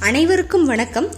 [0.00, 1.08] அனைவருக்கும் வணக்கம்.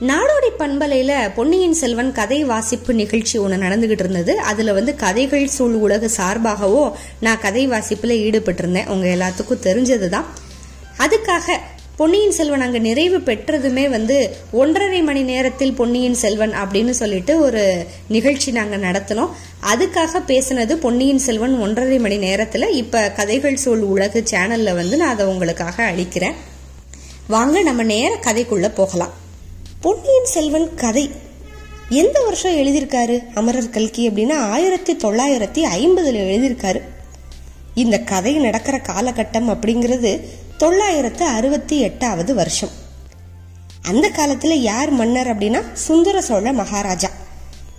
[0.00, 4.38] நாடோடி பண்பலையில பொன்னியின் செல்வன் கதை வாசிப்பு நிகழ்ச்சி ஒன்று நடந்துகிட்டு இருந்தது.
[4.38, 8.86] அதுல வந்து கதைகள் சூழ் உலக சார்பாகவோ நான் கதை வாசிப்புல ஈடுபட்டிருந்தேன்.
[8.86, 10.24] உங்க எல்லாத்துக்கும் தெரிஞ்சதுதான்.
[10.98, 11.52] அதுக்காக
[11.96, 18.52] பொன்னியின் செல்வன் அங்கே நிறைவு பெற்றதுமே வந்து ஒன்றரை மணி நேரத்தில் பொன்னியின் செல்வன் அப்படின்னு சொல்லிட்டு ஒரு நிகழ்ச்சி
[18.52, 19.30] நாங்கள் நடத்தினோம்.
[19.72, 22.70] அதுக்காக பேசினது பொன்னியின் செல்வன் ஒன்றரை மணி நேரத்தில்.
[22.70, 26.54] இப்போ கதைகள் சூழ் உலகு சேனலில் வந்து நான் அதை உங்களுக்காக அளிக்கிறேன்.
[27.28, 29.12] வாங்க நம்ம நேர கதைக்குள்ள போகலாம்.
[29.80, 31.10] பொன்னியின் செல்வன் கதை.
[31.88, 33.18] எந்த வருஷம் எழுதியிருக்காரு?
[33.34, 36.80] அமரர் கல்கி அப்படின்னா ஆயிரத்தி தொள்ளாயிரத்தி ஐம்பதுல எழுதியிருக்காரு.
[37.74, 40.20] இந்த கதை நடக்கிற காலகட்டம் அப்படிங்கிறது
[40.56, 42.68] தொள்ளாயிரத்து அறுபத்தி எட்டாவது வருஷம்.
[43.82, 47.10] அந்த காலத்துல யார் மன்னர் அப்படின்னா சுந்தர சோழ மகாராஜா.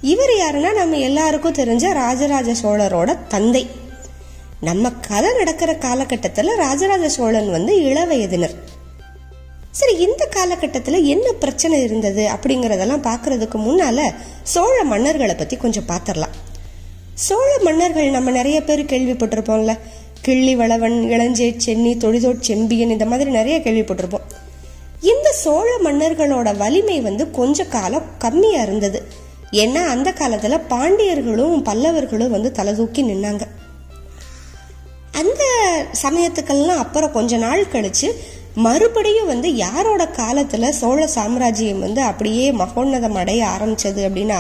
[0.02, 3.70] இவர் யாருன்னா நம்ம எல்லாருக்கும் தெரிஞ்ச ராஜராஜ சோழரோட தந்தை.
[4.62, 8.56] நம்ம கதை நடக்கிற காலகட்டத்தில் ராஜராஜ சோழன் வந்து இளவயதினர்.
[9.78, 14.00] சரி இந்த காலகட்டத்தில் என்ன பிரச்சனை இருந்தது அப்படிங்கிறதெல்லாம் பார்க்கறதுக்கு முன்னால
[14.54, 16.36] சோழ மன்னர்களை பற்றி கொஞ்சம் பார்த்துடலாம்
[17.26, 19.74] சோழ மன்னர்கள் நம்ம நிறைய பேர் கேள்விப்பட்டிருப்போம்ல.
[20.22, 24.26] கிள்ளி வளவன் இளஞ்சே சென்னி தொழிதோட் செம்பியன் இந்த மாதிரி நிறைய கேள்விப்பட்டிருப்போம்.
[25.02, 29.00] இந்த சோழ மன்னர்களோட வலிமை வந்து கொஞ்ச காலம் கம்மியாக இருந்தது.
[29.52, 33.44] ஏன்னா அந்த காலத்தில் பாண்டியர்களும் பல்லவர்களும் வந்து தலை தூக்கி நின்னாங்க.
[35.12, 35.44] அந்த
[36.04, 38.10] சமயத்துக்கெல்லாம் அப்புறம் கொஞ்ச நாள் கழிச்சு
[38.66, 44.40] மறுபடியும் வந்து யாரோட காலத்துல சோழ சாம்ராஜ்யம் வந்து அப்படியே மகோன்னதம் அடைய ஆரம்பிச்சது அப்படின்னா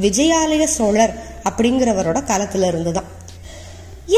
[0.00, 1.12] விஜயாலய சோழர்
[1.48, 3.08] அப்படிங்கிறவரோட காலத்துல இருந்துதான்.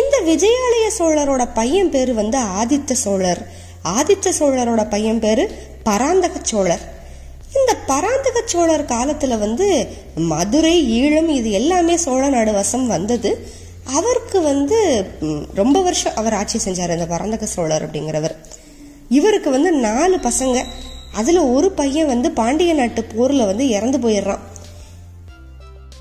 [0.00, 3.40] இந்த விஜயாலய சோழரோட பையன் பேரு வந்து ஆதித்த சோழர்.
[3.84, 5.44] ஆதித்த சோழரோட பையன் பேரு
[5.82, 6.84] பராந்தக சோழர்.
[7.56, 9.68] இந்த பராந்தக சோழர் காலத்துல வந்து
[10.14, 13.30] மதுரை ஈழம் இது எல்லாமே சோழ நாடு வசம் வந்தது.
[13.98, 14.78] அவருக்கு வந்து
[15.54, 18.36] ரொம்ப வருஷம் அவர் ஆட்சி செஞ்சார் இந்த பராந்தக சோழர் அப்படிங்கிறவர்.
[19.12, 20.64] இவருக்கு வந்து நாலு பசங்க.
[21.12, 24.42] அதில் ஒரு பையன் வந்து பாண்டிய நாட்டு போரில் வந்து இறந்து போயிடுறான்.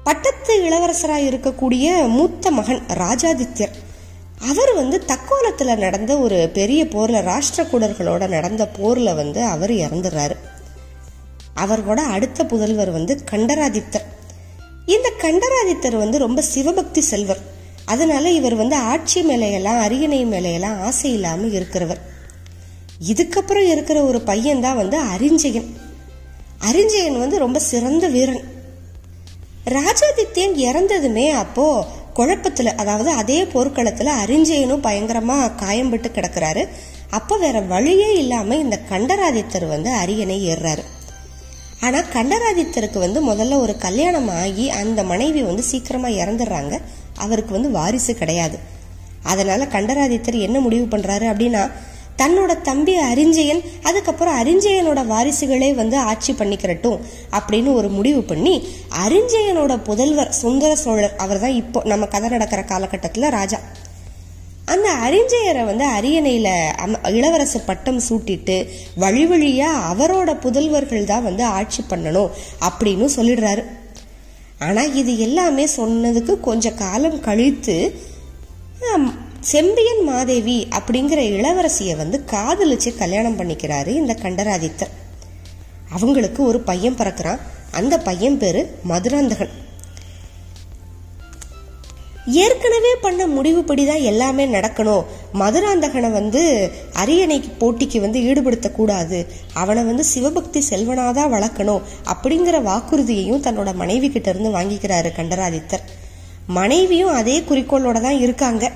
[0.03, 3.73] பட்டத்து இளவரசராக இருக்கக்கூடிய மூத்த மகன் ராஜாதித்யர்.
[4.49, 10.37] அவர் வந்து தக்கோலத்தில் நடந்த ஒரு பெரிய போரில் ராஷ்டிரகூடர்களோட நடந்த போரில் வந்து அவர் இறந்துடுறாரு.
[11.55, 14.07] அவரோட அடுத்த புதல்வர் வந்து கண்டராதித்தர்.
[14.85, 17.43] இந்த கண்டராதித்தர் வந்து ரொம்ப சிவபக்தி செல்வர்.
[17.85, 22.01] அதனால இவர் வந்து ஆட்சி மேலையெல்லாம் அரியணை மேலையெல்லாம் ஆசை இல்லாமல் இருக்கிறவர்.
[23.09, 25.69] இதுக்கப்புறம் இருக்கிற ஒரு பையன் தான் வந்து அரிஞ்சயன்.
[26.69, 28.43] அரிஞ்சயன் வந்து ரொம்ப சிறந்த வீரன்.
[29.65, 31.65] ராஜாதித்யன் இறந்ததுமே அப்போ
[32.13, 36.63] குழப்பத்தில் அதாவது அதே போர்க்களத்தில் அறிஞ்சயனும் பயங்கரமா காயம்பட்டு கிடக்குறாரு.
[37.09, 40.83] அப்போ வேற வழியே இல்லாமல் இந்த கண்டராதித்தர் வந்து அரியணை ஏறுறாரு.
[41.81, 46.75] ஆனால் கண்டராதித்தருக்கு வந்து முதல்ல ஒரு கல்யாணம் ஆகி அந்த மனைவி வந்து சீக்கிரமாக இறந்துடுறாங்க.
[47.17, 48.59] அவருக்கு வந்து வாரிசு கிடையாது.
[49.23, 51.63] அதனால கண்டராதித்தர் என்ன முடிவு பண்ணுறாரு அப்படின்னா
[52.17, 56.99] தன்னோட தம்பி அரிஞ்சயன் அதுக்கப்புறம் அரிஞ்சயனோட வாரிசுகளே வந்து ஆட்சி பண்ணிக்கிறட்டும்
[57.31, 58.67] அப்படின்னு ஒரு முடிவு பண்ணி
[59.05, 63.59] அரிஞ்சயனோட புதல்வர் சுந்தர சோழர் அவர் தான் இப்போ நம்ம கதை நடக்கிற காலகட்டத்தில் ராஜா.
[64.65, 71.83] அந்த அரிஞ்சயரை வந்து அரியணையில அம- இளவரசு பட்டம் சூட்டிட்டு வழி வழியா அவரோட புதல்வர்கள் தான் வந்து ஆட்சி
[71.89, 72.29] பண்ணணும்
[72.61, 73.63] அப்படின்னு சொல்லிடுறாரு.
[74.59, 77.99] ஆனா இது எல்லாமே சொன்னதுக்கு கொஞ்சம் காலம் கழித்து
[79.49, 84.91] செம்பியன் மாதேவி அப்படிங்கிற இளவரசியை வந்து காதலிச்சு கல்யாணம் பண்ணிக்கிறாரு இந்த கண்டராதித்தர்.
[85.89, 87.39] அவங்களுக்கு ஒரு பையன் பிறக்கிறான்.
[87.71, 89.49] அந்த பையன் பேரு மதுராந்தகன்.
[92.25, 95.05] ஏற்கனவே பண்ண முடிவுப்படி தான் எல்லாமே நடக்கணும்.
[95.33, 99.27] மதுராந்தகனை வந்து அரியணைக்கு போட்டிக்கு வந்து ஈடுபடுத்தக்கூடாது.
[99.53, 101.81] அவனை வந்து சிவபக்தி செல்வனாதான் வளர்க்கணும்
[102.13, 105.81] அப்படிங்கிற வாக்குறுதியையும் தன்னோட மனைவி கிட்ட இருந்து வாங்கிக்கிறாரு கண்டராதித்தர்.
[106.47, 108.71] மனைவியும் அதே குறிக்கோளோட தான் இருக்காங்க.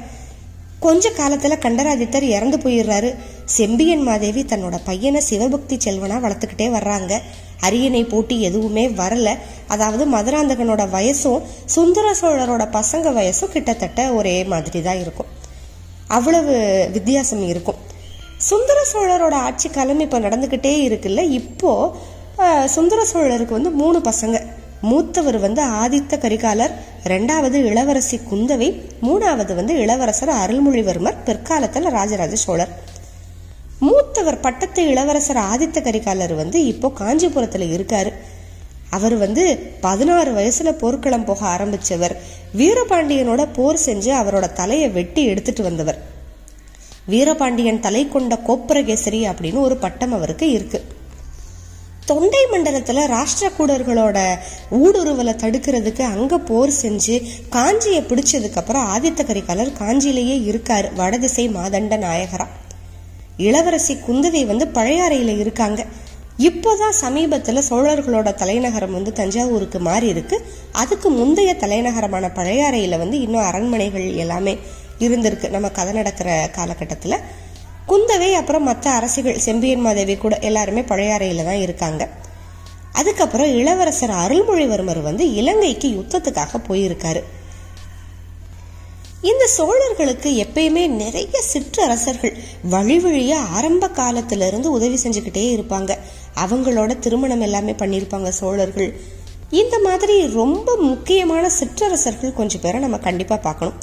[0.85, 3.09] கொஞ்ச காலத்துல கண்டராதித்தர் இறந்து போயிடுறாரு.
[3.57, 7.13] செம்பியன் மாதேவி தன்னோட பையனை சிவபக்தி செல்வனா வளர்த்துக்கிட்டே வர்றாங்க.
[7.67, 9.29] அரியணை போட்டி எதுவுமே வரல.
[9.73, 15.29] அதாவது மதுராந்தகனோட வயசும் சுந்தர சோழரோட பசங்க வயசும் கிட்டத்தட்ட ஒரே மாதிரி தான் இருக்கும்.
[16.17, 16.55] அவ்வளவு
[16.95, 17.79] வித்தியாசம் இருக்கும்.
[18.49, 21.21] சுந்தர சோழரோட ஆட்சி காலம் இப்போ நடந்துக்கிட்டே இருக்குல்ல.
[21.39, 21.71] இப்போ
[22.75, 24.37] சுந்தர சோழருக்கு வந்து மூணு பசங்க.
[24.89, 26.73] மூத்தவர் வந்து ஆதித்த கரிகாலர்
[27.03, 32.73] ரெண்டாவது இளவரசி குந்தவை மூணாவது வந்து இளவரசர் அருள்மொழிவர்மர் பிற்காலத்தில் ராஜராஜ சோழர்.
[33.79, 38.13] மூத்தவர் பட்டத்து இளவரசர் ஆதித்த கரிகாலர் வந்து இப்போ காஞ்சிபுரத்தில் இருக்காரு.
[38.89, 42.15] அவர் வந்து பதினாறு வயசுல போர்க்களம் போக ஆரம்பிச்சவர்.
[42.57, 45.99] வீரபாண்டியனோட போர் செஞ்சு அவரோட தலையை வெட்டி எடுத்துட்டு வந்தவர்.
[47.05, 50.83] வீரபாண்டியன் தலை கொண்ட கோப்பரகேசரி அப்படின்னு ஒரு பட்டம் அவருக்கு இருக்கு.
[52.05, 54.37] தொண்டை மண்டலத்தில் ராஷ்டிரகூடர்களோட
[54.71, 57.15] ஊடுருவலை தடுக்கிறதுக்கு அங்கே போர் செஞ்சு
[57.51, 60.93] காஞ்சியை பிடிச்சதுக்கப்புறம் ஆதித்த கரிகாலர் காஞ்சியிலேயே இருக்கார்.
[60.93, 62.47] வடதிசை மாதண்ட நாயகரா.
[63.37, 65.85] இளவரசி குந்தவை வந்து பழையாறையில் இருக்காங்க.
[66.39, 70.45] இப்போதான் சமீபத்தில் சோழர்களோட தலைநகரம் வந்து தஞ்சாவூருக்கு மாறி இருக்கு.
[70.71, 74.57] அதுக்கு முந்தைய தலைநகரமான பழையாறையில் வந்து இன்னும் அரண்மனைகள் எல்லாமே
[74.99, 75.49] இருந்திருக்கு.
[75.49, 77.19] நம்ம கதை நடக்கிற காலகட்டத்தில்.
[77.87, 82.09] குந்தவை அப்புறம் மற்ற அரசிகள் செம்பியன் மாதேவி கூட எல்லாருமே பழையாறையில் தான் இருக்காங்க.
[82.91, 87.23] அதுக்கப்புறம் இளவரசர் அருள்மொழிவர்மர் வந்து இலங்கைக்கு யுத்தத்துக்காக போயிருக்காரு.
[89.21, 92.37] இந்த சோழர்களுக்கு எப்பயுமே நிறைய சிற்றரசர்கள்
[92.69, 95.97] வழி வழியா ஆரம்ப காலத்துல இருந்து உதவி செஞ்சுக்கிட்டே இருப்பாங்க.
[96.45, 98.99] அவங்களோட திருமணம் எல்லாமே பண்ணியிருப்பாங்க சோழர்கள்.
[99.49, 103.79] இந்த மாதிரி ரொம்ப முக்கியமான சிற்றரசர்கள் கொஞ்சம் பேரை நம்ம கண்டிப்பா பார்க்கணும்.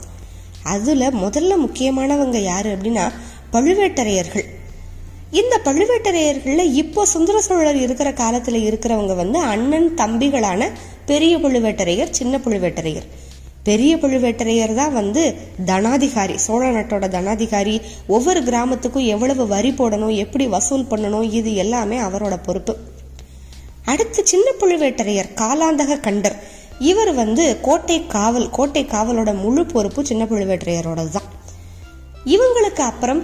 [0.63, 3.13] அதுல முதல்ல முக்கியமானவங்க யாரு அப்படின்னா
[3.55, 4.47] பழுவேட்டரையர்கள்.
[5.41, 10.71] இந்த பழுவேட்டரையர்களில் இப்போ சுந்தர சோழர் இருக்கிற காலத்தில் இருக்கிறவங்க வந்து அண்ணன் தம்பிகளான
[11.11, 13.07] பெரிய பழுவேட்டரையர் சின்ன பழுவேட்டரையர்.
[13.69, 15.23] பெரிய பழுவேட்டரையர் தான் வந்து
[15.67, 17.75] தனாதிகாரி சோழ நாட்டோட தனாதிகாரி.
[18.07, 22.75] ஒவ்வொரு கிராமத்துக்கும் எவ்வளவு வரி போடணும் எப்படி வசூல் பண்ணணும் இது எல்லாமே அவரோட பொறுப்பு.
[23.85, 26.37] அடுத்து சின்ன பழுவேட்டரையர் காலாந்தக கண்டர்.
[26.91, 31.29] இவர் வந்து கோட்டை காவல் கோட்டை காவலோட முழு பொறுப்பு சின்ன பழுவேட்டரையரோட தான்
[32.35, 33.23] இவங்களுக்கு அப்புறம்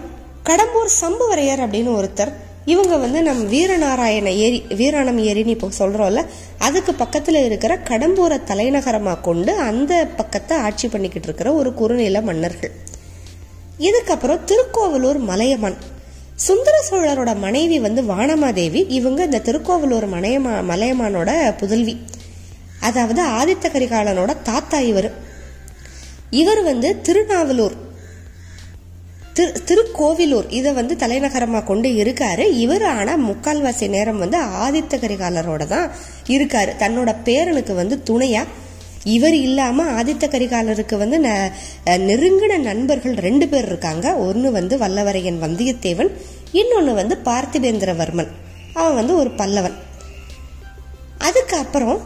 [0.48, 2.30] கடம்பூர் சம்புவரையர் அப்படின்னு ஒருத்தர்
[2.64, 6.26] இவங்க வந்து நம்ம வீரநாராயண ஏரி வீராணம் ஏரின்னு இப்போ சொல்கிறோம்ல
[6.58, 12.72] அதுக்கு பக்கத்தில் இருக்கிற கடம்பூரை தலைநகரமாக கொண்டு அந்த பக்கத்தை ஆட்சி பண்ணிக்கிட்டு இருக்கிற ஒரு குறுநில மன்னர்கள்.
[13.78, 15.76] இதுக்கப்புறம் திருக்கோவலூர் மலையமான்.
[16.34, 21.96] சுந்தர சோழரோட மனைவி வந்து வானமாதேவி இவங்க இந்த திருக்கோவலூர் மலையமா மலையமானோட புதல்வி.
[22.80, 25.10] அதாவது ஆதித்த கரிகாலனோட தாத்தா இவர்.
[26.30, 27.76] இவர் வந்து திருநாவலூர்
[29.38, 30.46] திரு திருக்கோவிலூர்.
[30.58, 32.44] இதை வந்து தலைநகரமாக கொண்டு இருக்காரு.
[32.62, 35.90] இவர் ஆனால் முக்கால்வாசி நேரம் வந்து ஆதித்த கரிகாலரோட தான்
[36.36, 36.72] இருக்காரு.
[36.82, 38.42] தன்னோட பேரனுக்கு வந்து துணையா.
[39.16, 41.18] இவர் இல்லாம ஆதித்த கரிகாலருக்கு வந்து
[42.08, 44.16] நெருங்கின நண்பர்கள் ரெண்டு பேர் இருக்காங்க.
[44.28, 46.10] ஒன்று வந்து வல்லவரையன் வந்தியத்தேவன்
[46.60, 48.32] இன்னொன்று வந்து பார்த்திபேந்திரவர்மன்.
[48.80, 49.76] அவன் வந்து ஒரு பல்லவன்.
[51.28, 52.00] அதுக்கப்புறம்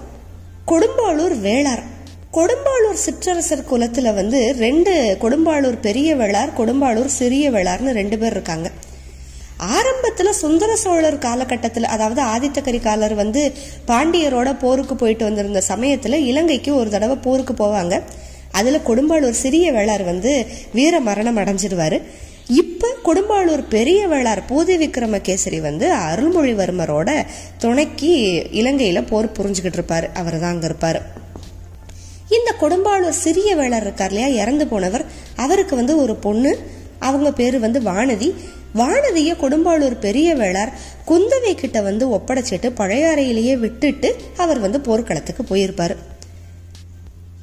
[0.71, 1.85] கொடும்பாளூர் வேளார்.
[2.37, 4.93] கொடும்பாளூர் சிற்றரசர் குலத்துல வந்து ரெண்டு
[5.23, 8.69] கொடும்பாளூர் பெரிய வேளார் கொடும்பாளூர் சிறிய வேளார்னு ரெண்டு பேர் இருக்காங்க.
[9.79, 13.53] ஆரம்பத்துல சுந்தர சோழர் காலகட்டத்தில் அதாவது ஆதித்த கரிகாலர் வந்து
[13.87, 18.01] பாண்டியரோட போருக்கு போயிட்டு வந்திருந்த சமயத்துல இலங்கைக்கு ஒரு தடவை போருக்கு போவாங்க.
[18.51, 22.01] அதுல கொடும்பாளூர் சிறிய வேளார் வந்து வீர மரணம் அடைஞ்சிருவாரு.
[22.63, 27.11] இப்ப கொடும்பாளூர் பெரிய வேளார் பூதி விக்ரமகேசரி வந்து அருள்மொழிவர்மரோட
[27.59, 28.15] துணைக்கு
[28.53, 30.09] இலங்கையில போர் புரிஞ்சுக்கிட்டு இருப்பாரு.
[30.15, 31.03] அவர் தான் அங்க இருப்பாரு.
[32.33, 34.43] இந்த கொடும்பாளூர் சிறிய வேளர் இருக்கார் இல்லையா?
[34.43, 35.05] இறந்து போனவர்.
[35.37, 36.59] அவருக்கு வந்து ஒரு பொண்ணு.
[36.99, 38.35] அவங்க பேரு வந்து வானதி.
[38.75, 40.73] வானதிய கொடும்பாளூர் பெரிய வேளார்
[41.07, 45.97] குந்தவை கிட்ட வந்து ஒப்படைச்சிட்டு பழையாறையிலேயே விட்டுட்டு அவர் வந்து போர்க்களத்துக்கு போயிருப்பாரு.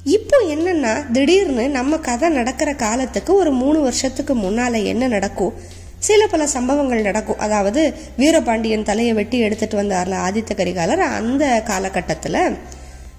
[0.04, 5.52] இப்போ என்னன்னா திடீர்னு நம்ம கதை நடக்கிற காலத்துக்கு ஒரு மூணு வருஷத்துக்கு முன்னால என்ன நடக்கும்?
[5.98, 7.38] சில பல சம்பவங்கள் நடக்கும்.
[7.38, 12.54] அதாவது வீரபாண்டியன் தலையை வெட்டி எடுத்துட்டு வந்தார்ல ஆதித்த கரிகாலர் அந்த காலகட்டத்துல.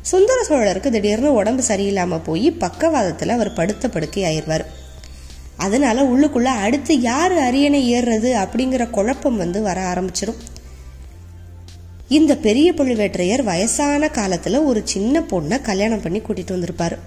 [0.01, 4.65] சுந்தர சோழருக்கு திடீர்னு உடம்பு சரியில்லாம போய் பக்கவாதத்துல அவர் படுத்த படுக்கை ஆயிடுவார்.
[5.57, 10.36] அதனால உள்ளுக்குள்ள அடுத்து யாரு அரியணை ஏறுறது அப்படிங்கிற குழப்பம் வந்து வர ஆரம்பிச்சிடும்
[12.07, 16.98] இந்த பெரிய பழுவேற்றையர் வயசான காலத்துல ஒரு சின்ன பொண்ணை கல்யாணம் பண்ணி கூட்டிட்டு வந்திருப்பாரு.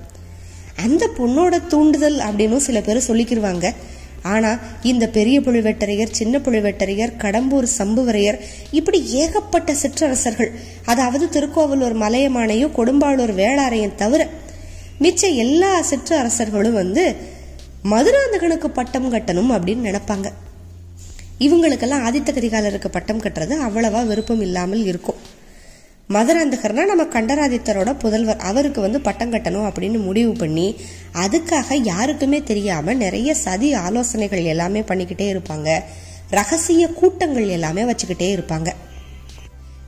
[0.77, 3.75] அந்த பொண்ணோட தூண்டுதல் அப்படின்னு சில பேர் சொல்லிக்கிருவாங்க.
[4.33, 4.51] ஆனா
[4.83, 8.39] இந்த பெரிய புழுவேட்டரையர் சின்ன புழுவேட்டரையர் கடம்பூர் சம்புவரையர்
[8.71, 10.51] இப்படி ஏகப்பட்ட சிற்றரசர்கள்
[10.85, 14.29] அதாவது திருக்கோவலூர் மலையமானையும் கொடும்பாளூர் வேளாரையும் தவிர
[15.01, 17.05] மிச்ச எல்லா சிற்றரசர்களும் வந்து
[17.93, 20.29] மதுராந்தகனுக்கு பட்டம் கட்டணும் அப்படின்னு நினைப்பாங்க.
[21.39, 25.21] இவங்களுக்கெல்லாம் ஆதித்த கரிகாலருக்கு பட்டம் கட்டுறது அவ்வளவா விருப்பம் இல்லாமல் இருக்கும்.
[26.09, 28.39] மதுராந்தகர்னா நம்ம கண்டராதித்தரோட புதல்வர்.
[28.39, 30.77] அவருக்கு வந்து பட்டம் கட்டணும் அப்படின்னு முடிவு பண்ணி
[31.13, 35.79] அதுக்காக யாருக்குமே தெரியாம நிறைய சதி ஆலோசனைகள் எல்லாமே பண்ணிக்கிட்டே இருப்பாங்க.
[36.31, 38.69] ரகசிய கூட்டங்கள் எல்லாமே வச்சுக்கிட்டே இருப்பாங்க.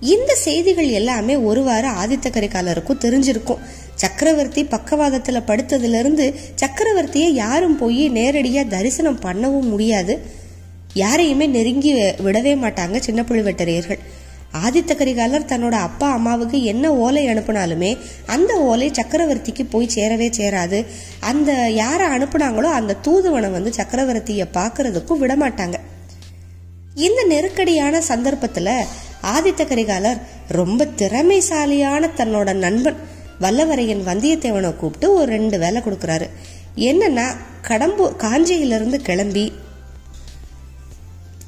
[0.00, 3.58] இந்த செய்திகள் எல்லாமே ஒருவாறு ஆதித்த கரிகாலருக்கும் தெரிஞ்சிருக்கும்.
[3.94, 10.23] சக்கரவர்த்தி பக்கவாதத்துல படுத்ததுல இருந்து சக்கரவர்த்தியை யாரும் போய் நேரடியா தரிசனம் பண்ணவும் முடியாது.
[10.94, 13.99] யாரையுமே நெருங்கி விடவே மாட்டாங்க சின்ன புழுவெட்டரையர்கள்.
[14.64, 17.90] ஆதித்த கரிகாலர் தன்னோட அப்பா அம்மாவுக்கு என்ன ஓலை அனுப்புனாலுமே
[18.26, 20.78] அந்த ஓலை சக்கரவர்த்திக்கு போய் சேரவே சேராது.
[21.20, 25.78] அந்த யாரை அனுப்புனாங்களோ அந்த தூதுவனை வந்து சக்கரவர்த்தியை பார்க்கறதுக்கும் விடமாட்டாங்க.
[26.94, 28.72] இந்த நெருக்கடியான சந்தர்ப்பத்தில்
[29.34, 33.00] ஆதித்த கரிகாலர் ரொம்ப திறமைசாலியான தன்னோட நண்பன்
[33.40, 36.26] வல்லவரையன் வந்தியத்தேவனை கூப்பிட்டு ஒரு ரெண்டு வேலை கொடுக்குறாரு.
[36.88, 37.26] என்னன்னா
[37.68, 39.44] கடம்பூர் காஞ்சியிலிருந்து கிளம்பி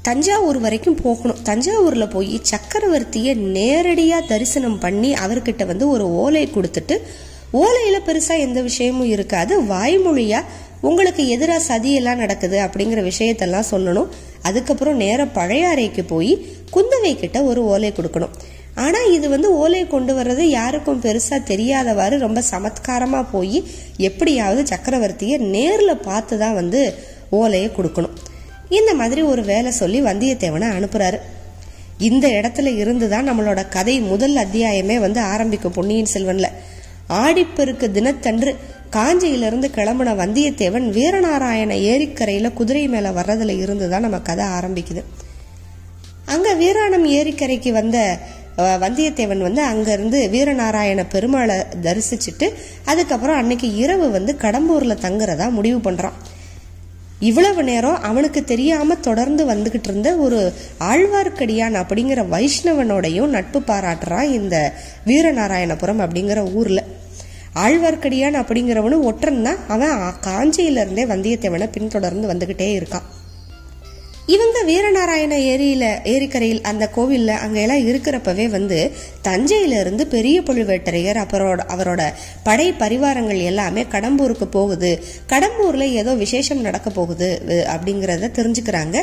[0.07, 1.39] தஞ்சாவூர் வரைக்கும் போகணும்.
[1.49, 6.95] தஞ்சாவூரில் போய் சக்கரவர்த்தியை நேரடியாக தரிசனம் பண்ணி அவர்கிட்ட வந்து ஒரு ஓலை கொடுத்துட்டு
[7.61, 9.53] ஓலையில் பெருசாக எந்த விஷயமும் இருக்காது.
[9.73, 14.11] வாய்மொழியாக உங்களுக்கு எதிராக சதியெல்லாம் நடக்குது அப்படிங்கிற விஷயத்தெல்லாம் சொல்லணும்.
[14.49, 16.31] அதுக்கப்புறம் நேர பழையாறைக்கு போய்
[16.75, 18.35] குந்தவை கிட்ட ஒரு ஓலை கொடுக்கணும்.
[18.85, 23.57] ஆனால் இது வந்து ஓலை கொண்டு வர்றது யாருக்கும் பெருசாக தெரியாதவாறு ரொம்ப சமத்காரமாக போய்
[24.09, 26.81] எப்படியாவது சக்கரவர்த்தியை நேரில் பார்த்து தான் வந்து
[27.39, 28.15] ஓலையை கொடுக்கணும்.
[28.69, 31.19] இந்த மாதிரி ஒரு வேலை சொல்லி வந்தியத்தேவனை அனுப்புறாரு.
[31.97, 36.49] இந்த இடத்துல இருந்து தான் நம்மளோட கதை முதல் அத்தியாயமே வந்து ஆரம்பிக்கும் பொன்னியின் செல்வன்ல.
[37.23, 38.51] ஆடிப்பெருக்கு தினத்தன்று
[38.91, 45.03] காஞ்சியிலிருந்து கிளம்புன வந்தியத்தேவன் வீரநாராயண ஏரிக்கரையில குதிரை மேல வர்றதுல இருந்து தான் நம்ம கதை ஆரம்பிக்குது.
[46.25, 48.17] அங்க வீராணம் ஏரிக்கரைக்கு வந்த
[48.57, 52.47] வந்தியத்தேவன் வந்து அங்கிருந்து வீரநாராயண பெருமாளை தரிசிச்சுட்டு
[52.85, 56.17] அதுக்கப்புறம் அன்னைக்கு இரவு வந்து கடம்பூர்ல தங்குறதா முடிவு பண்றான்.
[57.19, 64.73] இவ்வளவு நேரம் அவனுக்கு தெரியாம தொடர்ந்து வந்துகிட்டு இருந்த ஒரு ஆழ்வார்க்கடியான் அப்படிங்கிற வைஷ்ணவனோடையும் நட்பு பாராட்டுறான் இந்த
[65.05, 66.83] வீரநாராயணபுரம் அப்படிங்கிற ஊர்ல.
[67.55, 69.67] ஆழ்வார்க்கடியான் அப்படிங்கிறவனும் ஒற்றன் தான்.
[69.67, 73.07] அவன் காஞ்சியிலிருந்தே வந்தியத்தேவனை பின்தொடர்ந்து வந்துகிட்டே இருக்கான்.
[74.25, 78.91] இவங்க வீரநாராயண ஏரியில ஏரிக்கரையில் அந்த கோவில்ல அங்க எல்லாம் இருக்கிறப்பவே வந்து
[79.27, 82.01] தஞ்சையிலிருந்து பெரிய பழுவேட்டரையர் அப்புறம் அவரோட
[82.47, 84.91] படை பரிவாரங்கள் எல்லாமே கடம்பூருக்கு போகுது.
[85.31, 87.29] கடம்பூர்ல ஏதோ விசேஷம் நடக்க போகுது
[87.73, 88.97] அப்படிங்கிறத தெரிஞ்சுக்கிறாங்க.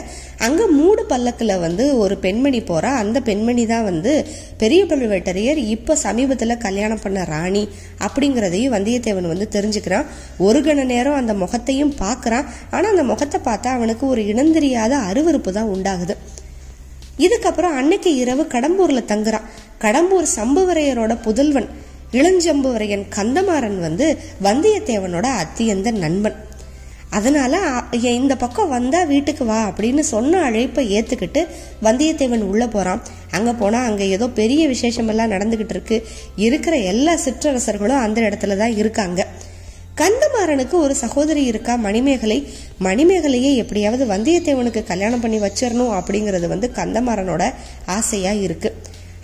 [0.46, 2.92] அங்க மூடு பல்லக்கில் வந்து ஒரு பெண்மணி போறா.
[3.02, 4.14] அந்த பெண்மணி தான் வந்து
[4.62, 7.64] பெரிய பழுவேட்டரையர் இப்போ சமீபத்தில் கல்யாணம் பண்ண ராணி
[8.06, 10.08] அப்படிங்கிறதையும் வந்தியத்தேவன் வந்து தெரிஞ்சுக்கிறான்.
[10.46, 12.49] ஒரு கண நேரம் அந்த முகத்தையும் பார்க்குறான்.
[12.70, 16.16] ஆனால் அந்த முகத்தை பார்த்தா அவனுக்கு ஒரு இனந்தெரியாத அருவருப்பு தான் உண்டாகுது.
[17.18, 19.46] இதுக்கப்புறம் அன்னைக்கு இரவு கடம்பூர்ல தங்குறான்.
[19.80, 21.68] கடம்பூர் சம்புவரையரோட புதல்வன்.
[22.12, 26.37] இளஞ்சம்புவரையன் கந்தமாறன் வந்து வந்தியத்தேவனோட அத்தியந்த நண்பன்.
[27.11, 27.58] அதனால
[27.90, 31.46] இந்த பக்கம் வந்தா வீட்டுக்கு வா அப்படின்னு சொன்ன அழைப்பை ஏத்துக்கிட்டு
[31.82, 33.02] வந்தியத்தேவன் உள்ள போறான்.
[33.30, 36.06] அங்க போனா அங்க ஏதோ பெரிய விசேஷம் எல்லாம் நடந்துகிட்டு இருக்கு.
[36.37, 39.26] இருக்கிற எல்லா சிற்றரசர்களும் அந்த இடத்துல தான் இருக்காங்க.
[39.96, 41.74] கந்தமாறனுக்கு ஒரு சகோதரி இருக்கா?
[41.76, 42.36] மணிமேகலை.
[42.82, 47.42] மணிமேகலையை எப்படியாவது வந்தியத்தேவனுக்கு கல்யாணம் பண்ணி வச்சிடணும் அப்படிங்கிறது வந்து கந்தமாறனோட
[47.86, 48.74] ஆசையாக இருக்குது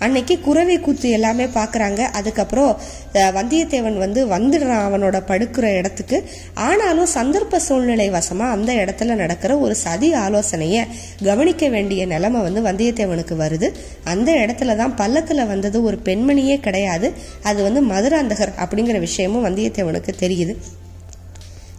[0.05, 2.73] அன்னைக்கு குறவை கூத்து எல்லாமே பார்க்குறாங்க அதுக்கப்புறம்
[3.39, 6.19] வந்தியத்தேவன் வந்து வந்துடுறான் அவனோட படுக்கிற இடத்துக்கு.
[6.69, 10.83] ஆனாலும் சந்தர்ப்ப சூழ்நிலை வசமாக அந்த இடத்துல நடக்கிற ஒரு சதி ஆலோசனையை
[11.29, 13.71] கவனிக்க வேண்டிய நிலைமை வந்து வந்தியத்தேவனுக்கு வருது.
[14.13, 17.11] அந்த இடத்துல தான் பல்லக்கில் வந்தது ஒரு பெண்மணியே கிடையாது.
[17.51, 20.55] அது வந்து மதுராந்தகர் அப்படிங்கிற விஷயமும் வந்தியத்தேவனுக்கு தெரியுது.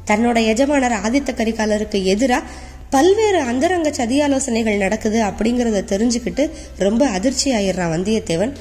[0.10, 2.50] தன்னோட எஜமானர் ஆதித்த கரிகாலருக்கு எதிராக
[2.94, 6.44] பல்வேறு அந்தரங்க சதி ஆலோசனைகள் நடக்குது அப்படிங்கறத தெரிஞ்சுக்கிட்டு
[6.86, 8.54] ரொம்ப அதிர்ச்சி ஆயிடுறான் வந்தியத்தேவன்.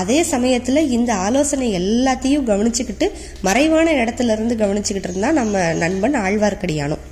[0.00, 3.06] அதே சமயத்துல இந்த ஆலோசனை எல்லாத்தையும் கவனிச்சுக்கிட்டு
[3.46, 7.02] மறைவான இடத்துல இருந்து கவனிச்சுக்கிட்டு இருந்தா நம்ம நண்பன் ஆழ்வார்க்கடியானும்.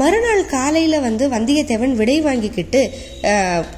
[0.00, 2.80] மறுநாள் காலையில வந்து வந்தியத்தேவன் விடை வாங்கிக்கிட்டு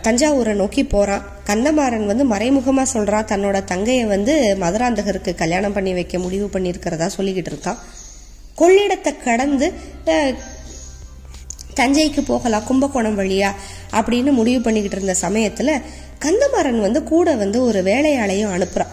[0.07, 1.25] தஞ்சாவூரை நோக்கி போறான்.
[1.49, 7.81] கந்தமாறன் வந்து மறைமுகமா சொல்றான் தன்னோட தங்கையை வந்து மதுராந்தகருக்கு கல்யாணம் பண்ணி வைக்க முடிவு பண்ணியிருக்கிறதா சொல்லிக்கிட்டு இருக்கான்.
[8.61, 9.69] கொள்ளிடத்தை கடந்து
[11.77, 13.51] தஞ்சைக்கு போகலாம் கும்பகோணம் வழியா
[13.99, 15.71] அப்படின்னு முடிவு பண்ணிக்கிட்டு இருந்த சமயத்துல
[16.25, 18.93] கந்தமாறன் வந்து கூட வந்து ஒரு வேலையாளையும் அனுப்புறான்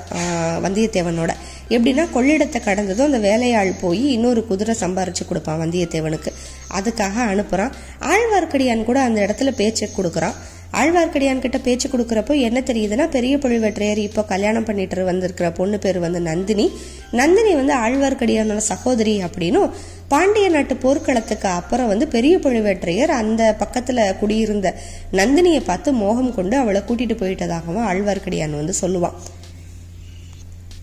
[0.66, 1.32] வந்தியத்தேவனோட.
[1.70, 6.32] எப்படின்னா கொள்ளிடத்தை கடந்ததும் அந்த வேலையாள் போய் இன்னொரு குதிரை சம்பாரிச்சு கொடுப்பான் வந்தியத்தேவனுக்கு.
[6.78, 7.72] அதுக்காக அனுப்புறான்.
[8.12, 10.36] ஆழ்வார்க்கடியான் கூட அந்த இடத்துல பேச்சை கொடுக்குறான்.
[10.82, 16.20] ஆழ்வார்க்கடியான் கிட்ட பேச்சு கொடுக்குறப்போ என்ன தெரியுதுன்னா பெரிய பழுவேற்றையர் இப்போ கல்யாணம் பண்ணிட்டு வந்திருக்கிற பொண்ணு பேர் வந்து
[16.20, 16.66] நந்தினி.
[17.12, 19.70] நந்தினி வந்து ஆழ்வார்க்கடியானோட சகோதரி அப்படின்னும்
[20.13, 24.67] பாண்டிய நாட்டு போர்க்களத்துக்கு அப்புறம் வந்து பெரிய பழுவேற்றையர் அந்த பக்கத்தில் குடியிருந்த
[25.20, 29.15] நந்தினியை பார்த்து மோகம் கொண்டு அவளை கூட்டிட்டு போயிட்டதாகவும் ஆழ்வார்க்கடியான் வந்து சொல்லுவான்.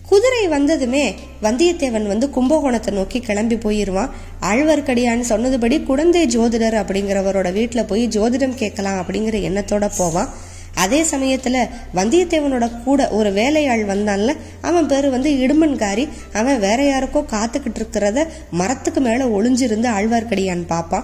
[0.09, 1.03] குதிரை வந்ததுமே
[1.43, 4.09] வந்தியத்தேவன் வந்து கும்பகோணத்தை நோக்கி கிளம்பி போயிருவான்.
[4.49, 10.31] ஆழ்வார்க்கடியான் சொன்னதுபடி குழந்தை ஜோதிடர் அப்படிங்கிறவரோட வீட்டில் போய் ஜோதிடம் கேட்கலாம் அப்படிங்கிற எண்ணத்தோட போவான்.
[10.75, 16.09] அதே சமயத்துல வந்தியத்தேவனோட கூட ஒரு வேலையாள் வந்தான்ல அவன் பேரு வந்து இடுமன்காரி.
[16.33, 21.03] அவன் வேற யாருக்கோ காத்துக்கிட்டு இருக்கிறத மரத்துக்கு மேல ஒளிஞ்சிருந்து ஆழ்வார்க்கடியான் பாப்பான்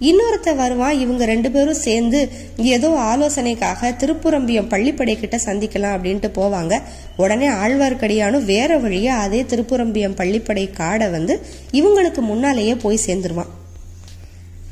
[0.00, 6.82] இன்னொருத்த வருவான் இவங்க ரெண்டு பேரும் சேர்ந்து ஏதோ ஆலோசனைக்காக திருப்புரம்பியம் பள்ளிப்படை கிட்ட சந்திக்கலாம் அப்படின்ட்டு போவாங்க.
[7.16, 11.40] உடனே ஆழ்வார்க்கடியானும் வேற வழியா அதே திருப்புரம்பியம் பள்ளிப்படை காடை வந்து
[11.72, 13.52] இவங்களுக்கு முன்னாலேயே போய் சேர்ந்துருவான்.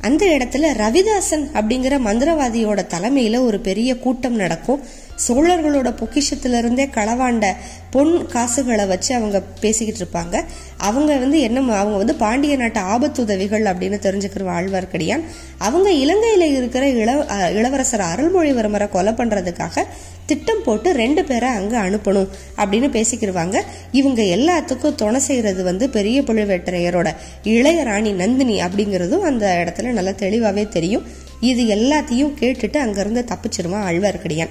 [0.07, 4.81] அந்த இடத்துல ரவிதாசன் அப்படிங்கிற மந்திரவாதியோட தலைமையில ஒரு பெரிய கூட்டம் நடக்கும்.
[5.29, 7.47] சோழர்களோட பொக்கிஷத்திலிருந்தே களவாண்ட
[7.91, 10.45] பொன் காசுகளை வச்சு அவங்க பேசிக்கிட்டு இருப்பாங்க.
[10.77, 15.23] அவங்க வந்து என்ன அவங்க வந்து பாண்டிய நாட்டு ஆபத்துதவிகள் அப்படின்னு தெரிஞ்சுக்கிற ஆழ்வார்க்கடியான்.
[15.59, 17.13] அவங்க இலங்கையில் இருக்கிற இள
[17.51, 19.85] இளவரசர் அருள்மொழிவர்மரை கொலை பண்ணுறதுக்காக
[20.27, 23.61] திட்டம் போட்டு ரெண்டு பேரை அங்கே அனுப்பணும் அப்படின்னு பேசிக்கிருவாங்க.
[23.93, 30.69] இவங்க எல்லாத்துக்கும் துணை செய்கிறது வந்து பெரிய பழுவேட்டரையரோட இளைய ராணி நந்தினி அப்படிங்கிறதும் அந்த இடத்துல நல்லா தெளிவாகவே
[30.69, 31.07] தெரியும்.
[31.41, 34.49] இது எல்லாத்தையும் கேட்டுட்டு அங்கேருந்து தப்பிச்சிருவான் ஆழ்வார்க்கடியான்.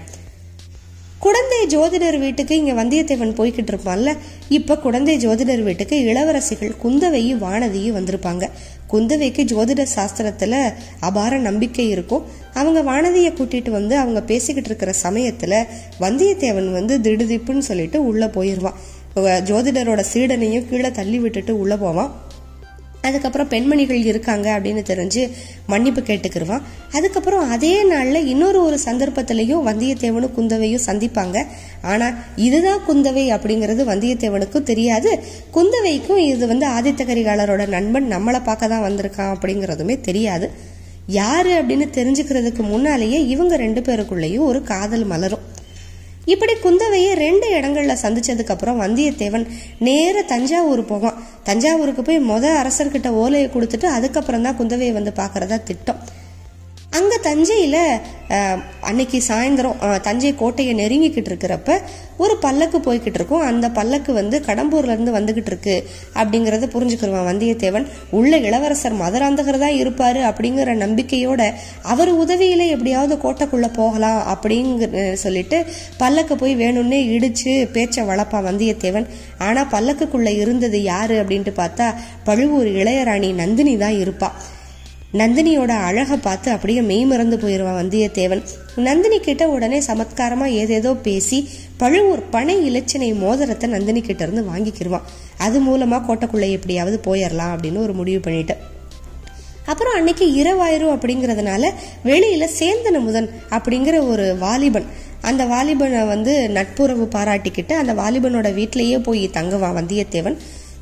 [1.23, 4.11] குழந்தை ஜோதிடர் வீட்டுக்கு இங்கே வந்தியத்தேவன் போய்கிட்டு இருப்பான்ல
[4.57, 8.45] இப்போ குழந்தை ஜோதிடர் வீட்டுக்கு இளவரசிகள் குந்தவையும் வானதியும் வந்திருப்பாங்க.
[8.93, 10.57] குந்தவைக்கு ஜோதிட சாஸ்திரத்தில்
[11.09, 12.25] அபார நம்பிக்கை இருக்கும்.
[12.53, 15.57] அவங்க வானதியை கூட்டிட்டு வந்து அவங்க பேசிக்கிட்டு இருக்கிற சமயத்தில்
[16.05, 18.79] வந்தியத்தேவன் வந்து திடுதிப்புன்னு சொல்லிட்டு உள்ளே போயிடுவான்
[19.51, 22.11] ஜோதிடரோட சீடனையும் கீழே தள்ளி விட்டுட்டு உள்ளே போவான்.
[23.01, 25.21] அதுக்கப்புறம் பெண்மணிகள் இருக்காங்க அப்படின்னு தெரிஞ்சு
[25.67, 26.65] மன்னிப்பு கேட்டுக்கிருவான்.
[26.91, 31.37] அதுக்கப்புறம் அதே நாளில் இன்னொரு ஒரு சந்தர்ப்பத்திலையும் வந்தியத்தேவனும் குந்தவையும் சந்திப்பாங்க.
[31.81, 35.19] ஆனால் இதுதான் குந்தவை அப்படிங்கிறது வந்தியத்தேவனுக்கும் தெரியாது.
[35.53, 40.49] குந்தவைக்கும் இது வந்து ஆதித்த கரிகாலரோட நண்பன் நம்மளை பார்க்க தான் வந்திருக்கான் அப்படிங்கிறதுமே தெரியாது.
[41.07, 45.45] யாரு அப்படின்னு தெரிஞ்சுக்கிறதுக்கு முன்னாலேயே இவங்க ரெண்டு பேருக்குள்ளேயும் ஒரு காதல் மலரும்.
[46.25, 49.47] இப்படி குந்தவையை ரெண்டு இடங்கள்ல சந்திச்சதுக்கு அப்புறம் வந்தியத்தேவன்
[49.79, 51.23] நேர தஞ்சாவூர் போவான்.
[51.43, 56.01] தஞ்சாவூருக்கு போய் மொதல் அரசர்கிட்ட ஓலையை கொடுத்துட்டு அதுக்கப்புறம் தான் குந்தவையை வந்து பாக்குறதா திட்டம்.
[56.97, 57.83] அங்கே தஞ்சையில்
[58.89, 61.71] அன்னைக்கு சாயந்தரம் தஞ்சை கோட்டையை நெருங்கிக்கிட்டு இருக்கிறப்ப
[62.23, 63.43] ஒரு பல்லக்கு போய்கிட்டு இருக்கும்.
[63.49, 65.75] அந்த பல்லக்கு வந்து கடம்பூர்லேருந்து வந்துக்கிட்டு இருக்கு
[66.21, 67.85] அப்படிங்கிறத புரிஞ்சுக்கிருவான் வந்தியத்தேவன்.
[68.17, 71.41] உள்ள இளவரசர் மதுராந்தகர் தான் இருப்பார் அப்படிங்கிற நம்பிக்கையோட
[71.93, 75.59] அவர் உதவியில எப்படியாவது கோட்டைக்குள்ளே போகலாம் அப்படிங்கிற சொல்லிட்டு
[76.03, 79.09] பல்லக்கு போய் வேணும்னே இடிச்சு பேச்சை வளர்ப்பான் வந்தியத்தேவன்.
[79.47, 81.87] ஆனால் பல்லக்குக்குள்ளே இருந்தது யாரு அப்படின்ட்டு பார்த்தா
[82.29, 84.35] பழுவூர் இளையராணி நந்தினி தான் இருப்பாள்
[85.19, 88.43] நந்தினியோட அழகை பார்த்து அப்படியே மெய் மறந்து போயிடுவான் வந்தியத்தேவன்.
[88.85, 91.37] நந்தினி கிட்ட உடனே சமத்காரமா ஏதேதோ பேசி
[91.77, 97.93] பழுவூர் பனை இலச்சினை மோதிரத்தை நந்தினி கிட்ட இருந்து வாங்கிக்கிடுவான் அது மூலமா கோட்டைக்குள்ள எப்படியாவது போயிடலாம் அப்படின்னு ஒரு
[97.93, 98.55] முடிவு பண்ணிட்டு.
[99.65, 101.63] அப்புறம் அன்னைக்கு இரவாயிரும் அப்படிங்கிறதுனால
[102.05, 104.87] வெளியில சேந்தன முதன் அப்படிங்கிற ஒரு வாலிபன்
[105.21, 110.37] அந்த வாலிபனை வந்து நட்புறவு பாராட்டிக்கிட்டு அந்த வாலிபனோட வீட்டிலேயே போய் தங்குவான் வந்தியத்தேவன்.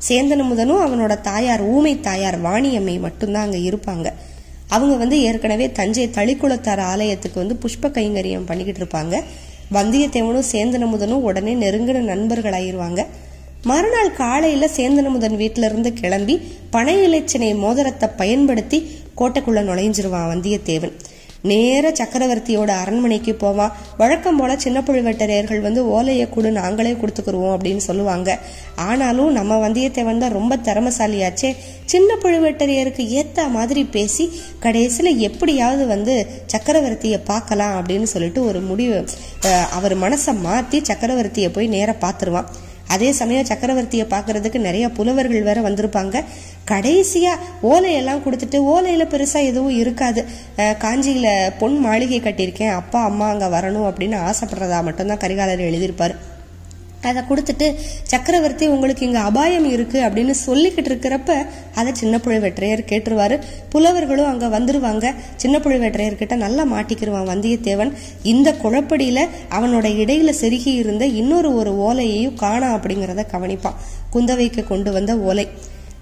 [0.08, 4.08] சேந்தன முதனும் அவனோட தாயார் ஊமை தாயார் வாணியம்மை மட்டும்தான் அங்க இருப்பாங்க.
[4.68, 9.14] அவங்க வந்து ஏற்கனவே தஞ்சை தளிக்குளத்தார் ஆலயத்துக்கு வந்து புஷ்ப கைங்கரியம் பண்ணிக்கிட்டு இருப்பாங்க.
[9.74, 13.00] வந்தியத்தேவனும் சேந்தனமுதனும் உடனே நெருங்கின நண்பர்கள் ஆயிருவாங்க
[13.62, 16.34] மறுநாள் காலையில சேந்தனமுதன் வீட்டில இருந்து கிளம்பி
[16.70, 18.78] பனை இலச்சினை மோதிரத்தை பயன்படுத்தி
[19.16, 20.94] கோட்டைக்குள்ள நுழைஞ்சிருவான் வந்தியத்தேவன்.
[21.42, 28.38] நேர சக்கரவர்த்தியோட அரண்மனைக்கு போவான் வழக்கம் போல சின்ன பழுவேட்டரையர்கள் வந்து ஓலையை கொடு நாங்களே கொடுத்துக்குருவோம் அப்படின்னு சொல்லுவாங்க.
[28.76, 31.56] ஆனாலும் நம்ம வந்தியத்தேவன் தான் ரொம்ப திறமசாலியாச்சே.
[31.84, 34.30] சின்ன பழுவேட்டரையருக்கு ஏத்த மாதிரி பேசி
[34.62, 39.08] கடைசியில எப்படியாவது வந்து சக்கரவர்த்தியை பார்க்கலாம் அப்படின்னு சொல்லிட்டு ஒரு முடிவு
[39.72, 42.50] அவர் மனசை மாத்தி சக்கரவர்த்தியை போய் நேர பார்த்துருவான்.
[42.94, 46.16] அதே சமயம் சக்கரவர்த்தியை பார்க்கறதுக்கு நிறைய புலவர்கள் வேற வந்திருப்பாங்க.
[46.70, 47.32] கடைசியா
[47.70, 50.22] ஓலையெல்லாம் கொடுத்துட்டு ஓலையில பெருசா எதுவும் இருக்காது.
[50.84, 51.28] காஞ்சியில் காஞ்சியில
[51.60, 52.76] பொன் மாளிகை கட்டியிருக்கேன்.
[52.80, 56.16] அப்பா அம்மா அங்க வரணும் அப்படின்னு ஆசைப்படுறதா மட்டும்தான் கரிகாலர் எழுதியிருப்பாரு.
[57.02, 63.40] அதை கொடுத்துட்டு சக்கரவர்த்தி உங்களுக்கு இங்கே அபாயம் இருக்குது அப்படின்னு சொல்லிக்கிட்டு இருக்கிறப்ப அதை சின்ன புழுவேற்றையர் கேட்டுருவார்.
[63.68, 65.14] புலவர்களும் அங்கே வந்துருவாங்க.
[65.36, 67.92] சின்ன புழுவேற்றையர்கிட்ட நல்லா மாட்டிக்கிருவான் வந்தியத்தேவன்.
[68.22, 73.74] இந்த குழப்படியில் அவனோட இடையில செருகி இருந்த இன்னொரு ஒரு ஓலையையும் காணா அப்படிங்கிறத கவனிப்பான்.
[74.14, 75.48] குந்தவைக்கு கொண்டு வந்த ஓலை.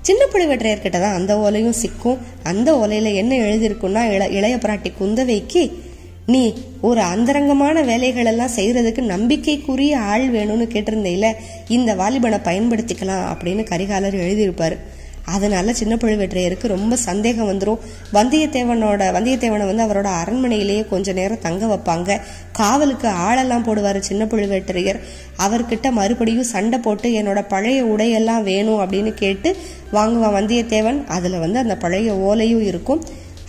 [0.00, 2.18] சின்ன புழுவேற்றையர்கிட்ட தான் அந்த ஓலையும் சிக்கும்.
[2.42, 5.86] அந்த ஓலையில் என்ன எழுதியிருக்குன்னா இள- இளைய பிராட்டி குந்தவைக்கு
[6.32, 11.26] நீ ஒரு அந்தரங்கமான வேலைகளெல்லாம் செய்கிறதுக்கு செய்யறதுக்கு நம்பிக்கைக்குரிய ஆள் வேணும்னு கேட்டிருந்தையில
[11.68, 14.76] இந்த வாலிபனை பயன்படுத்திக்கலாம் அப்படின்னு கரிகாலர் எழுதியிருப்பார்.
[15.24, 17.80] அதனால சின்ன பழுவேற்றையருக்கு ரொம்ப சந்தேகம் வந்துடும்
[18.12, 22.20] வந்தியத்தேவனோட வந்தியத்தேவனை வந்து அவரோட அரண்மனையிலேயே கொஞ்ச நேரம் தங்க வைப்பாங்க.
[22.52, 25.00] காவலுக்கு ஆளெல்லாம் போடுவார் சின்ன பழுவேற்றையர்
[25.46, 29.56] அவர்கிட்ட மறுபடியும் சண்டை போட்டு என்னோட பழைய உடையெல்லாம் வேணும் அப்படின்னு கேட்டு
[29.92, 31.00] வாங்குவான் வந்தியத்தேவன்.
[31.06, 33.02] அதில் வந்து அந்த பழைய ஓலையும் இருக்கும்.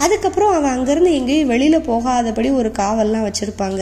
[0.04, 3.82] அதுக்கப்புறம் அவன் அங்கேருந்து எங்கேயும் வெளியில் போகாதபடி ஒரு காவல்லாம் வச்சுருப்பாங்க.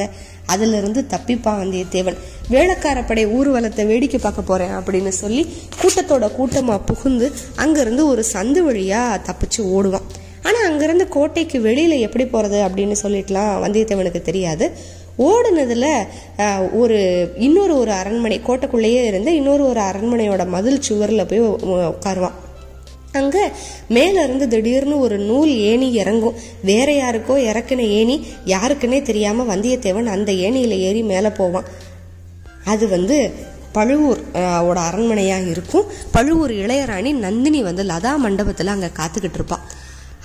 [0.54, 2.20] அதிலிருந்து தப்பிப்பான் வந்தியத்தேவன்
[2.54, 5.44] வேளக்காரப்படை ஊர்வலத்தை வேடிக்கை பார்க்க போகிறேன் அப்படின்னு சொல்லி
[5.82, 7.28] கூட்டத்தோட கூட்டமாக புகுந்து
[7.64, 10.08] அங்கேருந்து ஒரு சந்து வழியாக தப்பிச்சு ஓடுவான்.
[10.48, 14.68] ஆனால் அங்கேருந்து கோட்டைக்கு வெளியில் எப்படி போகிறது அப்படின்னு சொல்லிட்டுலாம் வந்தியத்தேவனுக்கு தெரியாது.
[15.28, 15.90] ஓடுனதில்
[16.82, 16.98] ஒரு
[17.46, 21.48] இன்னொரு ஒரு அரண்மனை கோட்டைக்குள்ளேயே இருந்து இன்னொரு ஒரு அரண்மனையோட மதில் சுவரில் போய்
[21.94, 22.38] உட்காருவான்.
[23.22, 23.38] அங்க
[23.90, 26.38] மேல இருந்து திடீர்னு ஒரு நூல் ஏணி இறங்கும்.
[26.64, 31.68] வேற யாருக்கோ இறக்குன ஏணி யாருக்குன்னே தெரியாம வந்தியத்தேவன் அந்த ஏணியில ஏறி மேல போவான்.
[32.66, 33.18] அது வந்து
[33.72, 34.22] பழுவூர்
[34.70, 35.90] ஓட அரண்மனையா இருக்கும்.
[36.12, 39.66] பழுவூர் இளையராணி நந்தினி வந்து லதா மண்டபத்துல அங்க காத்துக்கிட்டு இருப்பான்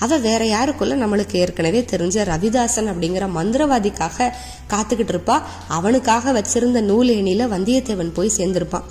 [0.04, 4.28] அவ வேற யாருக்குள்ள நம்மளுக்கு ஏற்கனவே தெரிஞ்ச ரவிதாசன் அப்படிங்கிற மந்திரவாதிக்காக
[4.70, 5.36] காத்துக்கிட்டு இருப்பா.
[5.68, 7.12] அவனுக்காக வச்சிருந்த நூல்
[7.54, 8.88] வந்தியத்தேவன் போய் சேர்ந்திருப்பான்.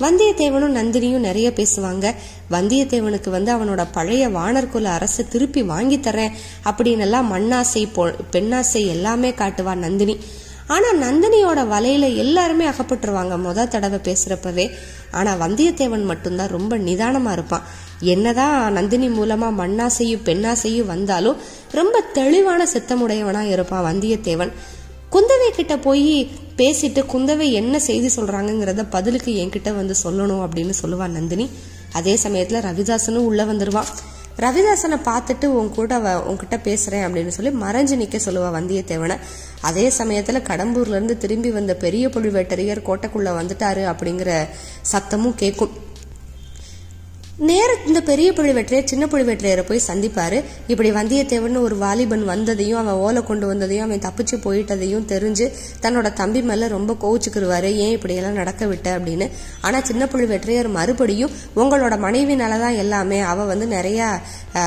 [0.00, 2.14] வந்தியத்தேவனும் நந்தினியும் நிறைய பேசுவாங்க.
[2.50, 6.30] வந்தியத்தேவனுக்கு வந்து அவனோட பழைய வானர்குல அரசு திருப்பி வாங்கி தரேன்
[6.64, 10.16] அப்படின்னு எல்லாம் மண்ணாசை பெண்ணாசை எல்லாமே காட்டுவா நந்தினி.
[10.66, 14.70] ஆனா நந்தினியோட வலையில எல்லாருமே அகப்பட்டுருவாங்க முத தடவை பேசுறப்பவே.
[15.10, 17.62] ஆனா வந்தியத்தேவன் மட்டும்தான் ரொம்ப நிதானமா இருப்பான்.
[18.00, 21.36] என்னதான் நந்தினி மூலமா மண்ணாசையும் பெண்ணாசையும் வந்தாலும்
[21.72, 24.52] ரொம்ப தெளிவான சித்தமுடையவனா இருப்பான் வந்தியத்தேவன்.
[25.12, 31.50] குந்தவை கிட்ட போய் பேசிட்டு குந்தவை என்ன செய்தி சொல்றாங்கிறத பதிலுக்கு என்கிட்ட வந்து சொல்லணும் அப்படின்னு சொல்லுவா நந்தினி.
[31.92, 33.86] அதே சமயத்துல ரவிதாசனும் உள்ள வந்துருவான்
[34.38, 39.18] ரவிதாசனை பார்த்துட்டு உன் கூட வ- உன்கிட்ட பேசுறேன் அப்படின்னு சொல்லி மறைஞ்சு நிக்க சொல்லுவா வந்தியத்தேவனை.
[39.60, 44.46] அதே சமயத்துல கடம்பூர்ல இருந்து திரும்பி வந்த பெரிய புலிவேட்டரையர் கோட்டைக்குள்ள வந்துட்டாரு அப்படிங்கிற
[44.92, 45.70] சத்தமும் கேட்கும்
[47.38, 50.44] நேர இந்த பெரிய புலிவெற்றையர் சின்ன புலிவெற்றையரை போய் சந்திப்பாரு.
[50.66, 56.42] இப்படி வந்தியத்தேவன் ஒரு வாலிபன் வந்ததையும் அவன் ஓலை கொண்டு வந்ததையும் அவன் தப்பிச்சு போயிட்டதையும் தெரிஞ்சு தன்னோட தம்பி
[56.42, 57.62] மேல ரொம்ப கோவிச்சுக்கிருவாரு.
[57.62, 58.98] ஏன் இப்படியெல்லாம் நடக்க விட்ட?
[58.98, 59.30] அப்படின்னு.
[59.60, 64.18] ஆனா சின்ன புலிவெற்றையர் மறுபடியும் உங்களோட மனைவினாலதான் எல்லாமே அவ வந்து நிறைய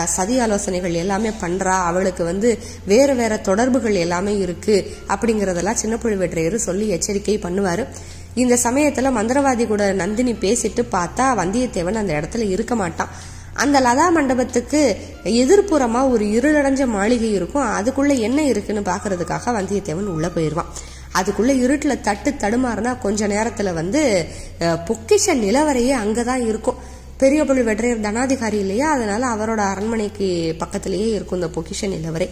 [0.06, 1.84] சதி ஆலோசனைகள் எல்லாமே பண்றா.
[1.84, 4.92] அவளுக்கு வந்து வேற வேற தொடர்புகள் எல்லாமே இருக்கு.
[5.08, 7.88] அப்படிங்கறதெல்லாம் சின்ன புலிவெற்றையர் சொல்லி எச்சரிக்கை பண்ணுவாரு.
[8.36, 13.10] இந்த சமயத்துல மந்திரவாதி கூட நந்தினி பேசிட்டு பார்த்தா வந்தியத்தேவன் அந்த இடத்துல இருக்க மாட்டான்.
[13.54, 17.68] அந்த லதா மண்டபத்துக்கு எதிர்ப்புறமா ஒரு இருளடைஞ்ச மாளிகை இருக்கும்.
[17.80, 20.72] அதுக்குள்ள என்ன இருக்குன்னு பாக்குறதுக்காக வந்தியத்தேவன் உள்ள போயிருவான்.
[21.16, 24.26] அதுக்குள்ள இருட்டுல தட்டு தடுமாறுனா கொஞ்ச நேரத்துல வந்து
[24.60, 26.76] பொக்கிஷ நிலவரையே அங்கதான் இருக்கும்.
[27.18, 28.92] பெரிய பொருள் வெற்றையர் தனாதிகாரி இல்லையா?
[28.92, 32.30] அதனால அவரோட அரண்மனைக்கு பக்கத்திலேயே இருக்கும் இந்த பொக்கிஷ நிலவரை.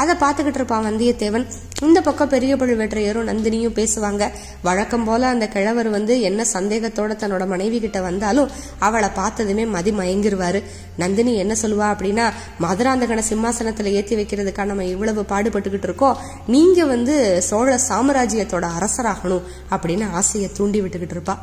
[0.00, 1.46] அதை பார்த்துக்கிட்டு இருப்பான் வந்தியத்தேவன்.
[1.82, 4.24] இந்த பக்கம் பெரிய பழுவேற்றையரும் வெற்றையரும் நந்தினியும் பேசுவாங்க.
[4.62, 10.62] வழக்கம் போல அந்த கிழவர் வந்து என்ன சந்தேகத்தோட தன்னோட மனைவி கிட்ட வந்தாலும் அவளை பார்த்ததுமே மதி மயங்கிருவாரு.
[10.96, 12.26] நந்தினி என்ன சொல்லுவா அப்படின்னா
[12.60, 16.18] மதுராந்தகன சிம்மாசனத்துல ஏத்தி வைக்கிறதுக்காக நம்ம இவ்வளவு பாடுபட்டுக்கிட்டு இருக்கோம்.
[16.46, 21.36] நீங்க வந்து சோழ சாம்ராஜ்யத்தோட அரசராகணும் அப்படின்னு ஆசையை தூண்டி விட்டுக்கிட்டு இருப்பா.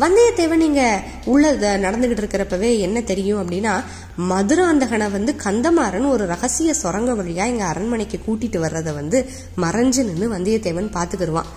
[0.00, 0.82] வந்தியத்தேவன் இங்க
[1.24, 3.72] உள்ள நடந்துகிட்டு இருக்கிறப்பவே என்ன தெரியும் அப்படின்னா
[4.30, 9.18] மதுராந்தகனை வந்து கந்தமாறன் ஒரு ரகசிய சுரங்க வழியா இங்க அரண்மனைக்கு கூட்டிட்டு வர்றத வந்து
[9.56, 11.50] மறைஞ்சு நின்று வந்தியத்தேவன் பாத்துக்கிடுவான்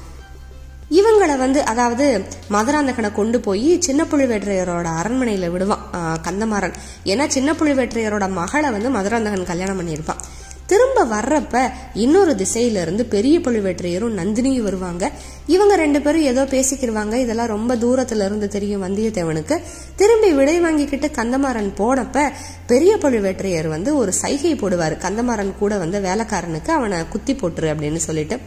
[0.92, 5.86] இவங்களை வந்து அதாவது மதுராந்தகனை கொண்டு போய் சின்ன புழுவேற்றையரோட அரண்மனையில விடுவான்
[6.28, 6.76] கந்தமாறன்.
[7.06, 10.22] ஏன்னா சின்ன புழுவேற்றையரோட மகளை வந்து மதுராந்தகன் கல்யாணம் பண்ணியிருப்பான்.
[10.66, 15.12] திரும்ப வர்றப்ப இன்னொரு திசையில இருந்து பெரிய பழுவேற்றையரும் நந்தினியும் வருவாங்க.
[15.48, 19.62] இவங்க ரெண்டு பேரும் ஏதோ பேசிக்கிடுவாங்க இதெல்லாம் ரொம்ப தூரத்துல இருந்து தெரியும் வந்தியத்தேவனுக்கு.
[19.96, 22.32] திரும்பி விடை வாங்கிக்கிட்டு கந்தமாறன் போனப்ப
[22.68, 24.98] பெரிய பழுவேற்றையர் வந்து ஒரு சைகை போடுவார்.
[24.98, 28.40] கந்தமாறன் கூட வந்த வேலைக்காரனுக்கு அவனை குத்தி போட்டுரு அப்படின்னு சொல்லிட்டு.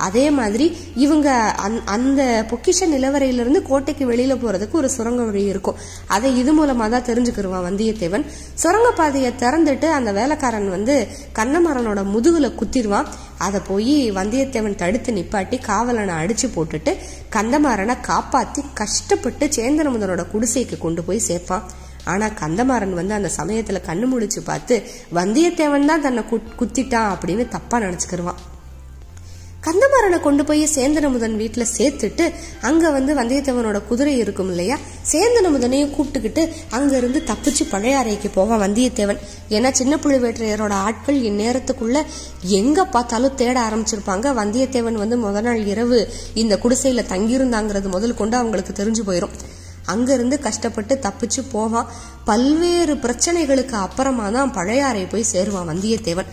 [0.00, 5.74] அதே மாதிரி இவங்க அந் அந்த பொக்கிஷ நிலவரையிலிருந்து கோட்டைக்கு வெளியில போறதுக்கு ஒரு சுரங்க வழி இருக்கும்.
[6.06, 8.24] அதை இது மூலமா தான் தெரிஞ்சுக்கிருவான் வந்தியத்தேவன்.
[8.54, 13.06] சுரங்க பாதையை திறந்துட்டு அந்த வேலைக்காரன் வந்து கண்ணமரனோட முதுகுல குத்திடுவான்.
[13.38, 16.96] அதை போய் வந்தியத்தேவன் தடுத்து நிப்பாட்டி காவலனை அடிச்சு போட்டுட்டு
[17.32, 21.62] கந்தமாறனை காப்பாத்தி கஷ்டப்பட்டு சேந்தனமுதனோட குடிசைக்கு கொண்டு போய் சேர்ப்பான்.
[22.04, 24.82] ஆனா கந்தமாறன் வந்து அந்த சமயத்துல கண்ணு முழிச்சு பார்த்து
[25.14, 28.40] வந்தியத்தேவன் தான் தன்னை குத்- குத்திட்டான் அப்படின்னு தப்பா நினைச்சுக்கிருவான்.
[29.64, 32.24] கந்தமாறனை கொண்டு போய் சேந்தனமுதன் வீட்டில் சேர்த்துட்டு
[32.68, 34.76] அங்கே வந்து வந்தியத்தேவனோட குதிரை இருக்கும் இல்லையா?
[35.12, 36.42] சேந்தனமுதனையும் கூப்பிட்டுக்கிட்டு
[36.76, 39.20] அங்கேருந்து தப்பிச்சு பழையாறைக்கு போவான் வந்தியத்தேவன்.
[39.48, 42.00] ஏன்னா சின்ன புலிவேற்றையரோட ஆட்கள் இந்நேரத்துக்குள்ள
[42.60, 44.26] எங்கே பார்த்தாலும் தேட ஆரம்பிச்சிருப்பாங்க.
[44.40, 46.00] வந்தியத்தேவன் வந்து முத நாள் இரவு
[46.34, 49.36] இந்த குடிசையில் தங்கியிருந்தாங்கிறது முதல் கொண்டு அவங்களுக்கு தெரிஞ்சு போயிடும்
[49.86, 51.90] அங்கேருந்து கஷ்டப்பட்டு தப்பிச்சு போவான்.
[52.24, 56.30] பல்வேறு பிரச்சனைகளுக்கு அப்புறமா தான் பழையாறை போய் சேருவான் வந்தியத்தேவன்.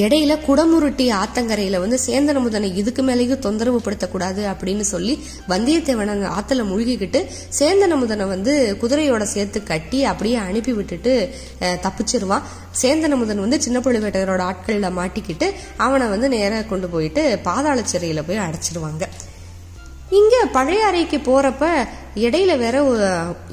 [0.00, 5.14] இடையில குடமுருட்டி ஆத்தங்கரையில வந்து சேந்தனமுதனை இதுக்கு மேலேயும் தொந்தரவு படுத்தக்கூடாது அப்படின்னு சொல்லி
[5.48, 7.20] வந்தியத்தேவன் அங்க ஆத்துல முழுகிக்கிட்டு
[7.58, 12.46] சேந்தனமுதனை வந்து குதிரையோட சேர்த்து கட்டி அப்படியே அனுப்பி விட்டுட்டு தப்பிச்சிருவான்.
[12.82, 19.04] சேந்தனமுதன் வந்து சின்ன புள்ளிவேட்டையரோட ஆட்கள்ல மாட்டிக்கிட்டு அவனை வந்து நேராக கொண்டு போயிட்டு பாதாள சிறையில போய் அடைச்சிருவாங்க.
[20.18, 21.66] இங்கே பழைய அறைக்கு போகிறப்ப
[22.24, 22.76] இடையில வேற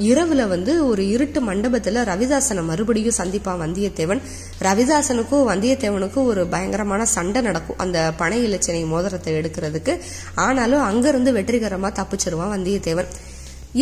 [0.09, 4.21] இரவுல வந்து ஒரு இருட்டு மண்டபத்தில் ரவிதாசனை மறுபடியும் சந்திப்பான் வந்தியத்தேவன்.
[4.67, 7.79] ரவிதாசனுக்கும் வந்தியத்தேவனுக்கும் ஒரு பயங்கரமான சண்டை நடக்கும்.
[7.83, 9.95] அந்த பனை இலச்சனை மோதிரத்தை எடுக்கிறதுக்கு.
[10.47, 13.11] ஆனாலும் அங்கிருந்து வெற்றிகரமாக தப்பிச்சிருவான் வந்தியத்தேவன்.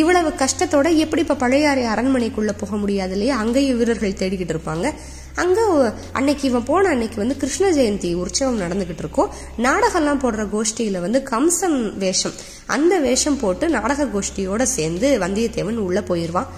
[0.02, 3.36] இவ்வளவு கஷ்டத்தோட எப்படி இப்ப பழையாறை அரண்மனைக்குள்ள போக முடியாது இல்லையா?
[3.44, 4.88] அங்கேயும் வீரர்கள் தேடிக்கிட்டு இருப்பாங்க.
[5.44, 5.64] அங்கே
[6.18, 9.34] அன்னைக்கு இவன் போன அன்னைக்கு வந்து கிருஷ்ண ஜெயந்தி உற்சவம் நடந்துக்கிட்டு இருக்கும்.
[9.66, 12.38] நாடகம்லாம் போடுற கோஷ்டியில் வந்து கம்சன் வேஷம்.
[12.76, 16.50] அந்த வேஷம் போட்டு நாடக கோஷ்டியோட சேர்ந்து வந்தியத்தேவன் உள்ள போயிருவான்.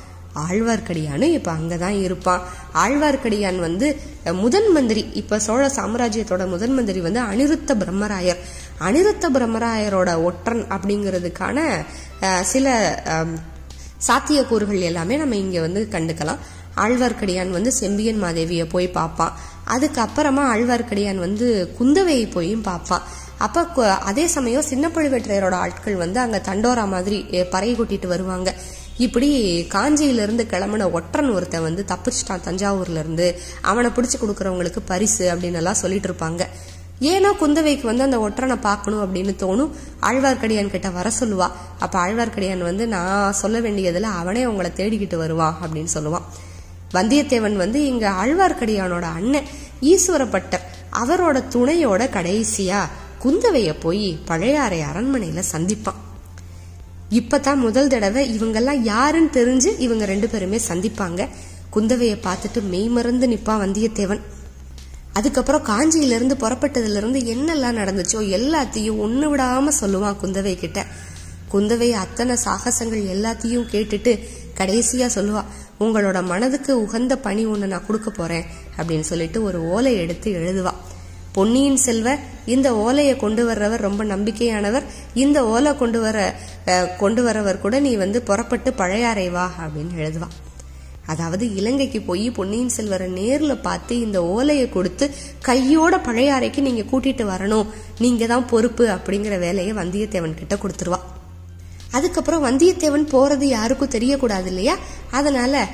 [0.45, 2.41] ஆழ்வார்க்கடியான்னு அங்கே தான் இருப்பான்.
[2.81, 3.87] ஆழ்வார்க்கடியான் வந்து
[4.41, 5.03] முதன் மந்திரி.
[5.21, 8.41] இப்போ சோழ சாம்ராஜ்யத்தோட முதன் மந்திரி வந்து அனிருத்த பிரம்மராயர்.
[8.87, 11.59] அனிருத்த பிரம்மராயரோட ஒற்றன் அப்படிங்கிறதுக்கான
[12.51, 12.75] சில
[14.07, 16.41] சாத்தியக்கூறுகள் எல்லாமே நம்ம இங்கே வந்து கண்டுக்கலாம்.
[16.75, 19.33] ஆழ்வார்க்கடியான் வந்து செம்பியன் மாதேவியை போய் பார்ப்பான்
[19.67, 23.01] அதுக்கப்புறமா ஆழ்வார்க்கடியான் வந்து குந்தவையை போயும் பார்ப்பான்
[23.37, 28.55] அப்போ அதே சமயம் சின்ன பழுவேற்றையரோட ஆட்கள் வந்து அங்கே தண்டோரா மாதிரி பறையை பறை கொட்டிட்டு வருவாங்க.
[28.97, 35.53] இப்படி காஞ்சியில இருந்து கிளம்பின ஒற்றன் ஒருத்தன் வந்து தப்பிச்சிட்டான் தஞ்சாவூர்ல இருந்து அவனை பிடிச்சி கொடுக்கறவங்களுக்கு பரிசு அப்படின்னு
[35.53, 36.45] எல்லாம் சொல்லிட்டு இருப்பாங்க.
[37.01, 39.71] ஏன்னா குந்தவைக்கு வந்து அந்த ஒற்றனை பார்க்கணும் அப்படின்னு தோணும்.
[40.01, 41.51] ஆழ்வார்க்கடியான் கிட்ட வர சொல்லுவா.
[41.79, 46.23] அப்ப ஆழ்வார்க்கடியான் வந்து நான் சொல்ல வேண்டியதுல அவனே உங்களை தேடிக்கிட்டு வருவான் அப்படின்னு சொல்லுவான்.
[46.93, 49.45] வந்தியத்தேவன் வந்து இங்க ஆழ்வார்க்கடியானோட அண்ணன்
[49.81, 52.79] ஈஸ்வரப்பட்டர் அவரோட துணையோட கடைசியா
[53.23, 55.99] குந்தவைய போய் பழையாறை அரண்மனையில சந்திப்பான்.
[57.09, 61.27] இப்பதான் முதல் தடவை இவங்கெல்லாம் யாருன்னு தெரிஞ்சு இவங்க ரெண்டு பேருமே சந்திப்பாங்க.
[61.75, 64.19] குந்தவையை பார்த்துட்டு மெய்மறந்து நிப்பான் வந்தியத்தேவன்.
[65.13, 70.85] அதுக்கப்புறம் காஞ்சியில இருந்து புறப்பட்டதுல இருந்து என்னெல்லாம் நடந்துச்சோ எல்லாத்தையும் ஒண்ணு விடாம சொல்லுவான் குந்தவை கிட்ட.
[71.53, 74.19] குந்தவை அத்தனை சாகசங்கள் எல்லாத்தையும் கேட்டுட்டு
[74.57, 75.43] கடைசியா சொல்லுவா
[75.83, 80.73] உங்களோட மனதுக்கு உகந்த பணி ஒன்று நான் கொடுக்க போறேன் அப்படின்னு சொல்லிட்டு ஒரு ஓலை எடுத்து எழுதுவா.
[81.37, 82.09] பொன்னியின் செல்வ
[82.53, 84.85] இந்த ஓலையை கொண்டு வர்றவர் ரொம்ப நம்பிக்கையானவர்.
[85.23, 86.17] இந்த ஓலை கொண்டு வர
[87.01, 90.29] கொண்டு வரவர் கூட நீ வந்து புறப்பட்டு பழையாறை வா அப்படின்னு எழுதுவா.
[91.13, 95.05] அதாவது இலங்கைக்கு போய் பொன்னியின் செல்வரை நேரில் பார்த்து இந்த ஓலையை கொடுத்து
[95.47, 97.69] கையோட பழையாறைக்கு நீங்க கூட்டிட்டு வரணும்.
[97.99, 100.99] நீங்க தான் பொறுப்பு அப்படிங்கிற வேலையை வந்தியத்தேவன் கிட்ட கொடுத்துருவா.
[101.91, 104.75] அதுக்கப்புறம் வந்தியத்தேவன் போறது யாருக்கும் தெரியக்கூடாது இல்லையா
[105.11, 105.67] அதனால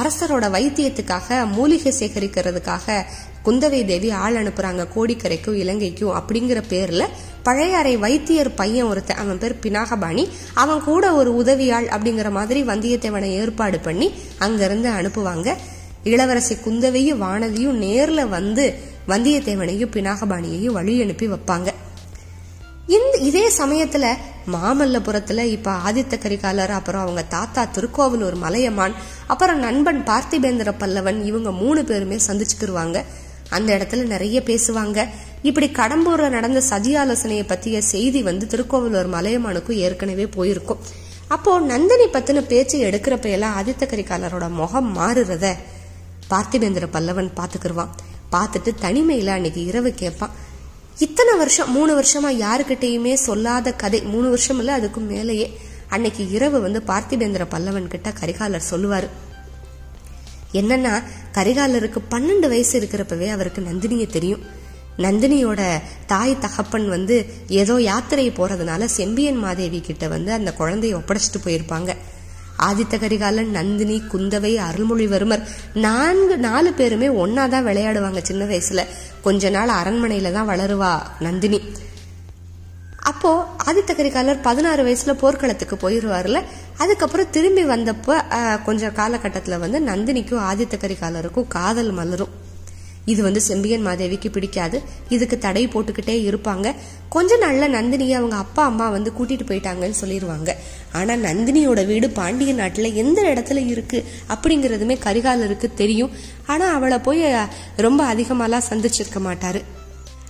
[0.00, 3.02] அரசரோட வைத்தியத்துக்காக மூலிகை சேகரிக்கிறதுக்காக
[3.44, 7.04] குந்தவை தேவி ஆள் அனுப்புறாங்க கோடிக்கரைக்கும் இலங்கைக்கும் அப்படிங்கிற பேர்ல
[7.42, 10.28] பழையாறை வைத்தியர் பையன் ஒருத்தன் அவன் பேர் பினாகபாணி.
[10.54, 15.54] அவன் கூட ஒரு உதவியாள் அப்படிங்கிற மாதிரி வந்தியத்தேவனை ஏற்பாடு பண்ணி அங்கிருந்து அனுப்புவாங்க.
[16.04, 18.74] இளவரசி குந்தவையும் வானதியும் நேர்ல வந்து
[19.08, 21.68] வந்தியத்தேவனையும் பினாகபாணியையும் வழி அனுப்பி வைப்பாங்க.
[22.86, 24.14] இந்த இதே சமயத்துல
[24.52, 28.94] மாமல்லபுரத்துல இப்ப ஆதித்த கரிகாலர் அப்புறம் அவங்க தாத்தா திருக்கோவலூர் மலையமான்
[29.26, 33.04] அப்புறம் நண்பன் பார்த்திபேந்திர பல்லவன் இவங்க மூணு பேருமே சந்திச்சுக்கிருவாங்க.
[33.50, 35.08] அந்த இடத்துல நிறைய பேசுவாங்க.
[35.42, 40.78] இப்படி கடம்பூர்ல நடந்த சதி ஆலோசனையை பத்திய செய்தி வந்து திருக்கோவலூர் மலையமானுக்கும் ஏற்கனவே போயிருக்கும்.
[41.28, 45.54] அப்போ நந்தினி பத்தின பேச்சு எடுக்கிறப்ப எல்லாம் ஆதித்த கரிகாலரோட முகம் மாறுறத
[46.30, 47.94] பார்த்திபேந்திர பல்லவன் பாத்துக்கிருவான்
[48.32, 50.30] பார்த்துட்டு தனிமையில அன்னைக்கு இரவு கேட்பான்.
[50.98, 55.58] இத்தனை வருஷம் மூணு வருஷமா யாருக்கிட்டையுமே சொல்லாத கதை மூணு வருஷம் இல்ல அதுக்கும் மேலேயே.
[55.88, 59.08] அன்னைக்கு இரவு வந்து பார்த்திபேந்திர பல்லவன் கிட்ட கரிகாலர் சொல்லுவாரு.
[60.52, 61.02] என்னன்னா
[61.32, 64.42] கரிகாலருக்கு பன்னெண்டு வயசு இருக்கிறப்பவே அவருக்கு நந்தினியை தெரியும்.
[64.98, 71.96] நந்தினியோட தாய் தகப்பன் வந்து ஏதோ யாத்திரை போறதுனால செம்பியன் மாதேவி கிட்ட வந்து அந்த குழந்தைய ஒப்படைச்சிட்டு போயிருப்பாங்க.
[72.58, 75.42] ஆதித்த கரிகாலன் நந்தினி குந்தவை அருள்மொழிவர்மர்
[75.74, 78.84] நான்கு நாலு பேருமே ஒன்னாதான் விளையாடுவாங்க சின்ன வயசுல.
[79.22, 81.60] கொஞ்ச நாள் அரண்மனையில தான் வளருவா நந்தினி.
[83.02, 86.42] அப்போ ஆதித்த கரிகாலர் பதினாறு வயசுல போர்க்களத்துக்கு போயிருவாருல.
[86.76, 88.22] அதுக்கப்புறம் திரும்பி வந்தப்ப
[88.64, 92.43] கொஞ்சம் காலகட்டத்தில் காலகட்டத்துல வந்து நந்தினிக்கும் ஆதித்த கரிகாலருக்கும் காதல் மலரும்.
[93.12, 94.78] இது வந்து செம்பியன் மாதேவிக்கு பிடிக்காது.
[95.08, 96.74] இதுக்கு தடை போட்டுக்கிட்டே இருப்பாங்க.
[97.14, 100.50] கொஞ்ச நாள்ல நந்தினியை அவங்க அப்பா அம்மா வந்து கூட்டிட்டு போயிட்டாங்கன்னு சொல்லிடுவாங்க
[100.92, 106.10] ஆனா நந்தினியோட வீடு பாண்டிய நாட்டுல எந்த இடத்துல இருக்கு அப்படிங்கறதுமே கரிகாலருக்கு தெரியும்.
[106.46, 107.24] ஆனா அவளை போய்
[107.76, 109.62] ரொம்ப அதிகமாலாம் சந்திச்சிருக்க மாட்டாரு.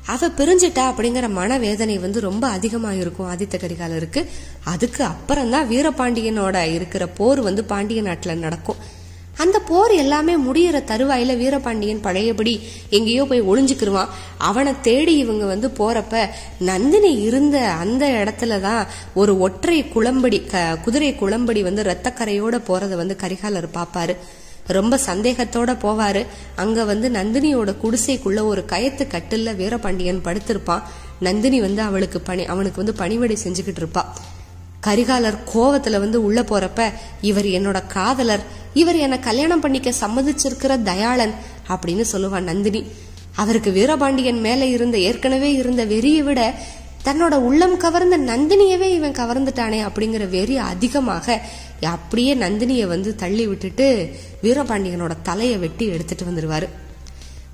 [0.07, 4.21] அவ பிரிஞ்சிட்டா அப்படிங்கிற மனவேதனை வந்து ரொம்ப அதிகமாக இருக்கும் ஆதித்த கரிகாலருக்கு.
[4.65, 8.83] அதுக்கு அப்புறம் தான் வீரபாண்டியனோட இருக்கிற போர் வந்து பாண்டிய நாட்டில் நடக்கும்.
[9.37, 14.09] அந்த போர் எல்லாமே முடியிற தருவாயில வீரபாண்டியன் பழையபடி எங்கேயோ போய் ஒளிஞ்சுக்கிருவான்.
[14.39, 21.15] அவனை தேடி இவங்க வந்து போறப்ப நந்தினி இருந்த அந்த இடத்துல தான் ஒரு ஒற்றை குளம்படி க- குதிரை
[21.15, 24.17] குளம்படி வந்து ரத்தக்கரையோட போறத வந்து கரிகாலர் பாப்பாரு.
[24.67, 26.27] ரொம்ப சந்தேகத்தோட போவாரு.
[26.57, 30.83] அங்க வந்து நந்தினியோட குடிசைக்குள்ள ஒரு கயத்து கட்டில்ல வீரபாண்டியன் படுத்திருப்பான்.
[31.21, 34.15] நந்தினி வந்து அவளுக்கு பணி அவனுக்கு வந்து பணிவிடை செஞ்சுக்கிட்டு இருப்பான்
[34.85, 38.41] கரிகாலர் கோவத்துல வந்து உள்ள போறப்ப இவர் என்னோட காதலர்.
[38.75, 41.35] இவர் என்ன கல்யாணம் பண்ணிக்க சம்மதிச்சிருக்கிற தயாளன்
[41.69, 42.85] அப்படின்னு சொல்லுவான் நந்தினி.
[43.35, 46.55] அவருக்கு வீரபாண்டியன் மேல இருந்த ஏற்கனவே இருந்த வெறியை விட
[47.05, 51.41] தன்னோட உள்ளம் கவர்ந்த நந்தினியவே இவன் கவர்ந்துட்டானே அப்படிங்கிற வெறி அதிகமாக
[51.83, 56.69] அப்படியே நந்தினியை வந்து தள்ளி விட்டுட்டு வீரபாண்டியனோட தலையை வெட்டி எடுத்துட்டு வந்துருவாரு.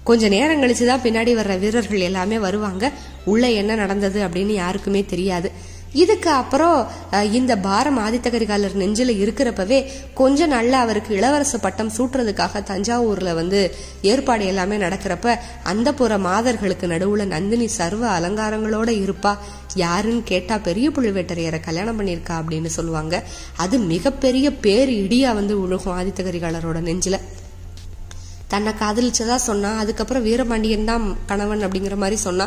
[0.02, 2.92] கொஞ்ச நேரம் கழிச்சு தான் பின்னாடி வர்ற வீரர்கள் எல்லாமே வருவாங்க.
[3.24, 4.26] உள்ள என்ன நடந்தது?
[4.26, 5.50] அப்படின்னு யாருக்குமே தெரியாது.
[5.92, 6.86] இதுக்கு அப்புறம்
[7.32, 9.78] இந்த பாரம் ஆதித்த கரிகாலர் நெஞ்சில் இருக்கிறப்பவே
[10.14, 17.26] கொஞ்ச நாளில் அவருக்கு இளவரசு பட்டம் சூட்டுறதுக்காக தஞ்சாவூரில் வந்து ஏற்பாடு எல்லாமே நடக்கிறப்ப அந்த புற மாதர்களுக்கு நடுவில்
[17.26, 19.38] நந்தினி சர்வ அலங்காரங்களோட இருப்பா.
[19.74, 23.24] யாருன்னு கேட்டால் பெரிய புழுவேட்டரையரை கல்யாணம் பண்ணியிருக்கா அப்படின்னு சொல்லுவாங்க.
[23.56, 27.20] அது மிகப்பெரிய பேர் இடியாக வந்து உழுகும் ஆதித்த கரிகாலரோட நெஞ்சில்.
[28.48, 32.46] தன்னை காதலிச்சதா சொன்னா அதுக்கப்புறம் வீரபாண்டியன் தான் கணவன் அப்படிங்கிற மாதிரி சொன்னா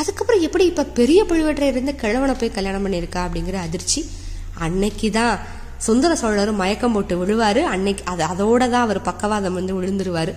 [0.00, 4.00] அதுக்கப்புறம் எப்படி இப்போ பெரிய பழுவேட்டரையர் இருந்து கிழவனை போய் கல்யாணம் பண்ணியிருக்கா அப்படிங்கிற அதிர்ச்சி.
[4.66, 5.34] அன்னைக்கு தான்
[5.86, 7.60] சுந்தர சோழரும் மயக்கம் போட்டு விழுவார்.
[7.74, 10.32] அன்னைக்கு அது அதோட தான் அவர் பக்கவாதம் வந்து விழுந்துருவார்.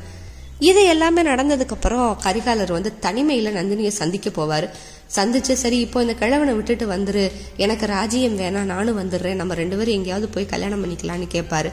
[0.70, 4.68] இது எல்லாமே நடந்ததுக்கப்புறம் கரிகாலர் வந்து தனிமையில் நந்தினியை சந்திக்க போவார்.
[5.16, 7.26] சந்திச்சு சரி இப்போ இந்த கிழவனை விட்டுட்டு வந்துரு.
[7.64, 9.40] எனக்கு ராஜ்யம் வேணாம் நானும் வந்துடுறேன்.
[9.42, 11.72] நம்ம ரெண்டு பேரும் எங்கேயாவது போய் கல்யாணம் பண்ணிக்கலான்னு கேட்பாரு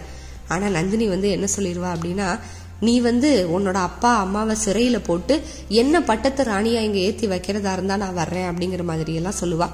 [0.55, 2.29] ஆனால் நந்தினி வந்து என்ன சொல்லிடுவா அப்படின்னா
[2.83, 5.35] நீ வந்து உன்னோட அப்பா அம்மாவை சிறையில போட்டு
[5.68, 9.68] என்ன பட்டத்தை ராணியா இங்க ஏத்தி வைக்கிறதா இருந்தா நான் வர்றேன் அப்படிங்கிற மாதிரி எல்லாம் சொல்லுவா.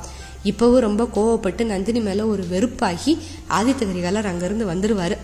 [0.44, 3.18] இப்பவும் ரொம்ப கோவப்பட்டு நந்தினி மேல ஒரு வெறுப்பாகி
[3.60, 5.16] ஆதித்த கரிகாலர் அங்கிருந்து வந்துருவாரு.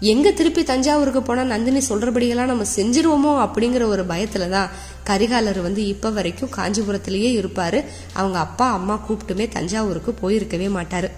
[0.00, 4.68] எங்க திருப்பி தஞ்சாவூருக்கு போனா நந்தினி சொல்றபடியெல்லாம் நம்ம செஞ்சிருவோமோ அப்படிங்கிற ஒரு பயத்துலதான்
[5.06, 7.84] கரிகாலர் வந்து இப்ப வரைக்கும் காஞ்சிபுரத்திலேயே இருப்பாரு.
[8.12, 11.10] அவங்க அப்பா அம்மா கூப்பிட்டுமே தஞ்சாவூருக்கு போயிருக்கவே மாட்டாரு.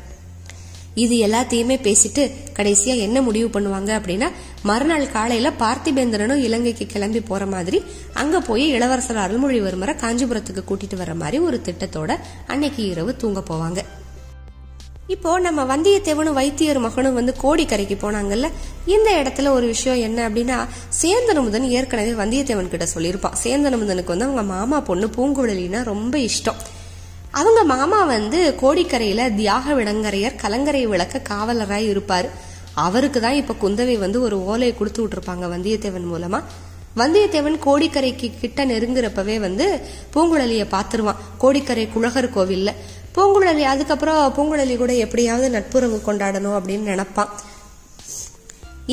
[0.94, 4.30] இது எல்லாத்தையுமே பேசிட்டு கடைசியா என்ன முடிவு பண்ணுவாங்க அப்படின்னா
[4.62, 11.38] மறுநாள் காலையில பார்த்திபேந்திரனும் இலங்கைக்கு கிளம்பி போற மாதிரி அங்க போய் இளவரசர் அருள்மொழிவர்மரை காஞ்சிபுரத்துக்கு கூட்டிட்டு வர மாதிரி
[11.38, 13.82] ஒரு திட்டத்தோட அன்னைக்கு இரவு தூங்க போவாங்க.
[15.06, 18.48] இப்போ நம்ம வந்தியத்தேவனும் வைத்தியர் மகனும் வந்து கோடிக்கரைக்கு போனாங்கல்ல
[18.86, 20.68] இந்த இடத்துல ஒரு விஷயம் என்ன அப்படின்னா
[21.02, 23.38] சேந்தனமுதன் ஏற்கனவே வந்தியத்தேவன் கிட்ட சொல்லியிருப்பான்.
[23.44, 26.56] சேந்தனமுதனுக்கு வந்து அவங்க மாமா பொண்ணு பூங்குழலினா ரொம்ப இஷ்டம்.
[27.30, 32.28] அவங்க மாமா வந்து கோடிக்கரையில தியாக விடங்கரையர் கலங்கரை விளக்க காவலராய் இருப்பார்.
[32.74, 36.40] அவருக்கு தான் இப்ப குந்தவை வந்து ஒரு ஓலையை கொடுத்து விட்டுருப்பாங்க வந்தியத்தேவன் மூலமா.
[36.96, 39.80] வந்தியத்தேவன் கோடிக்கரைக்கு கிட்ட நெருங்குறப்பவே வந்து
[40.14, 42.72] பூங்குழலிய பாத்துருவான் கோடிக்கரை குழகர் கோவில்ல.
[43.14, 47.28] பூங்குழலி அதுக்கப்புறம் பூங்குழலி கூட எப்படியாவது நட்புறவு கொண்டாடணும் அப்படின்னு நினைப்பான்.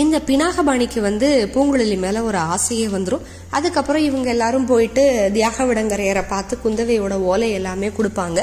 [0.01, 3.27] இந்த பினாகபாணிக்கு வந்து பூங்குழலி மேல ஒரு ஆசையே வந்துடும்
[3.57, 5.03] அதுக்கப்புறம் இவங்க எல்லாரும் போயிட்டு
[5.35, 8.41] தியாக விடங்கரையரை பார்த்து குந்தவையோட ஓலை எல்லாமே கொடுப்பாங்க.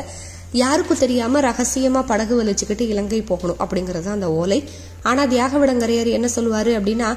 [0.63, 4.59] யாருக்கும் தெரியாம ரகசியமா படகு வலிச்சுக்கிட்டு இலங்கை போகணும் அப்படிங்கறது அந்த ஓலை.
[5.11, 7.11] ஆனா தியாக விடங்கரையர் என்ன சொல்லுவாரு அப்படின்னா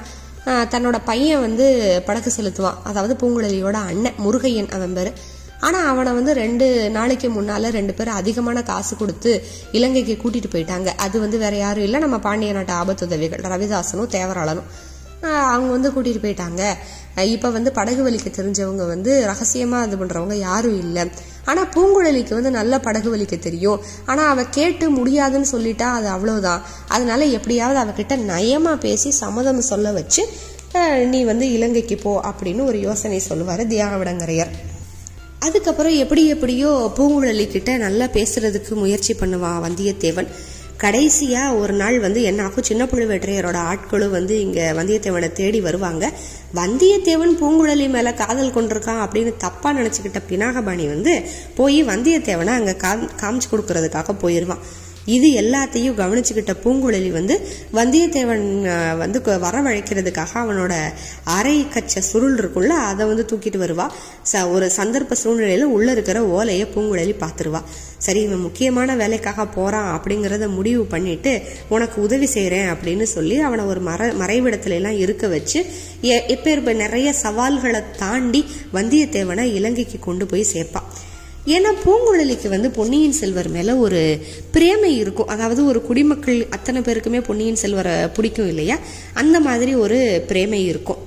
[0.74, 1.68] தன்னோட பையன் வந்து
[2.10, 2.82] படகு செலுத்துவான்.
[2.92, 5.14] அதாவது பூங்குழலியோட அண்ணன் முருகையன் அவன் பேரு.
[5.68, 9.32] ஆனால் அவனை வந்து ரெண்டு நாளைக்கு முன்னால ரெண்டு பேரும் அதிகமான காசு கொடுத்து
[9.78, 10.90] இலங்கைக்கு கூட்டிட்டு போயிட்டாங்க.
[11.06, 12.00] அது வந்து வேற யாரும் இல்லை.
[12.06, 14.68] நம்ம பாண்டிய நாட்டு ஆபத்துதவிகள் ரவிதாசனும் தேவராளனும்.
[15.54, 16.62] அவங்க வந்து கூட்டிட்டு போயிட்டாங்க.
[17.34, 21.04] இப்போ இப்ப வந்து படகு வலிக்க தெரிஞ்சவங்க வந்து ரகசியமா இது பண்றவங்க யாரும் இல்லை.
[21.50, 23.80] ஆனா பூங்குழலிக்கு வந்து நல்ல படகு வலிக்க தெரியும்.
[24.12, 26.62] ஆனா அவ கேட்டு முடியாதுன்னு சொல்லிட்டா அது அவ்வளவுதான்.
[26.96, 30.24] அதனால எப்படியாவது அவகிட்ட நயமா பேசி சம்மதம் சொல்ல வச்சு
[31.16, 34.54] நீ வந்து இலங்கைக்கு போ அப்படின்னு ஒரு யோசனை சொல்லுவாரு தியாகவிடங்கரையர்.
[35.46, 40.30] அதுக்கப்புறம் எப்படி எப்படியோ பூங்குழலி கிட்ட நல்லா பேசுறதுக்கு முயற்சி பண்ணுவான் வந்தியத்தேவன்.
[40.84, 42.68] கடைசியா ஒரு நாள் வந்து என்ன ஆகும்?
[42.70, 46.06] சின்ன பழுவேற்றையரோட ஆட்களும் வந்து இங்க வந்தியத்தேவனை தேடி வருவாங்க.
[46.56, 51.14] வந்தியத்தேவன் பூங்குழலி மேல காதல் கொண்டிருக்கான் அப்படின்னு தப்பா நினைச்சுக்கிட்ட பினாகபாணி வந்து
[51.56, 52.76] போய் வந்தியத்தேவனை அங்க
[53.22, 54.64] காமிச்சு கொடுக்கறதுக்காக போயிருவான்.
[55.06, 58.62] இது எல்லாத்தையும் கவனிச்சுக்கிட்ட பூங்குழலி வந்து வந்தியத்தேவன்
[58.98, 60.74] வந்து வரவழைக்கிறதுக்காக அவனோட
[61.24, 63.90] அரை கச்ச சுருள் இருக்குல்ல அதை வந்து தூக்கிட்டு வருவா.
[64.34, 67.62] ச- ஒரு சந்தர்ப்ப சூழ்நிலையில உள்ள இருக்கிற ஓலையை பூங்குழலி பார்த்துருவா.
[67.98, 73.80] சரி இவன் முக்கியமான வேலைக்காக போறான் அப்படிங்கறத முடிவு பண்ணிட்டு உனக்கு உதவி செய்கிறேன் அப்படின்னு சொல்லி அவனை ஒரு
[73.80, 75.66] மர மறைவிடத்துல எல்லாம் இருக்க வச்சு
[76.02, 76.40] எ-
[76.74, 80.88] நிறைய சவால்களை தாண்டி வந்தியத்தேவனை இலங்கைக்கு கொண்டு போய் சேர்ப்பான்
[81.46, 84.20] ஏன்னா பூங்குழலிக்கு வந்து பொன்னியின் செல்வர் மேலே ஒரு
[84.54, 85.28] பிரேமை இருக்கும்.
[85.28, 88.78] அதாவது ஒரு குடிமக்கள் அத்தனை பேருக்குமே பொன்னியின் செல்வரை பிடிக்கும் இல்லையா?
[89.14, 90.98] அந்த மாதிரி ஒரு பிரேமை இருக்கும்.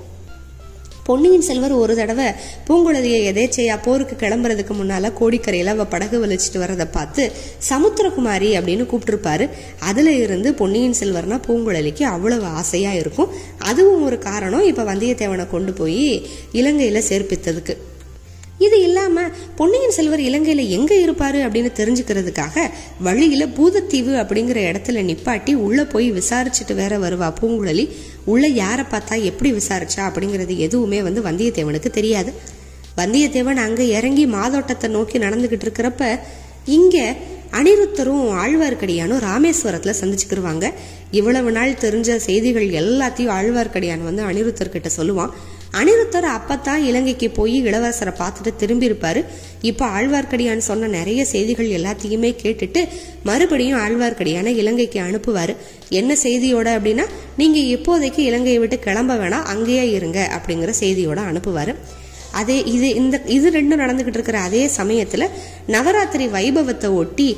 [1.04, 2.24] பொன்னியின் செல்வர் ஒரு தடவை
[2.68, 7.32] பூங்குழலியை எதேச்சையா போருக்கு கிளம்புறதுக்கு முன்னால கோடிக்கரையில அவ படகு வலிச்சிட்டு வரதை பார்த்து
[7.70, 9.50] சமுத்திரகுமாரி அப்படின்னு கூப்பிட்டுருப்பாரு.
[9.78, 13.28] அதுல இருந்து பொன்னியின் செல்வர்னா பூங்குழலிக்கு அவ்வளவு ஆசையா இருக்கும்.
[13.58, 17.76] அதுவும் ஒரு காரணம் இப்ப வந்தியத்தேவனை கொண்டு போய் இலங்கையில சேர்ப்பித்ததுக்கு.
[18.58, 19.20] இது இல்லாம
[19.56, 26.74] பொன்னியின் செல்வர் இலங்கையில எங்க இருப்பாரு அப்படின்னு தெரிஞ்சுக்கிறதுக்காக வழியில பூதத்தீவு அப்படிங்கிற இடத்துல நிப்பாட்டி உள்ள போய் விசாரிச்சுட்டு
[26.74, 27.90] வேற வருவா பூங்குழலி.
[28.24, 32.32] உள்ள யாரை பார்த்தா எப்படி விசாரிச்சா அப்படிங்கிறது எதுவுமே வந்து வந்தியத்தேவனுக்கு தெரியாது.
[32.96, 36.18] வந்தியத்தேவன் அங்க இறங்கி மாதோட்டத்தை நோக்கி நடந்துகிட்டு இருக்கிறப்ப
[36.64, 37.14] இங்க
[37.52, 40.72] அனிருத்தரும் ஆழ்வார்க்கடியானும் ராமேஸ்வரத்துல சந்திச்சுக்கிருவாங்க.
[41.10, 45.30] இவ்வளவு நாள் தெரிஞ்ச செய்திகள் எல்லாத்தையும் ஆழ்வார்க்கடியான் வந்து அனிருத்தர்கிட்ட சொல்லுவான்.
[45.78, 49.20] அனிருத்தர் அப்பத்தான் இலங்கைக்கு போய் இளவரசரை பார்த்துட்டு திரும்பியிருப்பாரு.
[49.70, 52.80] இப்போ இப்ப ஆழ்வார்க்கடியான் சொன்ன நிறைய செய்திகள் எல்லாத்தையுமே கேட்டுட்டு
[53.22, 55.54] மறுபடியும் ஆழ்வார்க்கடியான இலங்கைக்கு அனுப்புவாரு.
[55.88, 57.04] என்ன செய்தியோட அப்படின்னா
[57.36, 61.74] நீங்க இப்போதைக்கு இலங்கையை விட்டு கிளம்ப வேணாம் அங்கேயே இருங்க அப்படிங்கிற செய்தியோட அனுப்புவாரு.
[62.40, 65.26] அதே இது இந்த இது ரெண்டும் நடந்துகிட்டு இருக்கிற அதே சமயத்துல
[65.74, 67.28] நவராத்திரி வைபவத்தை ஒட்டி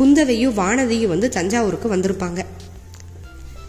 [0.00, 2.40] குந்தவையும் வானதியும் வந்து தஞ்சாவூருக்கு வந்திருப்பாங்க.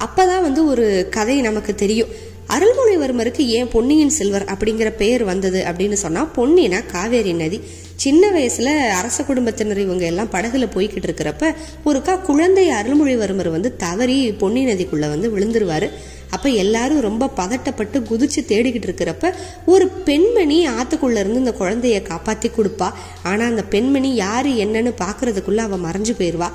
[0.06, 2.14] அப்பதான் வந்து ஒரு கதை நமக்கு தெரியும்.
[2.56, 7.62] அருள்மொழிவர்மருக்கு ஏன் பொன்னியின் செல்வர் அப்படிங்கிற பெயர் வந்தது அப்படின்னு சொன்னா பொன்னினா காவேரி நதி.
[7.96, 11.54] சின்ன வயசுல அரச குடும்பத்தினர் இவங்க எல்லாம் படகுல போய்கிட்டு இருக்கிறப்ப
[11.86, 15.90] ஒருக்கா குழந்தை அருள்மொழிவர்மர் வந்து தவறி பொன்னி நதிக்குள்ள வந்து விழுந்துருவாரு.
[16.30, 19.34] அப்ப எல்லாரும் ரொம்ப பதட்டப்பட்டு குதிச்சு தேடிக்கிட்டு இருக்கிறப்ப
[19.66, 22.90] ஒரு பெண்மணி ஆத்துக்குள்ள இருந்து இந்த குழந்தைய காப்பாத்தி கொடுப்பா.
[23.24, 26.50] ஆனா அந்த பெண்மணி யாரு என்னன்னு பாக்குறதுக்குள்ள அவ மறைஞ்சு போயிருவா.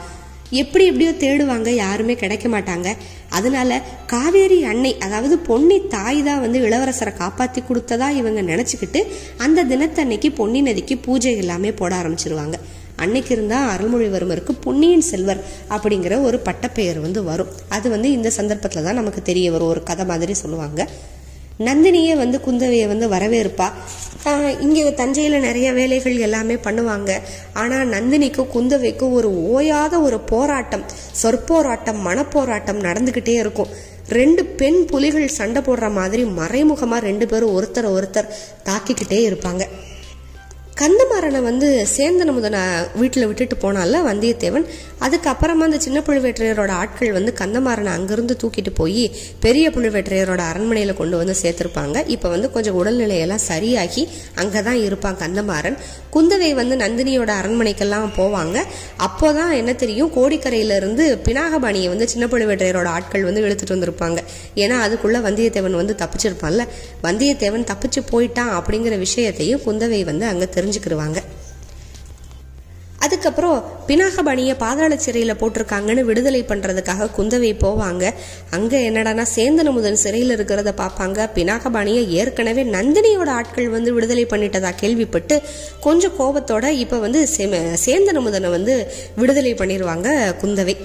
[0.51, 2.89] எப்படி எப்படியோ தேடுவாங்க யாருமே கிடைக்க மாட்டாங்க.
[3.29, 9.03] அதனால காவேரி அன்னை அதாவது பொன்னி தாய் தான் வந்து இளவரசரை காப்பாற்றி கொடுத்ததா இவங்க நினச்சிக்கிட்டு
[9.39, 12.59] அந்த தினத்தன்னைக்கு பொன்னி நதிக்கு பூஜை எல்லாமே போட ஆரம்பிச்சிருவாங்க.
[12.97, 15.45] அன்னைக்கு இருந்தால் அருள்மொழிவர்மருக்கு பொன்னியின் செல்வர்
[15.75, 17.53] அப்படிங்கிற ஒரு பட்டப்பெயர் வந்து வரும்.
[17.69, 19.69] அது வந்து இந்த சந்தர்ப்பத்தில் தான் நமக்கு தெரிய வரும்.
[19.69, 20.89] ஒரு கதை மாதிரி சொல்லுவாங்க.
[21.69, 23.67] நந்தினியே வந்து குந்தவையை வந்து வரவேற்பா.
[24.65, 27.11] இங்கே தஞ்சையில் நிறைய வேலைகள் எல்லாமே பண்ணுவாங்க.
[27.61, 30.85] ஆனால் நந்தினிக்கும் குந்தவைக்கும் ஒரு ஓயாத ஒரு போராட்டம்
[31.23, 33.73] சொற்போராட்டம் மனப்போராட்டம் நடந்துக்கிட்டே இருக்கும்.
[34.19, 38.33] ரெண்டு பெண் புலிகள் சண்டை போடுற மாதிரி மறைமுகமாக ரெண்டு பேரும் ஒருத்தர் ஒருத்தர்
[38.69, 39.65] தாக்கிக்கிட்டே இருப்பாங்க.
[40.81, 42.59] கந்தமாறனை வந்து சேந்தன முதன
[43.01, 44.65] வீட்டில் விட்டுட்டு போனால வந்தியத்தேவன்.
[45.07, 49.05] அதுக்கப்புறமா அந்த சின்ன புழுவேற்றையரோட ஆட்கள் வந்து கந்தமாறனை அங்கேருந்து தூக்கிட்டு போய்
[49.45, 51.97] பெரிய புழுவேற்றையரோட அரண்மனையில் கொண்டு வந்து சேர்த்துருப்பாங்க.
[52.15, 54.05] இப்போ வந்து கொஞ்சம் உடல்நிலையெல்லாம் சரியாகி
[54.43, 55.77] அங்கே தான் இருப்பான் கந்தமாறன்.
[56.15, 58.57] குந்தவை வந்து நந்தினியோட அரண்மனைக்கெல்லாம் போவாங்க.
[59.09, 64.19] அப்போ தான் என்ன தெரியும் கோடிக்கரையிலேருந்து பினாகபாணியை வந்து சின்ன புழுவேற்றையரோட ஆட்கள் வந்து இழுத்துட்டு வந்திருப்பாங்க.
[64.65, 66.65] ஏன்னா அதுக்குள்ளே வந்தியத்தேவன் வந்து தப்பிச்சிருப்பான்ல.
[67.09, 71.21] வந்தியத்தேவன் தப்பிச்சு போயிட்டான் அப்படிங்கிற விஷயத்தையும் குந்தவை வந்து அங்கே தெரிஞ்சு தெரிஞ்சுக்கிடுவாங்க
[73.05, 78.05] அதுக்கப்புறம் பினாகபாணியை பாதாள சிறையில் போட்டிருக்காங்கன்னு விடுதலை பண்ணுறதுக்காக குந்தவை போவாங்க.
[78.57, 81.29] அங்கே என்னடானா சேந்தன முதன் சிறையில் இருக்கிறத பார்ப்பாங்க.
[81.37, 85.37] பினாகபாணியை ஏற்கனவே நந்தினியோட ஆட்கள் வந்து விடுதலை பண்ணிட்டதா கேள்விப்பட்டு
[85.87, 87.23] கொஞ்சம் கோபத்தோட இப்போ வந்து
[87.87, 88.75] சேந்தன முதனை வந்து
[89.21, 90.09] விடுதலை பண்ணிடுவாங்க
[90.43, 90.77] குந்தவை.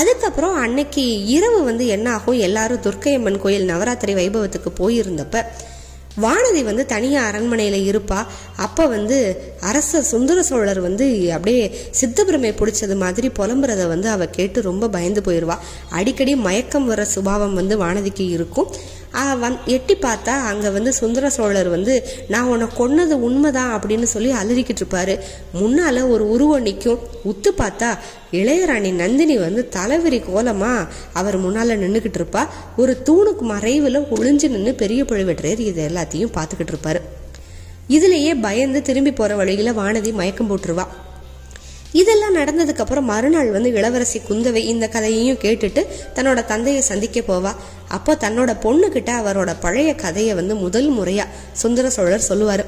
[0.00, 1.02] அதுக்கப்புறம் அன்னைக்கு
[1.36, 2.42] இரவு வந்து என்ன ஆகும்?
[2.48, 5.46] எல்லாரும் துர்க்கையம்மன் கோயில் நவராத்திரி வைபவத்துக்கு போயிருந்தப்ப
[6.20, 8.26] வானதி வந்து தனியாக அரண்மனையில் இருப்பா.
[8.56, 9.18] அப்போ வந்து
[9.60, 15.58] அரசர் சுந்தர சோழர் வந்து அப்படியே சித்தபிரமை பிடிச்சது மாதிரி புலம்புறத வந்து அவ கேட்டு ரொம்ப பயந்து போயிடுவா
[15.90, 18.68] அடிக்கடி மயக்கம் வர சுபாவம் வந்து வானதிக்கு இருக்கும்.
[19.14, 21.94] வந் எட்டி பார்த்தா அங்கே வந்து சுந்தர சோழர் வந்து
[22.28, 25.18] நான் உன்னை கொன்னது உண்மைதான் அப்படின்னு சொல்லி அலறிக்கிட்டு இருப்பாரு.
[25.52, 27.98] முன்னால் ஒரு உருவம் நிற்கும் உத்து பார்த்தா
[28.32, 32.46] இளையராணி நந்தினி வந்து தலைவிரி கோலமாக அவர் முன்னால் நின்றுக்கிட்டு இருப்பா.
[32.76, 37.02] ஒரு தூணுக்கு மறைவில் ஒளிஞ்சு நின்று பெரிய பழுவேற்றையர் இது எல்லாத்தையும் பார்த்துக்கிட்டு இருப்பாரு.
[37.88, 40.86] இதுலேயே பயந்து திரும்பி போகிற வழியில் வானதி மயக்கம் போட்டுருவா.
[41.92, 47.52] இதெல்லாம் நடந்ததுக்கு அப்புறம் மறுநாள் வந்து இளவரசி குந்தவை இந்த கதையையும் கேட்டுட்டு தன்னோட தந்தையை சந்திக்க போவா.
[47.88, 52.64] அப்போ தன்னோட பொண்ணுகிட்ட அவரோட பழைய கதையை வந்து முதல் முறையா சுந்தர சோழர் சொல்லுவாரு.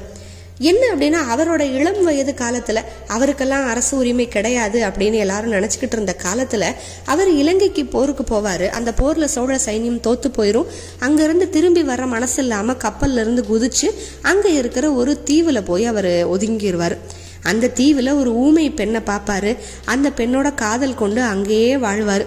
[0.59, 6.65] என்ன அப்படின்னா அவரோட இளம் வயது காலத்துல அவருக்கெல்லாம் அரசு உரிமை கிடையாது அப்படின்னு எல்லாரும் நினைச்சுக்கிட்டு இருந்த காலத்துல
[7.05, 8.67] அவர் இலங்கைக்கு போருக்கு போவாரு.
[8.67, 10.65] அந்த போர்ல சோழ சைன்யம் தோத்து போயிரும்.
[10.99, 13.89] அங்கிருந்து திரும்பி வர மனசு இல்லாம கப்பல்ல இருந்து குதிச்சு
[14.21, 16.97] அங்க இருக்கிற ஒரு தீவுல போய் அவர் ஒதுங்கிடுவார்
[17.45, 19.53] அந்த தீவில் ஒரு ஊமை பெண்ணை பார்ப்பாரு
[19.85, 22.25] அந்த பெண்ணோட காதல் கொண்டு அங்கேயே வாழ்வார்.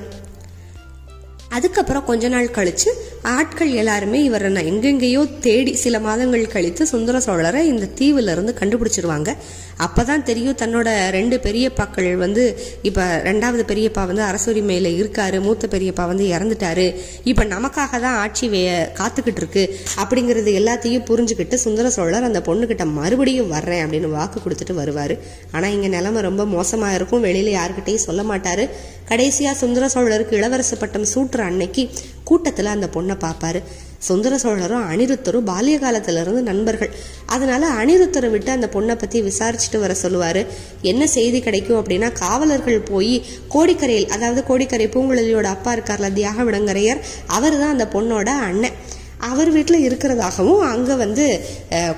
[1.49, 2.91] அதுக்கப்புறம் கொஞ்ச நாள் கழிச்சு
[3.23, 8.55] ஆட்கள் எல்லாருமே இவரை நான் எங்கெங்கேயோ தேடி சில மாதங்கள் கழித்து சுந்தர சோழரை இந்த தீவுல இருந்து
[9.85, 12.45] அப்போ தான் தெரியும் தன்னோட ரெண்டு பெரியப்பாக்கள் வந்து
[12.89, 16.87] இப்போ ரெண்டாவது பெரியப்பா வந்து அரசுரிமையில இருக்காரு மூத்த பெரியப்பா வந்து இறந்துட்டாரு.
[17.31, 18.63] இப்போ நமக்காக தான் ஆட்சி வே
[19.01, 19.65] காத்துக்கிட்டு இருக்கு.
[20.03, 25.17] அப்படிங்கிறது எல்லாத்தையும் புரிஞ்சுக்கிட்டு சுந்தர சோழர் அந்த பொண்ணுக்கிட்ட மறுபடியும் வர்றேன் அப்படின்னு வாக்கு கொடுத்துட்டு வருவார்.
[25.55, 27.25] ஆனால் இங்கே நிலமை ரொம்ப மோசமாக இருக்கும்.
[27.29, 28.65] வெளியில் யாருக்கிட்டையும் சொல்ல மாட்டார்.
[29.11, 31.85] கடைசியாக சுந்தர சோழருக்கு இளவரசு பட்டம் சூட்டுற அன்னைக்கு
[32.31, 33.61] கூட்டத்தில் அந்த பொண்ணை பார்ப்பாரு.
[34.07, 36.91] சுந்தர சோழரும் அனிருத்தரும் பால்ய காலத்திலிருந்து நண்பர்கள்.
[37.35, 40.43] அதனால அனிருத்தரை விட்டு அந்த பொண்ணை பத்தி விசாரிச்சுட்டு வர சொல்லுவாரு.
[40.91, 43.15] என்ன செய்தி கிடைக்கும் அப்படின்னா காவலர்கள் போய்
[43.55, 47.03] கோடிக்கரையில் அதாவது கோடிக்கரை பூங்குழலியோட அப்பா இருக்கார்ல தியாக விடங்கரையர்
[47.39, 48.77] அவர் தான் அந்த பொண்ணோட அண்ணன்.
[49.29, 51.25] அவர் வீட்டில் இருக்கிறதாகவும் அங்கே வந்து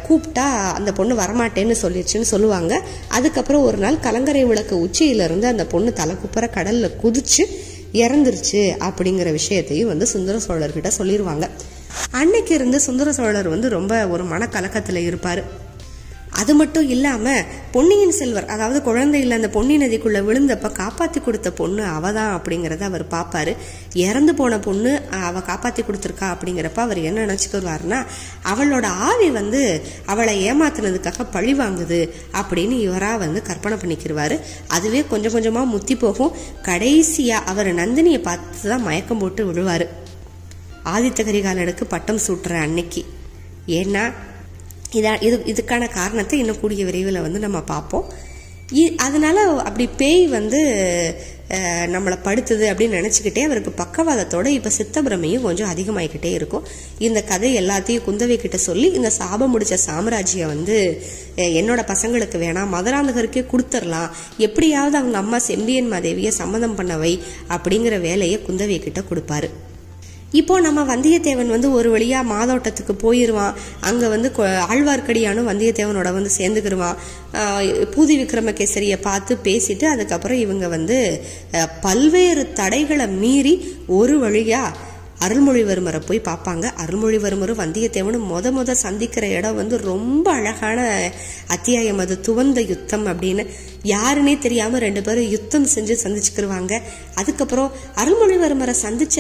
[0.07, 0.47] கூப்பிட்டா
[0.79, 2.73] அந்த பொண்ணு வரமாட்டேன்னு சொல்லிடுச்சுன்னு சொல்லுவாங்க.
[3.17, 7.45] அதுக்கப்புறம் ஒரு நாள் கலங்கரை விளக்கு உச்சியிலிருந்து அந்த பொண்ணு தலை குப்புற கடலில் குதிச்சு
[8.05, 11.47] இறந்துருச்சு அப்படிங்கிற விஷயத்தையும் வந்து சுந்தர சோழர்கிட்ட சொல்லிடுவாங்க
[12.21, 15.69] அன்னைக்கு இருந்து சுந்தர சோழர் வந்து ரொம்ப ஒரு மனக்கலக்கத்தில் இருப்பார்.
[16.41, 17.33] அது மட்டும் இல்லாம
[17.73, 23.05] பொன்னியின் செல்வர் அதாவது குழந்தையில் அந்த பொன்னி நதிக்குள்ள விழுந்தப்ப காப்பாத்தி கொடுத்த பொண்ணு அவ தான் அப்படிங்கறத அவர்
[23.15, 23.53] பார்ப்பாரு
[24.05, 24.93] இறந்து போன பொண்ணு
[25.29, 27.99] அவ காப்பாத்தி கொடுத்துருக்கா அப்படிங்கிறப்ப அவர் என்ன நினைச்சுக்குவாருன்னா
[28.53, 29.63] அவளோட ஆவி வந்து
[30.07, 32.01] அவளை ஏமாத்தினதுக்காக பழி வாங்குது
[32.43, 34.39] அப்படின்னு இவரா வந்து கற்பனை பண்ணிக்கிருவாரு.
[34.69, 36.33] அதுவே கொஞ்சம் கொஞ்சமா முத்தி போகும்.
[36.63, 39.89] கடைசியா அவர் நந்தினியை பார்த்து தான் மயக்கம் போட்டு விழுவாரு.
[40.95, 43.05] ஆதித்த கரிகாலனுக்கு பட்டம் சூட்டுற அன்னைக்கு.
[43.81, 44.05] ஏன்னா
[44.99, 48.09] இதா இது இதுக்கான காரணத்தை இன்னும் கூடிய விரைவில் வந்து நம்ம பார்ப்போம்.
[49.05, 50.59] அதனால் அப்படி பேய் வந்து
[51.93, 56.67] நம்மளை படுத்துது அப்படின்னு நினச்சிக்கிட்டே அவருக்கு பக்கவாதத்தோட இப்போ சித்தபிரமையும் கொஞ்சம் அதிகமாகிக்கிட்டே இருக்கும்.
[57.07, 60.77] இந்த கதை எல்லாத்தையும் குந்தவை கிட்ட சொல்லி இந்த சாபம் முடிச்ச சாம்ராஜ்யம் வந்து
[61.61, 64.13] என்னோட பசங்களுக்கு வேணாம் மதுராந்தகருக்கே கொடுத்துர்லாம்.
[64.39, 67.13] எப்படியாவது அவங்க அம்மா செம்பியன் மாதேவியை சம்மதம் பண்ணவை
[67.57, 69.51] அப்படிங்கிற வேலையை குந்தவை கிட்ட கொடுப்பாரு.
[70.39, 73.57] இப்போ நம்ம வந்தியத்தேவன் வந்து ஒரு வழியாக மாதோட்டத்துக்கு போயிடுவான்
[73.89, 74.29] அங்கே வந்து
[74.73, 77.01] ஆழ்வார்க்கடியானும் வந்தியத்தேவனோட வந்து சேர்ந்துக்கிருவான்.
[77.95, 80.99] பூதி விக்ரமகேசரியை பார்த்து பேசிட்டு அதுக்கப்புறம் இவங்க வந்து
[81.87, 83.55] பல்வேறு தடைகளை மீறி
[84.01, 84.89] ஒரு வழியாக
[85.27, 86.67] அருள்மொழிவர்மரை போய் பார்ப்பாங்க.
[86.83, 90.79] அருள்மொழிவர்மரும் வந்தியத்தேவனும் முத முத சந்திக்கிற இடம் வந்து ரொம்ப அழகான
[91.57, 92.01] அத்தியாயம்.
[92.05, 93.45] அது துவந்த யுத்தம் அப்படின்னு.
[93.95, 96.75] யாருன்னே தெரியாமல் ரெண்டு பேரும் யுத்தம் செஞ்சு சந்திச்சுக்கிருவாங்க.
[97.23, 97.73] அதுக்கப்புறம்
[98.03, 99.19] அருள்மொழிவர்மரை சந்திச்ச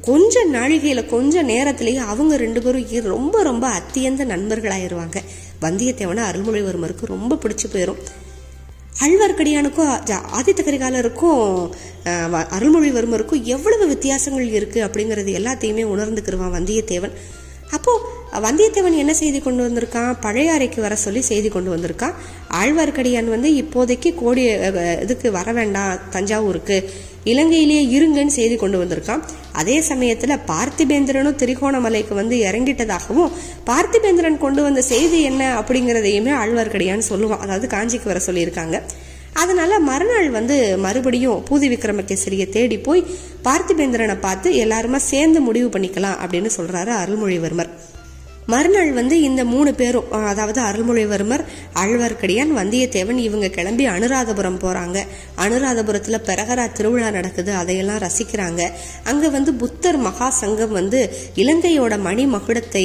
[0.00, 5.18] கொஞ்ச நாழிகையில் கொஞ்ச நேரத்திலேயே அவங்க ரெண்டு பேரும் ரொம்ப ரொம்ப அத்தியந்த நண்பர்களாயிருவாங்க.
[5.62, 8.00] வந்தியத்தேவனை அருள்மொழிவர்மருக்கு ரொம்ப பிடிச்சு போயிடும்
[9.04, 9.92] ஆழ்வார்க்கடியானுக்கும்
[10.38, 11.70] ஆதித்த கரிகாலருக்கும்
[12.56, 17.14] அருள்மொழிவர்மருக்கும் எவ்வளவு வித்தியாசங்கள் இருக்குது அப்படிங்கிறது எல்லாத்தையுமே உணர்ந்துக்கிருவான் வந்தியத்தேவன்.
[17.76, 18.04] அப்போது
[18.46, 20.16] வந்தியத்தேவன் என்ன செய்தி கொண்டு வந்திருக்கான்?
[20.20, 22.14] பழைய அறைக்கு வர சொல்லி செய்தி கொண்டு வந்திருக்கான்.
[22.60, 24.44] ஆழ்வார்க்கடியான் வந்து இப்போதைக்கு கோடி
[25.04, 25.98] இதுக்கு வர வேண்டாம்.
[26.10, 26.90] தஞ்சாவூருக்கு.
[27.24, 29.22] இலங்கையிலேயே இருங்கன்னு செய்தி கொண்டு வந்திருக்கான்.
[29.52, 33.30] அதே சமயத்துல பார்த்திபேந்திரனும் திரிகோணமலைக்கு வந்து இறங்கிட்டதாகவும்
[33.66, 37.38] பார்த்திபேந்திரன் கொண்டு வந்த செய்தி என்ன அப்படிங்கிறதையுமே ஆழ்வார்க்கடியான்னு சொல்லுவான்.
[37.38, 38.82] அதாவது காஞ்சிக்கு வர சொல்லியிருக்காங்க.
[39.32, 43.04] அதனால மறுநாள் வந்து மறுபடியும் பூதி விக்ரமகேசரியை தேடி போய்
[43.44, 47.68] பார்த்திபேந்திரனை பார்த்து எல்லாருமா சேர்ந்து முடிவு பண்ணிக்கலாம் அப்படின்னு சொல்றாரு அருள்மொழிவர்மர்.
[48.46, 54.98] மறுநாள் வந்து இந்த மூணு பேரும் அதாவது அருள்மொழிவர்மர் ஆழ்வார்க்கடியான் வந்தியத்தேவன் இவங்க கிளம்பி அனுராதபுரம் போறாங்க.
[55.36, 58.70] அனுராதபுரத்துல பெரகரா திருவிழா நடக்குது அதையெல்லாம் ரசிக்கிறாங்க.
[59.04, 62.84] அங்க வந்து புத்தர் மகா சங்கம் வந்து இலங்கையோட மணிமகுடத்தை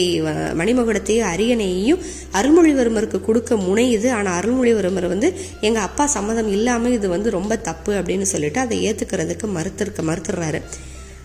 [0.62, 2.04] மணிமகுடத்தையும் அரியணையையும்
[2.34, 4.12] அருள்மொழிவர்மருக்கு கொடுக்க முனையுது.
[4.12, 9.48] ஆனா அருள்மொழிவர்மர் வந்து எங்க அப்பா சம்மதம் இல்லாம இது வந்து ரொம்ப தப்பு அப்படின்னு சொல்லிட்டு அதை ஏத்துக்கிறதுக்கு
[9.58, 10.62] மறுத்திருக்க மறுத்துறாரு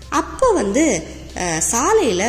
[0.09, 1.03] அப்போ வந்து
[1.59, 2.25] சாலையில்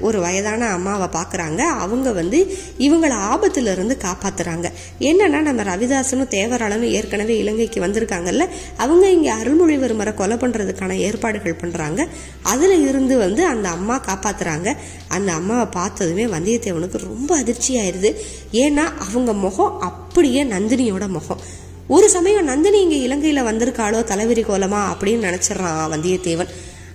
[0.00, 3.96] ஒரு வயதான அம்மாவை பார்க்குறாங்க அவங்க வந்து இவங்கள ஆபத்துலேருந்து
[4.38, 4.70] இருந்து
[5.00, 12.06] என்னென்னா நம்ம ரவிதாசனும் தேவராளனும் ஏற்கனவே இலங்கைக்கு வந்திருக்காங்கல்ல அவங்க இங்கே அருள்மொழிவர்மரை கொலை பண்ணுறதுக்கான ஏற்பாடுகள் பண்ணுறாங்க
[12.42, 14.76] அதில் இருந்து வந்து அந்த அம்மா காப்பாற்றுறாங்க
[15.08, 18.16] அந்த அம்மாவை பார்த்ததுமே வந்தியத்தேவனுக்கு ரொம்ப அதிர்ச்சி ஆயிருது.
[18.52, 21.40] ஏன்னா அவங்க முகம் அப்படியே நந்தினியோட முகம்.
[21.86, 26.50] ஒரு சமயம் நந்தினி இங்கே இலங்கையில் வந்திருக்காளோ தலைவிரி கோலமா அப்படின்னு நினச்சிட்றான் வந்தியத்தேவன்.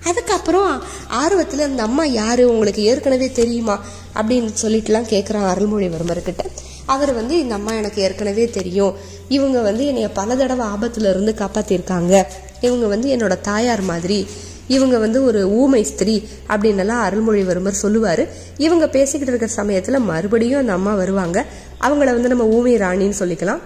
[0.05, 3.83] அதுக்கப்புறம் ஆர்வத்தில் இந்த அம்மா யார் உங்களுக்கு ஏற்கனவே தெரியுமா?
[4.15, 6.45] அப்படின்னு சொல்லிட்டுலாம் கேட்குறான் அருள்மொழிவர்மர்கிட்ட
[6.85, 8.95] அவர் வந்து இந்த அம்மா எனக்கு ஏற்கனவே தெரியும்.
[9.29, 12.23] இவங்க வந்து என்னைய பல தடவை ஆபத்துல இருந்து காப்பாத்திருக்காங்க.
[12.61, 14.27] இவங்க வந்து என்னோட தாயார் மாதிரி.
[14.67, 16.23] இவங்க வந்து ஒரு ஊமை ஸ்திரீ.
[16.49, 18.27] அப்படின்னெல்லாம் அருள்மொழிவர்மர் சொல்லுவார்.
[18.57, 21.45] இவங்க பேசிக்கிட்டு இருக்கிற சமயத்தில் மறுபடியும் அந்த அம்மா வருவாங்க.
[21.81, 23.59] அவங்கள வந்து நம்ம ஊமை ராணின்னு சொல்லிக்கலாம்.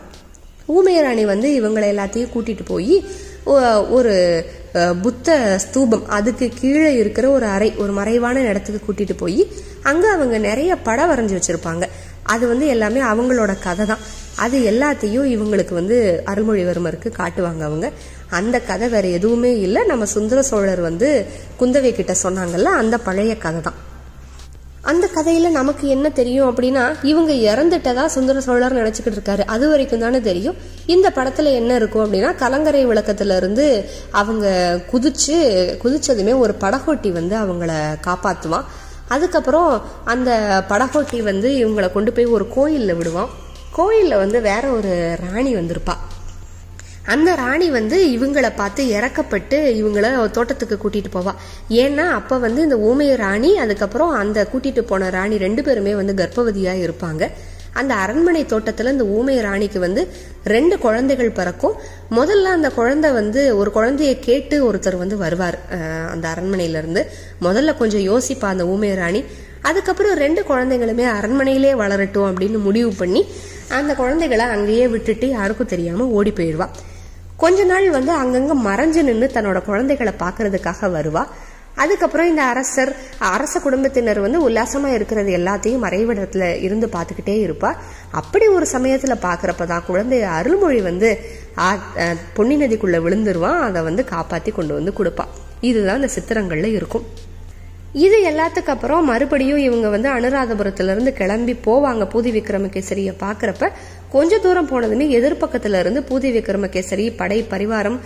[0.65, 3.05] ஊமை ராணி வந்து இவங்களை எல்லாத்தையும் கூட்டிகிட்டு போய்
[3.89, 4.45] ஒரு
[5.01, 9.51] புத்த ஸ்தூபம் அதுக்கு கீழே இருக்கிற ஒரு அறை ஒரு மறைவான இடத்துக்கு கூட்டிட்டு போய்
[9.84, 11.86] அங்க அவங்க நிறைய படம் வரைஞ்சி வச்சிருப்பாங்க.
[12.24, 13.99] அது வந்து எல்லாமே அவங்களோட கதை தான்.
[14.36, 17.91] அது எல்லாத்தையும் இவங்களுக்கு வந்து அருள்மொழிவர்மருக்கு காட்டுவாங்க அவங்க.
[18.30, 19.86] அந்த கதை வேற எதுவுமே இல்லை.
[19.86, 21.26] நம்ம சுந்தர சோழர் வந்து
[21.59, 23.74] குந்தவை கிட்ட சொன்னாங்கல்ல அந்த பழைய கதை தான்.
[24.82, 29.39] அந்த கதையில நமக்கு என்ன தெரியும் அப்படின்னா இவங்க இறந்துட்டதா சுந்தர சோழர் நினைச்சுக்கிட்டு இருக்காரு.
[29.45, 30.55] அது வரைக்கும் தானே தெரியும்.
[30.86, 35.38] இந்த படத்துல என்ன இருக்கும் அப்படின்னா கலங்கரை விளக்கத்துல இருந்து அவங்க குதிச்சு
[35.84, 37.71] குதிச்சதுமே ஒரு படகோட்டி வந்து அவங்கள
[38.07, 38.63] காப்பாத்துவான்.
[39.07, 43.30] அதுக்கப்புறம் அந்த படகோட்டி வந்து இவங்களை கொண்டு போய் ஒரு கோயில்ல விடுவான்.
[43.77, 45.93] கோயில்ல வந்து வேற ஒரு ராணி வந்திருப்பா.
[47.05, 51.33] அந்த ராணி வந்து இவங்களை பார்த்து இறக்கப்பட்டு இவங்கள தோட்டத்துக்கு கூட்டிட்டு போவா.
[51.69, 56.73] ஏன்னா அப்ப வந்து இந்த ஊமைய ராணி அதுக்கப்புறம் அந்த கூட்டிட்டு போன ராணி ரெண்டு பேருமே வந்து கர்ப்பவதியா
[56.85, 57.29] இருப்பாங்க.
[57.73, 60.07] அந்த அரண்மனை தோட்டத்துல இந்த ஊமைய ராணிக்கு வந்து
[60.43, 61.75] ரெண்டு குழந்தைகள் பிறக்கும்.
[62.11, 65.57] முதல்ல அந்த குழந்தை வந்து ஒரு குழந்தைய கேட்டு ஒருத்தர் வந்து வருவார்
[66.13, 67.03] அந்த அரண்மனையில இருந்து
[67.41, 69.23] முதல்ல கொஞ்சம் யோசிப்பா அந்த ஊமைய ராணி.
[69.61, 73.25] அதுக்கப்புறம் ரெண்டு குழந்தைங்களுமே அரண்மனையிலே வளரட்டும் அப்படின்னு முடிவு பண்ணி
[73.67, 76.67] அந்த குழந்தைகளை அங்கேயே விட்டுட்டு யாருக்கும் தெரியாம ஓடி போயிடுவா.
[77.41, 81.23] கொஞ்ச நாள் வந்து அங்கங்க மறைஞ்சு நின்று தன்னோட குழந்தைகளை பார்க்கறதுக்காக வருவா.
[81.83, 82.91] அதுக்கப்புறம் இந்த அரசர்
[83.33, 87.71] அரச குடும்பத்தினர் வந்து உல்லாசமா இருக்கிறது எல்லாத்தையும் மறைவிடத்துல இருந்து பார்த்துக்கிட்டே இருப்பா.
[88.21, 91.11] அப்படி ஒரு சமயத்துல பாக்குறப்பதான் குழந்தை அருள்மொழி வந்து
[92.37, 95.27] பொன்னி நதிக்குள்ள விழுந்துருவான் அதை வந்து காப்பாத்தி கொண்டு வந்து கொடுப்பா.
[95.69, 97.07] இதுதான் இந்த சித்திரங்கள்ல இருக்கும்.
[97.93, 103.69] இது எல்லாத்துக்கு அப்புறம் மறுபடியும் இவங்க வந்து அனுராதபுரத்துல இருந்து கிளம்பி போவாங்க பூதி விக்ரமகேசரிய பாக்குறப்ப
[104.09, 107.97] கொஞ்ச தூரம் போனதுமே எதிர்பக்கத்துல இருந்து பூதி விக்ரமகேசரி படை பரிவாரம்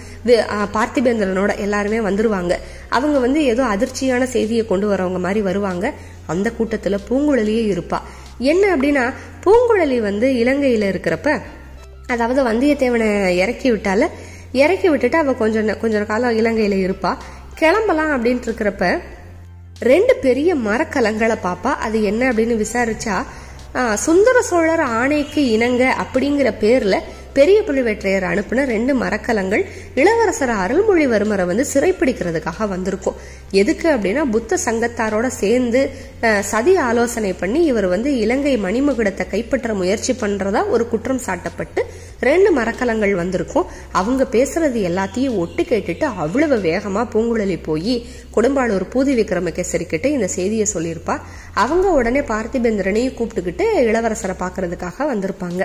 [0.76, 2.54] பார்த்திபேந்திரனோட எல்லாருமே வந்துருவாங்க.
[2.90, 5.94] அவங்க வந்து ஏதோ அதிர்ச்சியான செய்தியை கொண்டு வரவங்க மாதிரி வருவாங்க.
[6.28, 8.00] அந்த கூட்டத்துல பூங்குழலியே இருப்பா.
[8.38, 9.14] என்ன அப்படின்னா
[9.46, 11.40] பூங்குழலி வந்து இலங்கையில இருக்கிறப்ப
[12.08, 13.10] அதாவது வந்தியத்தேவனை
[13.44, 14.08] இறக்கி விட்டால
[14.52, 17.12] இறக்கி விட்டுட்டு அவ கொஞ்ச கொஞ்ச காலம் இலங்கையில இருப்பா.
[17.56, 18.86] கிளம்பலாம் அப்படின்ட்டு இருக்கிறப்ப
[19.84, 21.72] ரெண்டு பெரிய மரக்கலங்களை பாப்பா.
[21.86, 23.16] அது என்ன அப்படின்னு விசாரிச்சா
[24.06, 26.96] சுந்தர சோழர் ஆணைக்கு இணங்க அப்படிங்கிற பேர்ல
[27.38, 29.64] பெரிய புலிவேற்றையர் அனுப்பின ரெண்டு மரக்கலங்கள்
[30.02, 33.18] இளவரசர் அருள்மொழிவர்மரை வந்து சிறைப்பிடிக்கிறதுக்காக வந்திருக்கும்.
[33.62, 35.82] எதுக்கு அப்படின்னா புத்த சங்கத்தாரோட சேர்ந்து
[36.52, 41.84] சதி ஆலோசனை பண்ணி இவர் வந்து இலங்கை மணிமகுடத்தை கைப்பற்ற முயற்சி பண்றதா ஒரு குற்றம் சாட்டப்பட்டு
[42.30, 43.70] ரெண்டு மரக்கலங்கள் வந்திருக்கும்.
[44.00, 47.96] அவங்க பேசுறது எல்லாத்தையும் ஒட்டு கேட்டுட்டு அவ்வளவு வேகமா பூங்குழலி போய்
[48.36, 51.18] கொடும்பாளூர் பூதி விக்ரமகேசரி கிட்ட இந்த செய்தியை சொல்லியிருப்பா.
[51.64, 55.64] அவங்க உடனே பார்த்திபேந்திரனையும் கூப்பிட்டுக்கிட்டு இளவரசரை பார்க்கறதுக்காக வந்திருப்பாங்க.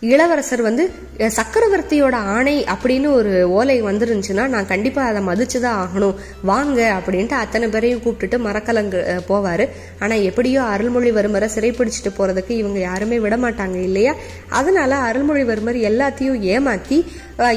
[0.00, 6.14] இளவரசர் வந்து சக்கரவர்த்தியோட ஆணை அப்படின்னு ஒரு ஓலை வந்துருந்துச்சுன்னா நான் கண்டிப்பா அதை மதிச்சுதான் ஆகணும்.
[6.42, 9.68] வாங்க அப்படின்ட்டு அத்தனை பேரையும் கூப்பிட்டுட்டு மரக்கலங்கு போவார் போவாரு.
[9.98, 14.14] ஆனா எப்படியோ அருள்மொழிவர்மரை சிறைப்பிடிச்சிட்டு போறதுக்கு இவங்க யாருமே விட மாட்டாங்க இல்லையா?
[14.48, 16.98] அதனால அருள்மொழிவர்மர் எல்லாத்தையும் ஏமாத்தி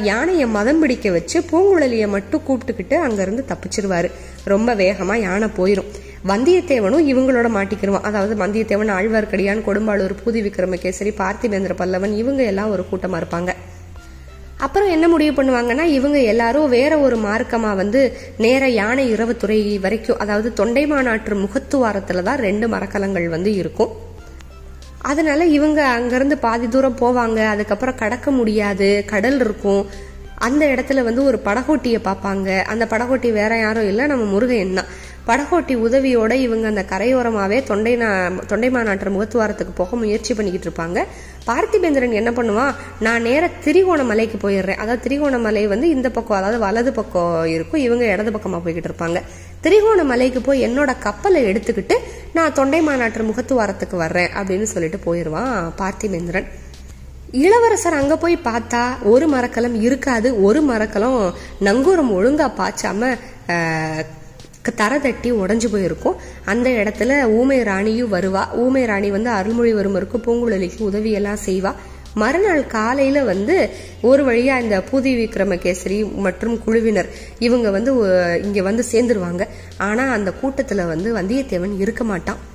[0.04, 4.12] யானையை மதம் பிடிக்க வச்சு பூங்குழலியை மட்டும் கூப்பிட்டுக்கிட்டு அங்கேருந்து தப்பிச்சிருவாரு.
[4.44, 5.91] ரொம்ப வேகமா யானை போயிரும்.
[6.32, 8.05] வந்தியத்தேவனும் இவங்களோட மாட்டிக்கிருவான்.
[8.09, 13.51] அதாவது வந்தியத்தேவன் ஆழ்வார்க்கடியான் கொடும்பாளூர் பூதி விக்ரமகேசரி பார்த்திபேந்திர பல்லவன் இவங்க எல்லாம் ஒரு கூட்டமா இருப்பாங்க.
[14.65, 18.01] அப்புறம் என்ன முடிவு பண்ணுவாங்கன்னா இவங்க எல்லாரும் வேற ஒரு மார்க்கமா வந்து
[18.45, 23.91] நேர யானை இரவுத்துறை வரைக்கும் அதாவது தொண்டை மாநாட்டு முகத்துவாரத்துல தான் ரெண்டு மரக்கலங்கள் வந்து இருக்கும்.
[25.11, 29.84] அதனால இவங்க அங்கிருந்து பாதி தூரம் போவாங்க அதுக்கப்புறம் கடக்க முடியாது கடல் இருக்கும்.
[30.47, 32.47] அந்த இடத்துல வந்து ஒரு படகோட்டியை பார்ப்பாங்க.
[32.71, 34.91] அந்த படகோட்டி வேற யாரும் இல்லை நம்ம முருகையன் தான்.
[35.28, 37.93] படகோட்டி உதவியோட இவங்க அந்த கரையோரமாகவே தொண்டை
[38.51, 40.99] தொண்டை மாநாட்டு முகத்துவாரத்துக்கு போக முயற்சி பண்ணிக்கிட்டு இருப்பாங்க.
[41.49, 42.74] பார்த்திபேந்திரன் என்ன பண்ணுவான்?
[43.05, 44.80] நான் நேர திரிகோணமலைக்கு போயிடுறேன்.
[44.84, 47.82] அதாவது திரிகோணமலை வந்து இந்த பக்கம் அதாவது வலது பக்கம் இருக்கும்.
[47.88, 49.21] இவங்க இடது பக்கமாக போய்கிட்டு இருப்பாங்க.
[49.65, 51.97] திரிகோணமலைக்கு போய் என்னோட கப்பலை எடுத்துக்கிட்டு
[52.38, 56.49] நான் தொண்டை மாநாட்டு முகத்துவாரத்துக்கு வர்றேன் அப்படின்னு சொல்லிட்டு போயிடுவான் பார்த்திபேந்திரன்.
[57.43, 60.28] இளவரசர் அங்கே போய் பார்த்தா ஒரு மரக்கலம் இருக்காது.
[60.47, 61.21] ஒரு மரக்கலம்
[61.67, 63.13] நங்கூரம் ஒழுங்காக பாய்ச்சாம
[64.72, 66.16] தர தட்டி உடஞ்சு போயிருக்கும்.
[66.45, 68.55] அந்த இடத்துல ஊமை ராணியும் வருவா.
[68.55, 71.74] ஊமை ராணி வந்து அருள்மொழிவர்மருக்கு பூங்குழலிக்கு உதவியெல்லாம் செய்வா.
[72.16, 73.70] மறுநாள் காலையில வந்து
[74.01, 77.09] ஒரு வழியா இந்த பூதி விக்ரமகேசரி மற்றும் குழுவினர்
[77.39, 77.91] இவங்க வந்து
[78.43, 79.47] இங்க வந்து சேர்ந்துருவாங்க.
[79.78, 82.51] ஆனா அந்த கூட்டத்துல வந்து வந்தியத்தேவன் இருக்க மாட்டான்.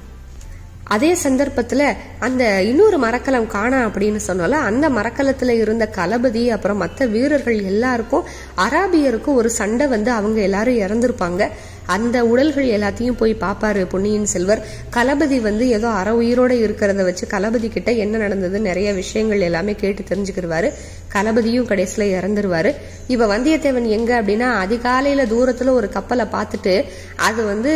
[0.85, 7.63] அதே சந்தர்ப்பத்துல அந்த இன்னொரு மரக்கலம் காணா அப்படின்னு சொன்னால அந்த மரக்கலத்துல இருந்த கலபதி அப்புறம் மற்ற வீரர்கள்
[7.63, 8.25] எல்லாருக்கும்
[8.57, 11.49] அராபியருக்கும் ஒரு சண்டை வந்து அவங்க எல்லாரும் இறந்திருப்பாங்க.
[11.95, 14.63] அந்த உடல்கள் எல்லாத்தையும் போய் பார்ப்பாரு பொன்னியின் செல்வர்.
[14.97, 20.03] கலபதி வந்து ஏதோ அற உயிரோட இருக்கிறத வச்சு கலபதி கிட்ட என்ன நடந்தது நிறைய விஷயங்கள் எல்லாமே கேட்டு
[20.11, 20.71] தெரிஞ்சுக்கிடுவாரு
[21.15, 22.73] கலபதியும் கடைசியில இறந்துருவாரு.
[23.07, 26.75] இப்ப வந்தியத்தேவன் எங்க அப்படின்னா அதிகாலையில தூரத்துல ஒரு கப்பலை பார்த்துட்டு
[27.29, 27.73] அது வந்து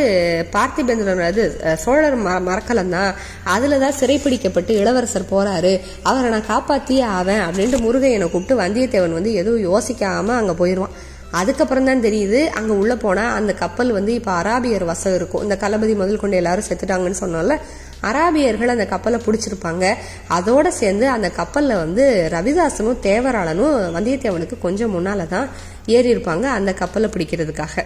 [0.57, 1.45] பார்த்திபேந்திரன் அது
[1.85, 3.15] சோழர் மரக்கலம் தான்
[3.55, 5.73] அதுலதான் சிறைப்பிடிக்கப்பட்டு இளவரசர் போறாரு.
[6.03, 10.95] அவரை நான் காப்பாத்தியே ஆவேன் அப்படின்ட்டு முருகையனை கூப்பிட்டு வந்தியத்தேவன் வந்து எதுவும் யோசிக்காம அங்க போயிருவான்.
[11.41, 15.45] அதுக்கப்புறம் தான் தெரியுது அங்கே உள்ள போனால் அந்த கப்பல் வந்து இப்போ அராபியர் வசம் இருக்கும்.
[15.47, 17.57] இந்த களபதி முதல் கொண்டு எல்லாரும் செத்துட்டாங்கன்னு சொன்னால
[18.11, 19.85] அராபியர்கள் அந்த கப்பலை பிடிச்சிருப்பாங்க.
[20.37, 22.05] அதோட சேர்ந்து அந்த கப்பலில் வந்து
[22.35, 25.49] ரவிதாசனும் தேவராளனும் வந்தியத்தேவனுக்கு கொஞ்சம் முன்னாலதான்
[25.97, 27.85] ஏறி இருப்பாங்க அந்த கப்பலை பிடிக்கிறதுக்காக.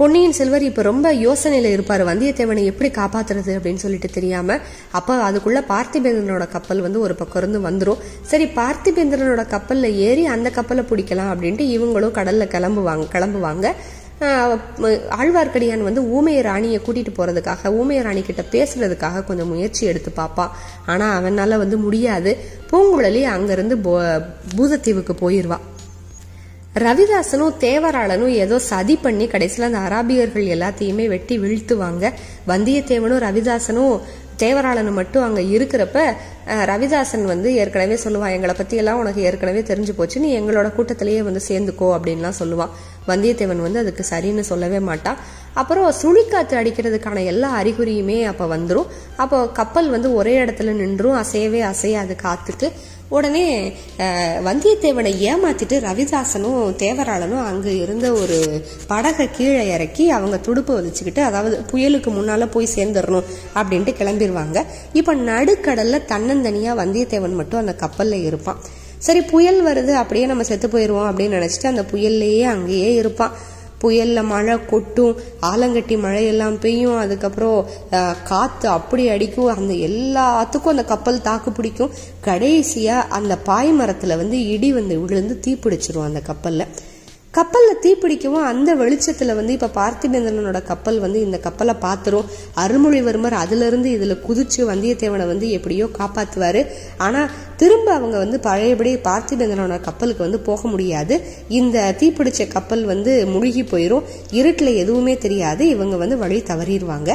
[0.00, 2.02] பொன்னியின் செல்வர் இப்ப ரொம்ப யோசனையில இருப்பாரு.
[2.08, 4.56] வந்தியத்தேவனை எப்படி காப்பாத்துறது அப்படின்னு சொல்லிட்டு தெரியாம
[4.98, 8.02] அப்ப அதுக்குள்ள பார்த்திபேந்திரனோட கப்பல் வந்து ஒரு பக்கம் இருந்து வந்துரும்.
[8.30, 13.72] சரி பார்த்திபேந்திரனோட கப்பல்ல ஏறி அந்த கப்பலை பிடிக்கலாம் அப்படின்ட்டு இவங்களும் கடல்ல கிளம்புவாங்க கிளம்புவாங்க.
[15.20, 20.52] ஆழ்வார்க்கடியான் வந்து ஊமைய ராணியை கூட்டிட்டு போறதுக்காக ஊமைய ராணி கிட்ட பேசுறதுக்காக கொஞ்சம் முயற்சி எடுத்து பார்ப்பான்
[20.86, 22.36] ஆனா அவனால வந்து முடியாது.
[22.72, 23.78] பூங்குழலி அங்கிருந்து
[24.56, 25.58] பூதத்தீவுக்கு போயிருவா.
[26.84, 32.10] ரவிதாசனும் தேவராளனும் ஏதோ சதி பண்ணி கடைசியில் அந்த அராபியர்கள் எல்லாத்தையுமே வெட்டி வீழ்த்துவாங்க.
[32.50, 33.94] வந்தியத்தேவனும் ரவிதாசனும்
[34.42, 35.98] தேவராளனும் மட்டும் அங்கே இருக்கிறப்ப
[36.70, 40.20] ரவிதாசன் வந்து ஏற்கனவே சொல்லுவான் எங்களை பற்றியெல்லாம் உனக்கு ஏற்கனவே தெரிஞ்சு போச்சு.
[40.24, 42.74] நீ எங்களோட கூட்டத்திலேயே வந்து சேர்ந்துக்கோ அப்படின்லாம் சொல்லுவான்.
[43.08, 45.20] வந்தியத்தேவன் வந்து அதுக்கு சரின்னு சொல்லவே மாட்டான்.
[45.60, 52.16] அப்புறம் சுழிக்காத்து அடிக்கிறதுக்கான எல்லா அறிகுறியுமே அப்போ வந்துடும் அப்போ கப்பல் வந்து ஒரே இடத்துல நின்றும் அசையவே அசையாது
[52.22, 52.68] காத்துட்டு
[53.08, 53.72] உடனே
[54.46, 58.38] வந்தியத்தேவனை ஏமாத்திட்டு ரவிதாசனும் தேவராளனும் அங்க இருந்த ஒரு
[58.86, 66.00] படகை கீழே இறக்கி அவங்க துடுப்பு வலிச்சுக்கிட்டு அதாவது புயலுக்கு முன்னால போய் சேர்ந்துடணும் அப்படின்ட்டு கிளம்பிடுவாங்க இப்ப நடுக்கடல்ல
[66.12, 68.60] தன்னந்தனியா வந்தியத்தேவன் மட்டும் அந்த கப்பல்ல இருப்பான்.
[68.98, 73.32] சரி புயல் வருது அப்படியே நம்ம செத்து போயிடுவோம் அப்படின்னு நினைச்சிட்டு அந்த புயல்லையே அங்கேயே இருப்பான்.
[73.82, 77.60] புயல்ல மழை கொட்டும் ஆலங்கட்டி மழையெல்லாம் பெய்யும் அதுக்கப்புறம்
[78.24, 81.94] காத்து அப்படி அடிக்கும் அந்த எல்லாத்துக்கும் அந்த கப்பல் தாக்கு பிடிக்கும்.
[82.24, 86.64] கடைசியா அந்த பாய்மரத்துல வந்து இடி வந்து விழுந்து தீப்பிடிச்சிரும் அந்த கப்பல்ல.
[87.36, 92.28] கப்பலில் தீப்பிடிக்கவும் அந்த வெளிச்சத்தில் வந்து இப்போ பார்த்திபேந்திரனோட கப்பல் வந்து இந்த கப்பலை பார்த்துரும்.
[92.62, 96.60] அருள்மொழிவர்மர் அதுலேருந்து இதில் குதிச்சு வந்தியத்தேவனை வந்து எப்படியோ காப்பாற்றுவார்
[97.06, 97.30] ஆனால்
[97.62, 101.14] திரும்ப அவங்க வந்து பழையபடி பார்த்திபேந்திரனோட கப்பலுக்கு வந்து போக முடியாது.
[101.60, 104.06] இந்த தீப்பிடிச்ச கப்பல் வந்து முழுகி போயிடும்
[104.38, 105.64] இருட்டில் எதுவுமே தெரியாது.
[105.74, 107.10] இவங்க வந்து வழி தவறிடுவாங்க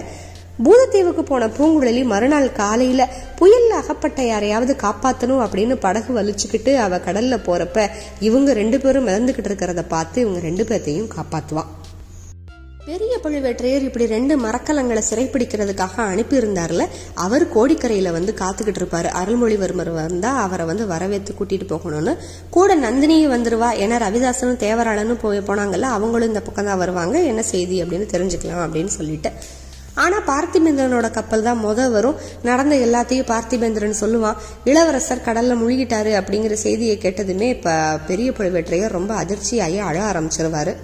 [0.65, 3.01] பூதத்தீவுக்கு போன பூங்குழலி மறுநாள் காலையில
[3.39, 7.85] புயல்ல அகப்பட்ட யாரையாவது காப்பாத்தணும் அப்படின்னு படகு வலிச்சுக்கிட்டு அவ கடல்ல போறப்ப
[8.19, 11.71] இவங்க ரெண்டு பேரும் மிதந்துகிட்டு இருக்கிறத பார்த்து இவங்க ரெண்டு பேர்த்தையும் காப்பாத்துவான்
[12.85, 16.85] பெரிய பழுவேற்றையர் இப்படி ரெண்டு மரக்கலங்களை சிறைப்பிடிக்கிறதுக்காக அனுப்பியிருந்தார்ல
[17.25, 19.09] அவர் கோடிக்கரையில வந்து காத்துக்கிட்டு இருப்பாரு.
[19.19, 22.13] அருள்மொழிவர்மர் வந்தா அவரை வந்து வரவேற்று கூட்டிட்டு போகணும்னு.
[22.49, 27.83] கூட நந்தினியும் வந்துருவா ஏன்னா ரவிதாசனும் தேவராளனும் போய் போனாங்கல்ல அவங்களும் இந்த பக்கம் தான் வருவாங்க என்ன செய்தி
[27.83, 29.31] அப்படின்னு தெரிஞ்சுக்கலாம் அப்படின்னு சொல்லிட்டு.
[29.95, 32.15] ஆனால் பார்த்திபேந்திரனோட கப்பல் தான் முத வரும்.
[32.43, 34.37] நடந்த எல்லாத்தையும் பார்த்திபேந்திரன் சொல்லுவான்.
[34.63, 40.75] இளவரசர் கடல்ல முழுகிட்டாரு அப்படிங்கிற செய்தியை கேட்டதுமே இப்போ பெரிய பழுவேற்றையர் ரொம்ப அதிர்ச்சியாகி அழ ஆரம்பிச்சிருவாரு.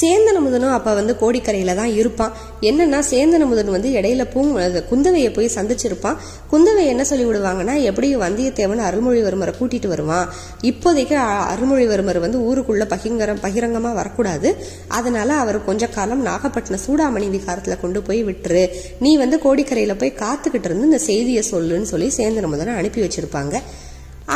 [0.00, 2.32] சேந்தனமுதனும் அப்ப வந்து கோடிக்கரையில தான் இருப்பான்.
[2.60, 6.16] என்னன்னா சேந்தனமுதன் வந்து இடையில பூ குந்தவையை போய் சந்திச்சிருப்பான்.
[6.52, 10.28] குந்தவை என்ன சொல்லி விடுவாங்கன்னா எப்படி வந்தியத்தேவன் அருள்மொழிவர்மரை கூட்டிட்டு வருவான்.
[10.62, 14.56] இப்போதைக்கு அ- அருள்மொழிவர்மர் வந்து ஊருக்குள்ள பகிங்கரம் பகிரங்கமா வரக்கூடாது.
[14.88, 18.68] அதனால அவர் கொஞ்ச காலம் நாகப்பட்டினம் சூடாமணி விகாரத்துல கொண்டு போய் விட்டுரு.
[19.00, 23.60] நீ வந்து கோடிக்கரையில போய் காத்துக்கிட்டு இருந்து இந்த செய்தியை சொல்லுன்னு சொல்லி சேந்தனமுதனை அனுப்பி வச்சிருப்பாங்க.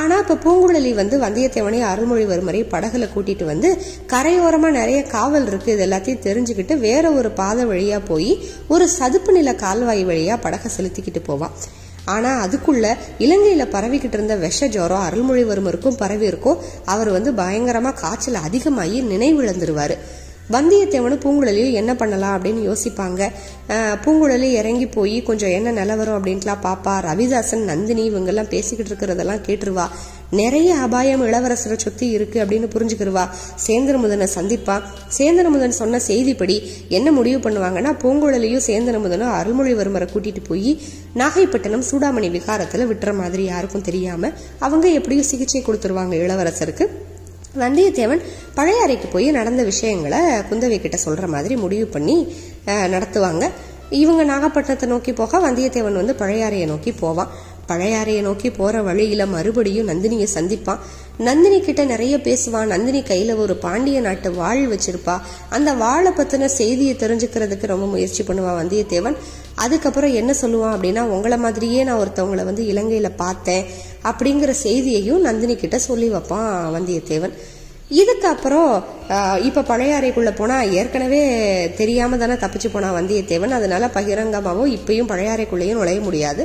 [0.00, 3.68] ஆனால் இப்போ பூங்குழலி வந்து வந்தியத்தேவனை அருள்மொழிவர்மரை படகுல கூட்டிட்டு வந்து
[4.12, 8.30] கரையோரமாக நிறைய காவல் இருக்கு இது எல்லாத்தையும் தெரிஞ்சுக்கிட்டு வேற ஒரு பாதை வழியாக போய்
[8.74, 11.56] ஒரு சதுப்பு நில கால்வாய் வழியாக படகை செலுத்திக்கிட்டு போவான்.
[12.14, 12.86] ஆனால் அதுக்குள்ள
[13.24, 16.60] இலங்கையில் பரவிக்கிட்டு இருந்த விஷ ஜோரம் அருள்மொழிவர்மருக்கும் பரவி இருக்கும்
[16.94, 19.94] அவர் வந்து பயங்கரமாக காய்ச்சல் அதிகமாகி நினைவிழந்துருவார்.
[20.54, 23.22] வந்தியத்தேவனும் பூங்குழலியும் என்ன பண்ணலாம் அப்படின்னு யோசிப்பாங்க.
[24.04, 26.94] பூங்குழலி இறங்கி போய் கொஞ்சம் என்ன நிலவரம் அப்படின்ட்டுலாம் பாப்பா.
[27.08, 29.86] ரவிதாசன் நந்தினி இவங்கெல்லாம் பேசிக்கிட்டு இருக்கிறதெல்லாம் கேட்டுருவா.
[30.30, 33.24] நிறைய அபாயம் இளவரசரை சுத்தி இருக்கு அப்படின்னு புரிஞ்சுக்கிருவா.
[33.66, 34.76] சேந்திரமுதனை சந்திப்பா.
[35.18, 36.56] சேந்திரமுதன் சொன்ன செய்திப்படி
[36.88, 40.72] என்ன முடிவு பண்ணுவாங்கன்னா பூங்குழலியும் சேந்திரமுதனும் அருள்மொழிவர்மரை கூட்டிட்டு போய்
[41.14, 46.86] நாகைப்பட்டினம் சூடாமணி விகாரத்துல விட்டுற மாதிரி யாருக்கும் தெரியாம அவங்க எப்படியும் சிகிச்சை கொடுத்துருவாங்க இளவரசருக்கு.
[47.62, 48.22] வந்தியத்தேவன்
[48.56, 52.16] பழையாறைக்கு போய் நடந்த விஷயங்களை குந்தவை கிட்ட சொல்ற மாதிரி முடிவு பண்ணி
[52.66, 53.44] நடத்துவாங்க.
[54.02, 57.32] இவங்க நாகப்பட்டினத்தை நோக்கி போக வந்தியத்தேவன் வந்து பழையாறையை நோக்கி போவான்
[57.70, 60.82] பழையாறையை நோக்கி போற வழியில மறுபடியும் நந்தினியை சந்திப்பான்
[61.18, 65.14] நந்தினி கிட்ட நிறைய பேசுவான் நந்தினி கையில ஒரு பாண்டிய நாட்டு வாழ் வச்சிருப்பா.
[65.48, 69.16] அந்த வாழை பத்தின செய்தியை தெரிஞ்சுக்கிறதுக்கு ரொம்ப முயற்சி பண்ணுவான் வந்தியத்தேவன்.
[69.54, 73.64] அதுக்கப்புறம் என்ன சொல்லுவான் அப்படின்னா உங்களை மாதிரியே நான் ஒருத்தவங்களை வந்து இலங்கையில பார்த்தேன்.
[74.10, 77.34] அப்படிங்கிற செய்தியையும் நந்தினி கிட்ட சொல்லி வைப்பான் வந்தியத்தேவன்.
[78.00, 78.70] இதுக்கப்புறம்
[79.48, 81.20] இப்போ பழைய அறைக்குள்ளே போனால் ஏற்கனவே
[81.80, 83.56] தெரியாம தானே தப்பிச்சு போனான் வந்தியத்தேவன்.
[83.58, 86.44] அதனால பகிரங்கமாகவும் இப்பயும் பழையாறைக்குள்ளேயும் நுழைய முடியாது.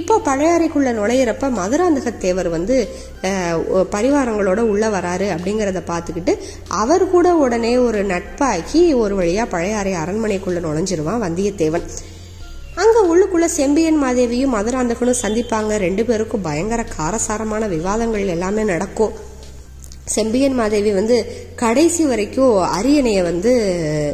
[0.00, 2.76] இப்போ பழையாறைக்குள்ள நுழையிறப்ப மதுராந்தகத்தேவர் வந்து
[3.94, 6.34] பரிவாரங்களோட உள்ளே வராரு அப்படிங்கிறத பார்த்துக்கிட்டு
[6.82, 11.86] அவர் கூட உடனே ஒரு நட்பாக்கி ஒரு வழியா பழையாறை அரண்மனைக்குள்ளே நுழைஞ்சிருவான் வந்தியத்தேவன்.
[12.74, 15.76] அங்க உள்ளுக்குள்ள செம்பியன் மாதேவியும் மதுராந்தகனும் சந்திப்பாங்க.
[15.76, 19.12] ரெண்டு பேருக்கும் பயங்கர காரசாரமான விவாதங்கள் எல்லாமே நடக்கும்.
[20.04, 21.16] செம்பியன் மாதேவி வந்து
[21.56, 23.52] கடைசி வரைக்கும் அரியணைய வந்து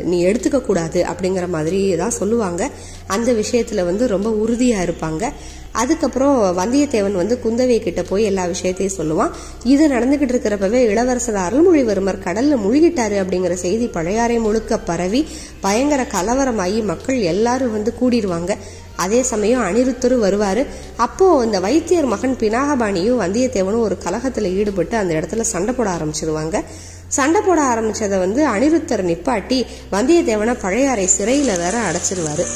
[0.05, 2.71] நீ எடுத்துக்க கூடாது அப்படிங்கிற மாதிரி தான் சொல்லுவாங்க.
[3.07, 5.33] அந்த விஷயத்துல வந்து ரொம்ப உறுதியா இருப்பாங்க.
[5.73, 9.31] அதுக்கப்புறம் வந்தியத்தேவன் வந்து குந்தவை கிட்ட போய் எல்லா விஷயத்தையும் சொல்லுவான்.
[9.65, 15.27] இது நடந்துகிட்டு இருக்கிறப்பவே இளவரசர் அருள்மொழிவர்மர் கடல்ல முழுகிட்டாரு அப்படிங்கிற செய்தி பழையாறை முழுக்க பரவி
[15.61, 18.57] பயங்கர கலவரமாகி மக்கள் எல்லாரும் வந்து கூடிடுவாங்க
[18.97, 20.67] அதே சமயம் அனிருத்தர் வருவாரு.
[20.97, 26.65] அப்போ அந்த வைத்தியர் மகன் பினாகபாணியும் வந்தியத்தேவனும் ஒரு கலகத்துல ஈடுபட்டு அந்த இடத்துல சண்டை போட ஆரம்பிச்சிருவாங்க.
[27.09, 32.47] சண்டை போட ஆரம்பிச்சதை வந்து அனிருத்தர் நிப்பாட்டி வந்தியத்தேவனை பழையாறை சிறையில வேற அடைச்சிருவாரு.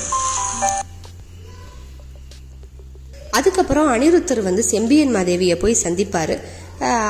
[3.43, 6.35] அதுக்கப்புறம் அனிருத்தர் வந்து செம்பியன் மாதேவியை போய் சந்திப்பாரு.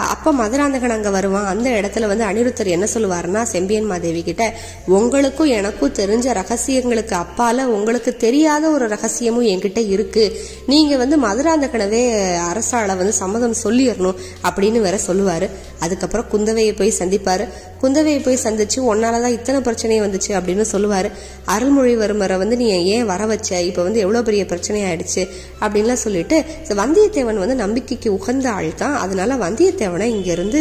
[0.09, 4.53] அப்போ மதுராந்தகன் அங்கே வருவான் அந்த இடத்துல வந்து அனிருத்தர் என்ன சொல்லுவாருன்னா செம்பியன் மாதேவி கிட்ட
[4.87, 10.25] உங்களுக்கும் எனக்கும் தெரிஞ்ச ரகசியங்களுக்கு அப்பால உங்களுக்கு தெரியாத ஒரு ரகசியமும் என்கிட்ட இருக்கு.
[10.67, 12.03] நீங்க வந்து மதுராந்தகனவே
[12.51, 15.49] அரசால வந்து சம்மதம் சொல்லிடணும் அப்படின்னு வேற சொல்லுவாரு.
[15.79, 17.49] அதுக்கப்புறம் குந்தவையை போய் சந்திப்பாரு.
[17.83, 21.11] குந்தவையை போய் சந்திச்சு உன்னாலதான் இத்தனை பிரச்சனை வந்துச்சு அப்படின்னு சொல்லுவாரு.
[21.47, 23.63] அருள்மொழிவர்மரை வந்து நீ ஏன் வர வச்ச?
[23.63, 25.29] இப்ப வந்து எவ்வளவு பெரிய பிரச்சனை ஆயிடுச்சு
[25.61, 30.61] அப்படின்லாம் சொல்லிட்டு வந்தியத்தேவன் வந்து நம்பிக்கைக்கு உகந்த ஆள் தான் அதனால வந்தியத்தேவனை இங்கேருந்து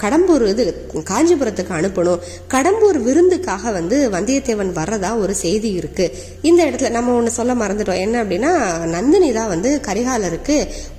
[0.00, 0.62] கடம்பூர் இது
[1.10, 2.22] காஞ்சிபுரத்துக்கு அனுப்பணும்.
[2.54, 6.06] கடம்பூர் விருந்துக்காக வந்து வந்தியத்தேவன் வர்றதா ஒரு செய்தி இருக்கு.
[6.48, 8.02] இந்த இடத்துல நம்ம ஒன்று சொல்ல மறந்துட்டோம்.
[8.04, 8.50] என்ன அப்படின்னா
[8.96, 10.56] நந்தினி தான் வந்து கரிகாலருக்கு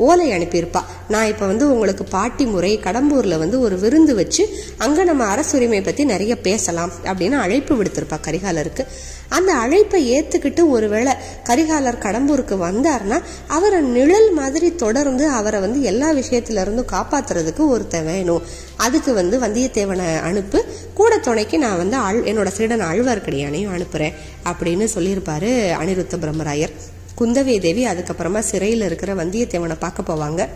[0.07, 0.81] ஓலை அனுப்பியிருப்பா.
[1.15, 4.45] நான் இப்போ வந்து உங்களுக்கு பாட்டி முறை கடம்பூரில் வந்து ஒரு விருந்து வச்சு
[4.87, 8.85] அங்கே நம்ம அரசுரிமை பற்றி நிறைய பேசலாம் அப்படின்னு அழைப்பு விடுத்திருப்பா கரிகாலருக்கு.
[9.29, 11.13] அந்த அழைப்பை ஏத்துக்கிட்டு ஒருவேளை
[11.43, 18.41] கரிகாலர் கடம்பூருக்கு வந்தார்னா அவரை நிழல் மாதிரி தொடர்ந்து அவரை வந்து எல்லா விஷயத்துல இருந்தும் காப்பாத்துறதுக்கு ஒருத்தன் வேணும்.
[18.77, 20.65] அதுக்கு வந்து வந்தியத்தேவனை அனுப்பு.
[20.93, 24.13] கூட துணைக்கு நான் வந்து ஆழ் என்னோட சீடன் ஆழ்வார்க்கடியானையும் அனுப்புறேன்
[24.45, 26.71] அப்படின்னு சொல்லியிருப்பாரு அனிருத்த பிரம்மராயர்.
[27.19, 30.47] குந்தவை தேவி அதுக்கப்புறமா சிறையில் இருக்கிற வந்தியத்தேவனை பார்க்க போவாங்க.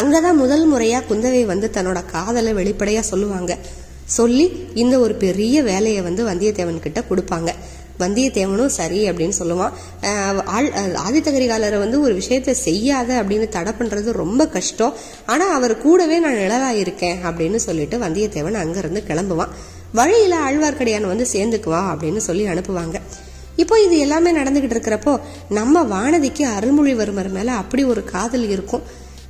[0.00, 3.58] அங்கதான் முதல் முறையா குந்தவை வந்து தன்னோட காதலை வெளிப்படையா சொல்லுவாங்க.
[4.06, 7.50] சொல்லி இந்த ஒரு பெரிய வேலையை வந்து வந்தியத்தேவன் கிட்ட கொடுப்பாங்க.
[7.98, 9.72] வந்தியத்தேவனும் சரி அப்படின்னு சொல்லுவான்.
[10.44, 10.70] ஆள்
[11.06, 14.94] ஆதித்த கரிகாலரை வந்து ஒரு விஷயத்த செய்யாத அப்படின்னு தடை பண்றது ரொம்ப கஷ்டம்.
[15.26, 19.54] ஆனா அவர் கூடவே நான் நிழலாக இருக்கேன் அப்படின்னு சொல்லிட்டு வந்தியத்தேவன் அங்கிருந்து கிளம்புவான்.
[19.92, 23.00] வழியில ஆழ்வார்க்கடியான் வந்து சேர்ந்துக்குவா அப்படின்னு சொல்லி அனுப்புவாங்க.
[23.56, 28.82] இப்போ இது எல்லாமே நடந்துகிட்டு இருக்கிறப்போ நம்ம வானதிக்கு அருள்மொழிவர்மர் மேல அப்படி ஒரு காதல் இருக்கும்.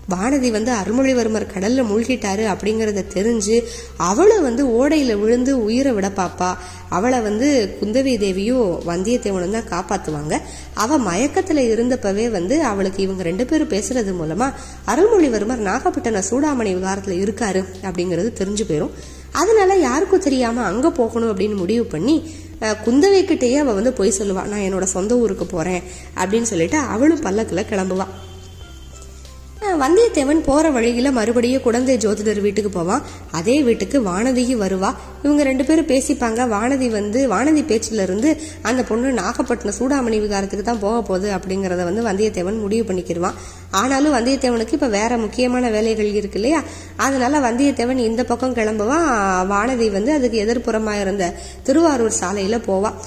[0.09, 3.57] வானதி வந்து அருள்மொழிவர்மர் கடல்ல மூழ்கிட்டாரு அப்படிங்கறத தெரிஞ்சு
[4.02, 6.50] அவளும் வந்து ஓடையில விழுந்து உயிரை விட பாப்பா.
[6.88, 7.48] அவளை வந்து
[7.80, 10.34] குந்தவி தேவியும் வந்தியத்தேவனும் தான் காப்பாத்துவாங்க.
[10.74, 14.48] அவ மயக்கத்துல இருந்தப்பவே வந்து அவளுக்கு இவங்க ரெண்டு பேரும் பேசுறது மூலமா
[14.86, 18.94] அருள்மொழிவர்மர் நாகப்பட்டினம் சூடாமணி விகாரத்துல இருக்காரு அப்படிங்கிறது தெரிஞ்சு போயிரும்.
[19.32, 22.16] அதனால யாருக்கும் தெரியாம அங்க போகணும் அப்படின்னு முடிவு பண்ணி
[22.61, 24.46] அஹ், குந்தவை கிட்டேயே அவ வந்து போய் சொல்லுவா.
[24.46, 25.82] நான் என்னோட சொந்த ஊருக்கு போறேன்
[26.16, 28.07] அப்படின்னு சொல்லிட்டு அவளும் பல்லக்குல கிளம்புவா.
[29.57, 34.90] வந்தியத்தேவன் போற வழியில மறுபடியும் குழந்தை ஜோதிடர் வீட்டுக்கு போவான் அதே வீட்டுக்கு வானதியும் வருவா.
[35.22, 36.40] இவங்க ரெண்டு பேரும் பேசிப்பாங்க.
[36.54, 38.30] வானதி வந்து வானதி பேச்சுல இருந்து
[38.62, 43.38] அந்த பொண்ணு நாகப்பட்டினம் சூடாமணி விகாரத்துக்கு தான் போக போகுது அப்படிங்கறத வந்து வந்தியத்தேவன் முடிவு பண்ணிக்கிடுவான்
[43.70, 46.62] ஆனாலும் வந்தியத்தேவனுக்கு இப்ப வேற முக்கியமான வேலைகள் இருக்கு இல்லையா?
[46.96, 49.09] அதனால வந்தியத்தேவன் இந்த பக்கம் கிளம்புவான்
[49.52, 52.98] வானதி வந்து அதுக்கு எதிர்ப்புறமா இருந்த திருவாரூர் சாலையில போவான்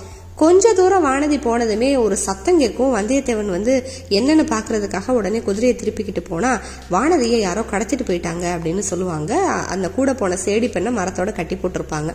[0.42, 2.94] கொஞ்ச தூரம் வானதி போனதுமே ஒரு சத்தம் கேட்கும்.
[2.96, 3.74] வந்தியத்தேவன் வந்து
[4.10, 6.52] என்னன்னு பாக்குறதுக்காக உடனே குதிரையை திருப்பிக்கிட்டு போனா
[6.92, 9.40] வானதியை யாரோ கடத்திட்டு போயிட்டாங்க அப்படின்னு சொல்லுவாங்க.
[9.74, 12.14] அந்த கூட போன சேடி பெண்ணை மரத்தோட கட்டி போட்டிருப்பாங்க.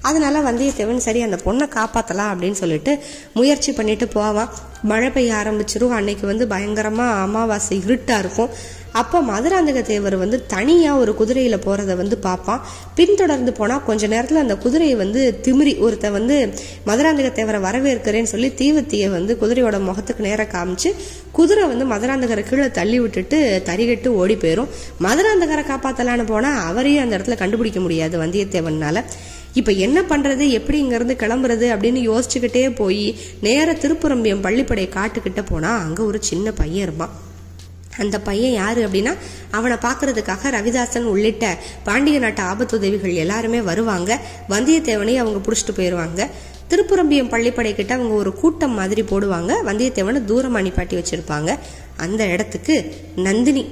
[0.00, 2.92] அதனால வந்தியத்தேவன் சரி அந்த பொண்ணை காப்பாத்தலாம் அப்படின்னு சொல்லிட்டு
[3.34, 4.50] முயற்சி பண்ணிட்டு போவான்.
[4.82, 5.96] மழை பெய்ய ஆரம்பிச்சிரும்.
[5.98, 8.48] அன்னைக்கு வந்து பயங்கரமா அமாவாசை இருட்டா இருக்கும்.
[9.00, 12.62] அப்போ மதுராந்தக தேவர் வந்து தனியாக ஒரு குதிரையில் போகிறத வந்து பார்ப்பான்.
[12.98, 16.36] பின்தொடர்ந்து போனால் கொஞ்ச நேரத்தில் அந்த குதிரையை வந்து திமிரி ஒருத்த வந்து
[16.88, 20.92] மதுராந்தக தேவரை வரவேற்கிறேன்னு சொல்லி தீவத்தியை வந்து குதிரையோட முகத்துக்கு நேராக காமிச்சு
[21.38, 24.70] குதிரை வந்து மதுராந்தகரை கீழே தள்ளி விட்டுட்டு தறிகட்டு ஓடி போயிடும்
[25.06, 29.02] மதுராந்தகரை காப்பாற்றலான்னு போனால் அவரையும் அந்த இடத்துல கண்டுபிடிக்க முடியாது வந்தியத்தேவனால்
[29.60, 31.66] இப்போ என்ன பண்ணுறது எப்படி இங்கேருந்து கிளம்புறது?
[31.74, 33.04] அப்படின்னு யோசிச்சுக்கிட்டே போய்
[33.40, 37.14] நேர திருப்புரம்பியம் பள்ளிப்படை காட்டுக்கிட்ட போனால் அங்கே ஒரு சின்ன பையன் இருப்பான்.
[37.98, 39.14] அந்த பையன் யாரு அப்படின்னா
[39.50, 44.20] அவனை பார்க்கறதுக்காக ரவிதாசன் உள்ளிட்ட பாண்டிய நாட்டு ஆபத்துதவிகள் எல்லாருமே வருவாங்க.
[44.48, 46.26] வந்தியத்தேவனையும் அவங்க பிடிச்சிட்டு போயிடுவாங்க
[46.70, 49.54] திருப்புரம்பியம் பள்ளிப்படை கிட்ட அவங்க ஒரு கூட்டம் மாதிரி போடுவாங்க.
[49.66, 51.58] வந்தியத்தேவனை தூரம் அணிப்பாட்டி வச்சிருப்பாங்க.
[51.96, 53.68] அந்த இடத்துக்கு நந்தினி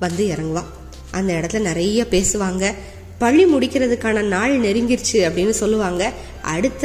[0.00, 0.62] வந்து இறங்குவா.
[1.10, 2.74] அந்த இடத்துல நிறைய பேசுவாங்க.
[3.22, 6.02] பள்ளி முடிக்கிறதுக்கான நாள் நெருங்கிருச்சு அப்படின்னு சொல்லுவாங்க.
[6.54, 6.84] அடுத்த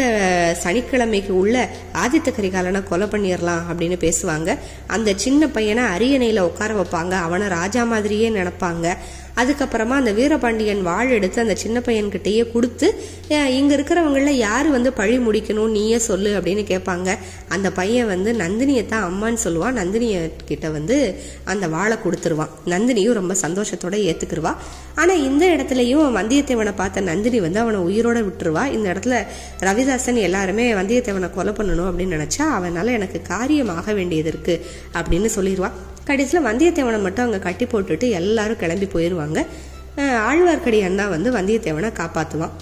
[0.63, 1.55] சனிக்கிழமைக்கு உள்ள
[1.93, 4.49] ஆதித்த கரிகாலனை கொலை பண்ணிடலாம் அப்படின்னு பேசுவாங்க.
[4.87, 7.13] அந்த சின்ன பையனை அரியணையில உட்கார வைப்பாங்க.
[7.27, 8.85] அவனை ராஜா மாதிரியே நினைப்பாங்க.
[9.41, 12.87] அதுக்கப்புறமா அந்த வீரபாண்டியன் வாழ் எடுத்து அந்த சின்ன பையன்கிட்டயே கொடுத்து
[13.29, 15.71] இங்கே இங்க இருக்கிறவங்கள யாரு வந்து பழி முடிக்கணும்?
[15.77, 17.09] நீயே சொல்லு அப்படின்னு கேட்பாங்க.
[17.55, 20.15] அந்த பையன் வந்து நந்தினியை தான் அம்மான்னு சொல்லுவான் நந்தினிய
[20.45, 20.97] கிட்ட வந்து
[21.53, 24.53] அந்த வாழை கொடுத்துருவான் நந்தினியும் ரொம்ப சந்தோஷத்தோட ஏத்துக்கிருவா.
[24.95, 28.65] ஆனா இந்த இடத்துலயும் வந்தியத்தேவனை பார்த்த நந்தினி வந்து அவனை உயிரோட விட்டுருவா.
[28.77, 29.17] இந்த இடத்துல
[29.67, 34.57] ரவிதாசன் எல்லாருமே வந்தியத்தேவனை கொலை பண்ணணும் அப்படின்னு நினைச்சா அவனால எனக்கு காரியமாக வேண்டியது இருக்கு
[34.93, 35.77] அப்படின்னு சொல்லிடுவான்
[36.07, 39.39] கடைசியில் வந்தியத்தேவனை மட்டும் அங்கே கட்டி போட்டுட்டு எல்லாரும் கிளம்பி போயிடுவாங்க
[39.97, 42.55] ஆழ்வார்க்கடி ஆழ்வார்க்கடியான் தான் வந்து வந்தியத்தேவனை காப்பாற்றுவான்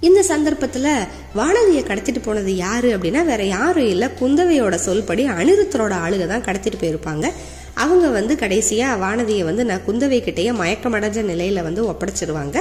[0.00, 0.88] இந்த சந்தர்ப்பத்தில்
[1.36, 4.08] வானதியை கடத்திட்டு போனது யாரு அப்படின்னா வேற யாரும் இல்லை.
[4.20, 7.26] குந்தவையோட சொல்படி அனிருத்தரோட ஆளுக தான் கடத்திட்டு போயிருப்பாங்க.
[7.74, 12.58] அவங்க வந்து கடைசியாக வானதியை வந்து நான் குந்தவை கிட்டேயே மயக்கமடைஞ்ச நிலையில வந்து ஒப்படைச்சிருவாங்க.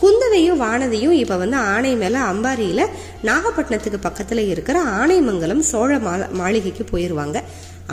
[0.00, 2.82] குந்தவையும் வானதியும் இப்ப வந்து ஆணை மேல அம்பாரியில
[3.24, 7.38] நாகப்பட்டினத்துக்கு பக்கத்துல இருக்கிற ஆனைமங்கலம் சோழ மா- மாளிகைக்கு போயிருவாங்க.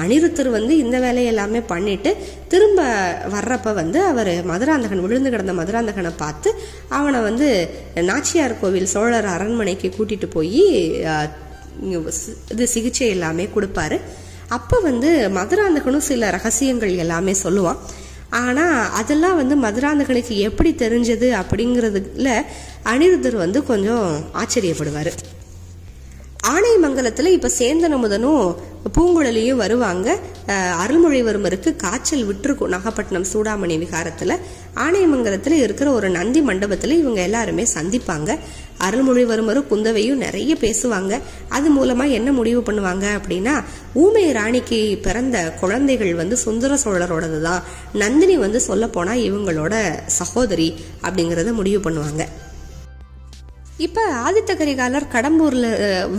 [0.02, 2.12] அனிருத்தர் வந்து இந்த வேலையை எல்லாமே பண்ணிட்டு
[2.52, 2.82] திரும்ப
[3.34, 6.50] வர்றப்ப வந்து அவர் மதுராந்தகன் விழுந்து கிடந்த மதுராந்தகனை பார்த்து
[6.98, 7.48] அவனை வந்து
[8.10, 10.66] நாச்சியார் கோவில் சோழர் அரண்மனைக்கு கூட்டிட்டு போய்
[12.54, 13.98] இது சிகிச்சை எல்லாமே கொடுப்பாரு.
[14.58, 17.80] அப்போ வந்து மதுராந்தகனும் சில ரகசியங்கள் எல்லாமே சொல்லுவான்.
[18.42, 18.66] ஆனா
[19.00, 22.32] அதெல்லாம் வந்து மதுராந்தகனுக்கு எப்படி தெரிஞ்சது அப்படிங்கிறதுல
[22.92, 24.08] அனிருத்தர் வந்து கொஞ்சம்
[24.42, 25.14] ஆச்சரியப்படுவாரு.
[26.54, 28.44] ஆணைமங்கலத்தில் இப்போ சேந்தனமுதனும்
[28.96, 30.08] பூங்குழலியும் வருவாங்க.
[30.82, 32.72] அருள்மொழிவர்மருக்கு காய்ச்சல் விட்டுருக்கும்.
[32.74, 34.34] நாகப்பட்டினம் சூடாமணி விகாரத்தில்.
[34.86, 38.30] ஆணையமங்கலத்தில் இருக்கிற ஒரு நந்தி மண்டபத்தில் இவங்க எல்லாருமே சந்திப்பாங்க.
[38.88, 41.14] அருள்மொழிவர்மரும் குந்தவையும் நிறைய பேசுவாங்க.
[41.58, 43.56] அது மூலமாக என்ன முடிவு பண்ணுவாங்க அப்படின்னா
[44.06, 47.64] ஊமை ராணிக்கு பிறந்த குழந்தைகள் வந்து சுந்தர சோழரோடது தான்
[48.04, 48.90] நந்தினி வந்து சொல்ல
[49.28, 49.76] இவங்களோட
[50.22, 50.70] சகோதரி
[51.08, 52.24] அப்படிங்கிறத முடிவு பண்ணுவாங்க.
[53.86, 55.68] இப்போ ஆதித்த கரிகாலர் கடம்பூரில்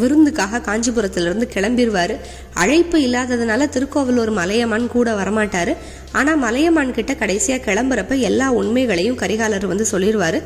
[0.01, 2.15] விருந்துக்காக காஞ்சிபுரத்திலிருந்து கிளம்பிடுவார்
[2.63, 5.73] அழைப்பு இல்லாததுனால திருக்கோவிலூர் மலையமான் கூட வரமாட்டார்.
[6.19, 10.39] ஆனால் மலையமான் கிட்ட கடைசியாக கிளம்புறப்ப எல்லா உண்மைகளையும் கரிகாலர் வந்து சொல்லிடுவார்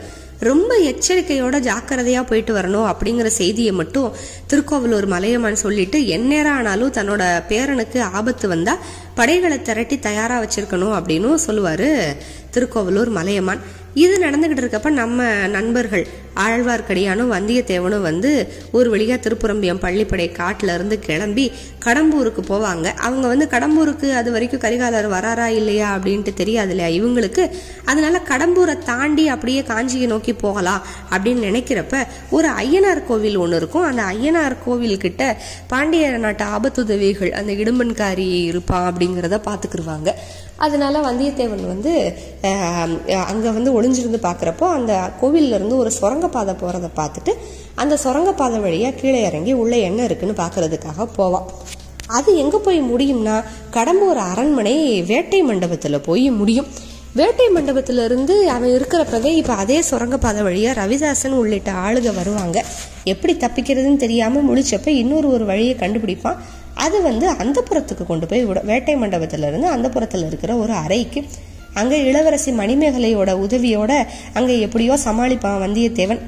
[0.49, 4.15] ரொம்ப எச்சரிக்கையோட ஜாக்கிரதையாக போயிட்டு வரணும் அப்படிங்கிற செய்தியை மட்டும்
[4.51, 8.83] திருக்கோவிலூர் மலையமான் சொல்லிட்டு எந்நேரம் ஆனாலும் தன்னோட பேரனுக்கு ஆபத்து வந்தால்
[9.19, 11.89] படைகளை திரட்டி தயாராக வச்சிருக்கணும் அப்படின்னு சொல்லுவார்.
[12.55, 13.63] திருக்கோவலூர் மலையமான்.
[13.95, 18.31] இது நடந்துகிட்டு இருக்கப்ப நம்ம நண்பர்கள் ஆழ்வார்க்கடியானும் வந்தியத்தேவனும் வந்து
[18.73, 21.53] ஒரு வழியா திருப்புரம்பியம் பள்ளிப்படை காட்டுல இருந்து கிளம்பி
[21.85, 22.87] கடம்பூருக்கு போவாங்க.
[23.09, 27.51] அவங்க வந்து கடம்பூருக்கு அது வரைக்கும் கரிகாலர் வராரா இல்லையா அப்படின்ட்டு தெரியாது இல்லையா இவங்களுக்கு?
[27.85, 33.83] அதனால கடம்பூரை தாண்டி அப்படியே காஞ்சியை நோக்கி போகலாம் அப்படின்னு நினைக்கிறப்ப ஒரு ஐயனார் கோவில் ஒன்று இருக்கும்.
[33.83, 35.37] அந்த ஐயனார் கோவில் கிட்ட
[35.69, 40.11] பாண்டிய நாட்டு ஆபத்துதவிகள் அந்த இடும்பன்காரி இருப்பான் அப்படிங்கிறத பார்த்துக்கிருவாங்க.
[40.57, 41.93] அதனால வந்தியத்தேவன் வந்து
[43.27, 47.35] அங்கே வந்து ஒளிஞ்சிருந்து பார்க்குறப்போ அந்த கோவிலிருந்து ஒரு சுரங்கப்பாதை போகிறத பார்த்துட்டு
[47.75, 51.49] அந்த சுரங்கப்பாதை வழியாக கீழே இறங்கி உள்ளே என்ன இருக்குன்னு பார்க்கறதுக்காக போவான்
[52.09, 56.69] அது எங்கே போய் முடியும்னா கடம்பூர் அரண்மனை வேட்டை மண்டபத்தில் போய் முடியும்.
[57.15, 62.65] வேட்டை மண்டபத்திலிருந்து அவன் இருக்கிறப்பவே இப்போ அதே சுரங்கப்பாதை வழியாக ரவிதாசன் உள்ளிட்ட ஆளுக வருவாங்க.
[63.05, 66.39] எப்படி தப்பிக்கிறதுன்னு தெரியாமல் முடிச்சப்ப இன்னொரு ஒரு வழியை கண்டுபிடிப்பான்.
[66.85, 71.23] அது வந்து அந்த புறத்துக்கு கொண்டு போய் விட வேட்டை மண்டபத்திலிருந்து அந்த புறத்தில் இருக்கிற ஒரு அறைக்கு
[71.81, 73.93] அங்கே இளவரசி மணிமேகலையோட உதவியோட
[74.39, 76.21] அங்கே எப்படியோ சமாளிப்பான் வந்தியத்தேவன்.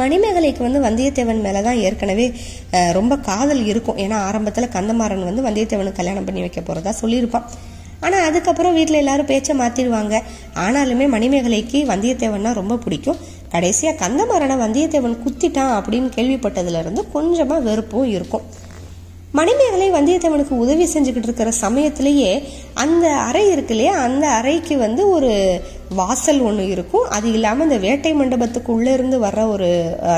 [0.00, 2.26] மணிமேகலைக்கு வந்து வந்தியத்தேவன் மேலே தான் ஏற்கனவே
[2.98, 3.98] ரொம்ப காதல் இருக்கும்.
[4.04, 7.46] ஏன்னா ஆரம்பத்தில் கந்தமாறன் வந்து வந்தியத்தேவனுக்கு கல்யாணம் பண்ணி வைக்க போகிறதா சொல்லியிருப்பான்.
[8.06, 10.14] ஆனால் அதுக்கப்புறம் வீட்டில் எல்லாரும் பேச்சை மாற்றிடுவாங்க
[10.64, 13.20] ஆனாலுமே மணிமேகலைக்கு வந்தியத்தேவன்னா ரொம்ப பிடிக்கும்.
[13.54, 18.46] கடைசியாக கந்தமாறனை வந்தியத்தேவன் குத்திட்டான் அப்படின்னு கேள்விப்பட்டதுலேருந்து கொஞ்சமாக வெறுப்பும் இருக்கும்.
[19.38, 22.30] மணிமேகலை வந்தியத்தேவனுக்கு உதவி செஞ்சுக்கிட்டு இருக்கிற சமயத்திலேயே
[22.82, 23.94] அந்த அறை இருக்கு இல்லையா?
[24.06, 25.30] அந்த அறைக்கு வந்து ஒரு
[25.98, 27.06] வாசல் ஒன்று இருக்கும்.
[27.16, 29.68] அது இல்லாமல் இந்த வேட்டை மண்டபத்துக்குள்ளே இருந்து வர்ற ஒரு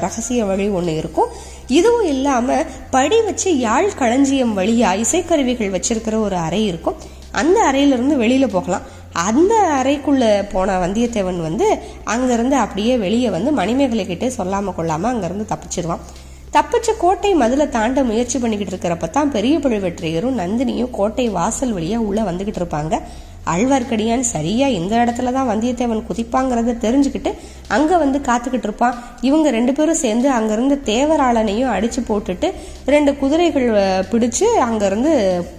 [0.05, 1.33] ரகசிய வழி ஒன்று இருக்கும்.
[1.79, 7.01] இதுவும் இல்லாமல் படி வச்சு யாழ் களஞ்சியம் வழியாக இசைக்கருவிகள் வச்சிருக்கிற ஒரு அறை இருக்கும்.
[7.41, 8.87] அந்த அறையிலிருந்து வெளியில் போகலாம்.
[9.29, 11.67] அந்த அறைக்குள்ளே போன வந்தியத்தேவன் வந்து
[12.15, 16.05] அங்கேருந்து அப்படியே வெளியே வந்து மணிமேகலை கிட்டே சொல்லாமல் கொள்ளாமல் அங்கேருந்து தப்பிச்சிருவான்.
[16.57, 22.21] தப்பிச்ச கோட்டை மதுல தாண்ட முயற்சி பண்ணிக்கிட்டு இருக்கிறப்ப தான் பெரிய பழுவேற்றையரும் நந்தினியும் கோட்டை வாசல் வழியா உள்ள
[22.29, 22.95] வந்துகிட்டு இருப்பாங்க.
[23.53, 27.31] ஆழ்வார்க்கடியான் சரியா இந்த இடத்துல தான் வந்தியத்தேவன் குதிப்பாங்கிறத தெரிஞ்சுக்கிட்டு
[27.77, 28.97] அங்க வந்து காத்துக்கிட்டு இருப்பான்.
[29.29, 32.51] இவங்க ரெண்டு பேரும் சேர்ந்து அங்கிருந்து தேவராளனையும் அடிச்சு போட்டுட்டு
[32.95, 33.69] ரெண்டு குதிரைகள்
[34.13, 35.13] பிடிச்சு அங்கிருந்து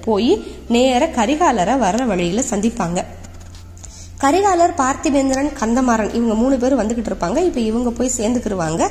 [0.07, 0.33] போய்
[0.75, 3.01] நேர கரிகாலரை வர்ற வழியில சந்திப்பாங்க.
[4.25, 7.39] கரிகாலர் பார்த்திபேந்திரன் கந்தமாறன் இவங்க மூணு பேர் வந்துகிட்டு இருப்பாங்க.
[7.49, 8.83] இப்போ இவங்க போய் சேர்ந்துக்கிருவாங்க.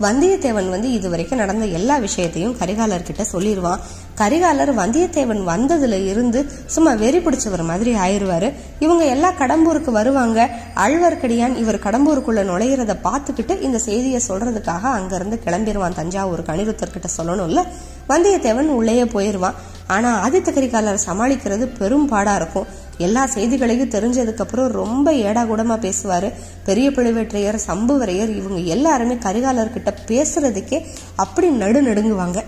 [0.00, 3.82] வந்தியத்தேவன் வந்து இது வரைக்கும் நடந்த எல்லா விஷயத்தையும் கரிகாலர்கிட்ட சொல்லிடுவான்
[4.18, 10.48] கரிகாலர் வந்தியத்தேவன் வந்ததுல இருந்து சும்மா வெறி பிடிச்சவர் மாதிரி ஆயிடுவாரு இவங்க எல்லாம் கடம்பூருக்கு வருவாங்க.
[10.74, 17.62] ஆழ்வார்க்கடியான் இவர் கடம்பூருக்குள்ள நுழையிறத பார்த்துக்கிட்டு இந்த செய்தியை சொல்றதுக்காக அங்கிருந்து கிளம்பிடுவான் தஞ்சாவூருக்கு அனிருத்தர்கிட்ட சொல்லணும்ல.
[18.08, 19.54] வந்தியத்தேவன் உள்ளேயே போயிடுவான்
[19.86, 22.66] ஆனா ஆதித்த கரிகாலர் சமாளிக்கிறது பெரும் பாடா இருக்கும்.
[22.98, 26.32] எல்லா செய்திகளையும் தெரிஞ்சதுக்கப்புறம் ரொம்ப ரொம்ப ஏடாகூடமா பேசுவார்.
[26.64, 30.86] பெரிய பழுவேற்றையர் சம்புவரையர் இவங்க எல்லாருமே கரிகாலர்கிட்ட பேசுறதுக்கே
[31.16, 32.42] அப்படி நடு நடுங்குவாங்க.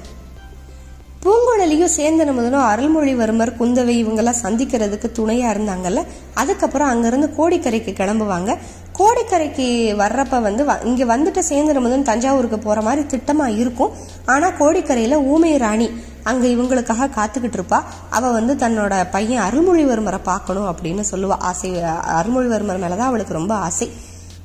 [1.24, 8.56] பூங்குழலியும் சேந்தன முதலும் அருள்மொழிவர்மர் குந்தவை இவங்கெல்லாம் சந்திக்கிறதுக்கு துணையா இருந்தாங்கல்ல அதுக்கப்புறம் அங்கிருந்து கோடிக்கரைக்கு கிளம்புவாங்க.
[8.98, 13.90] கோடிக்கரைக்கு வர்றப்ப வந்து வ- இங்க வந்துட்டு சேந்திரம் வந்து தஞ்சாவூருக்கு போற மாதிரி திட்டமா இருக்கும்.
[14.26, 15.90] ஆனா கோடிக்கரையில ஊமை ராணி
[16.22, 17.82] அங்க இவங்களுக்காக காத்துக்கிட்டு இருப்பா.
[18.10, 21.38] அவ வந்து தன்னோட பையன் அருள்மொழிவர்மரை பார்க்கணும் அப்படின்னு சொல்லுவா.
[21.38, 23.90] ஆசை அருள்மொழிவர்மர் மேலதான் அவளுக்கு ரொம்ப ஆசை.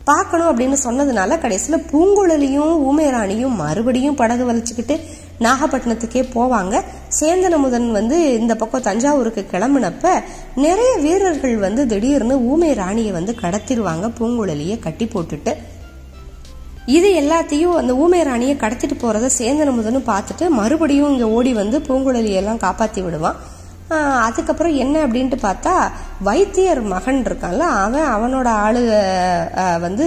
[0.04, 5.00] பார்க்கணும் அப்படின்னு சொன்னதுனால கடைசியில பூங்குழலியும் ஊமை ராணியும் மறுபடியும் படகு வலிச்சுக்கிட்டு
[5.40, 6.82] நாகப்பட்டினத்துக்கே போவாங்க.
[7.20, 10.24] சேந்தனமுதன் வந்து இந்த பக்கம் தஞ்சாவூருக்கு கிளம்புனப்ப
[10.56, 15.56] நிறைய வீரர்கள் வந்து திடீர்னு ஊமை ராணியை வந்து கடத்திடுவாங்க பூங்குழலியை கட்டி போட்டுட்டு.
[16.86, 23.04] இது எல்லாத்தையும் அந்த ஊமை ராணியை கடத்திட்டு போறத சேந்தனமுதனும் பார்த்துட்டு மறுபடியும் இங்க ஓடி வந்து பூங்குழலியெல்லாம் காப்பாத்தி
[23.04, 23.53] விடுவான்.
[24.26, 25.74] அதுக்கப்புறம் என்ன அப்படின்ட்டு பார்த்தா
[26.28, 28.82] வைத்தியர் மகன் இருக்கான்ல அவன் அவனோட ஆளு
[29.86, 30.06] வந்து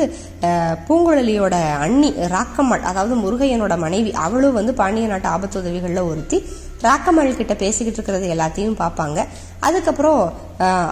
[0.89, 4.13] பூங்குழலியோட அண்ணி ராக்கம்மாள் அதாவது முருகையனோட மனைவி.
[4.27, 6.39] அவளும் வந்து பாண்டிய நாட்டு ஆபத்து உதவிகளில் ஒருத்தி.
[6.83, 9.19] ராக்கம்மாள் கிட்ட பேசிக்கிட்டு இருக்கிறது எல்லாத்தையும் பார்ப்பாங்க.
[9.61, 10.23] அதுக்கப்புறம்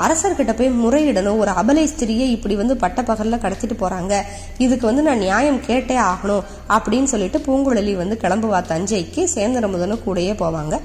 [0.04, 1.40] அரசர்கிட்ட போய் முறையிடணும்.
[1.42, 4.14] ஒரு அபலை ஸ்திரியை இப்படி வந்து பட்டப்பகலில் கடத்திட்டு போறாங்க.
[4.58, 9.24] இதுக்கு வந்து நான் நியாயம் கேட்டே ஆகணும் அப்படின்னு சொல்லிட்டு பூங்குழலி வந்து கிளம்புவா தஞ்சைக்கு.
[9.34, 10.76] சேந்தரமுதனும் கூடயே போவாங்க.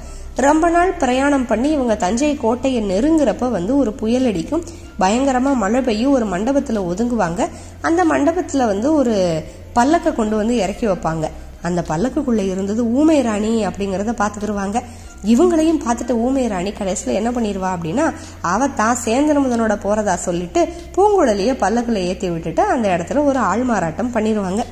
[0.46, 4.64] ரொம்ப நாள் பிரயாணம் பண்ணி இவங்க தஞ்சை கோட்டையை நெருங்குறப்ப வந்து ஒரு புயல் அடிக்கும்.
[5.00, 6.12] பயங்கரமா மழை பெய்யும்.
[6.12, 7.42] ஒரு மண்டபத்துல ஒதுங்குவாங்க.
[7.82, 9.44] அந்த மண்டபத்துல வந்து ஒரு
[9.76, 11.26] பல்லக்க கொண்டு வந்து இறக்கி வைப்பாங்க.
[11.62, 14.78] அந்த பல்லக்குக்குள்ளே இருந்தது ஊமை ராணி அப்படிங்கறத பாத்துக்கிருவாங்க
[15.26, 18.06] இவங்களையும் பார்த்துட்டு ஊமை ராணி கடைசியில என்ன பண்ணிடுவா அப்படின்னா
[18.42, 20.62] அவ தான் சேந்தன முதனோட போறதா சொல்லிட்டு
[20.96, 24.64] பூங்குழலிய பல்லக்குல ஏத்தி விட்டுட்டு அந்த இடத்துல ஒரு ஆள்மாறாட்டம் பண்ணிடுவாங்க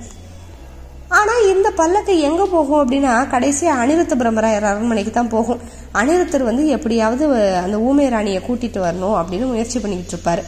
[1.09, 5.61] ஆனால் இந்த பல்லக்கு எங்கே போகும் அப்படின்னா கடைசியாக அனிருத்த பிரம்மராயர் அரண்மனைக்கு தான் போகும்.
[6.01, 7.25] அனிருத்தர் வந்து எப்படியாவது
[7.63, 10.41] அந்த ஊமை ராணியை கூட்டிகிட்டு வரணும் அப்படின்னு முயற்சி பண்ணிக்கிட்டு இருப்பார்.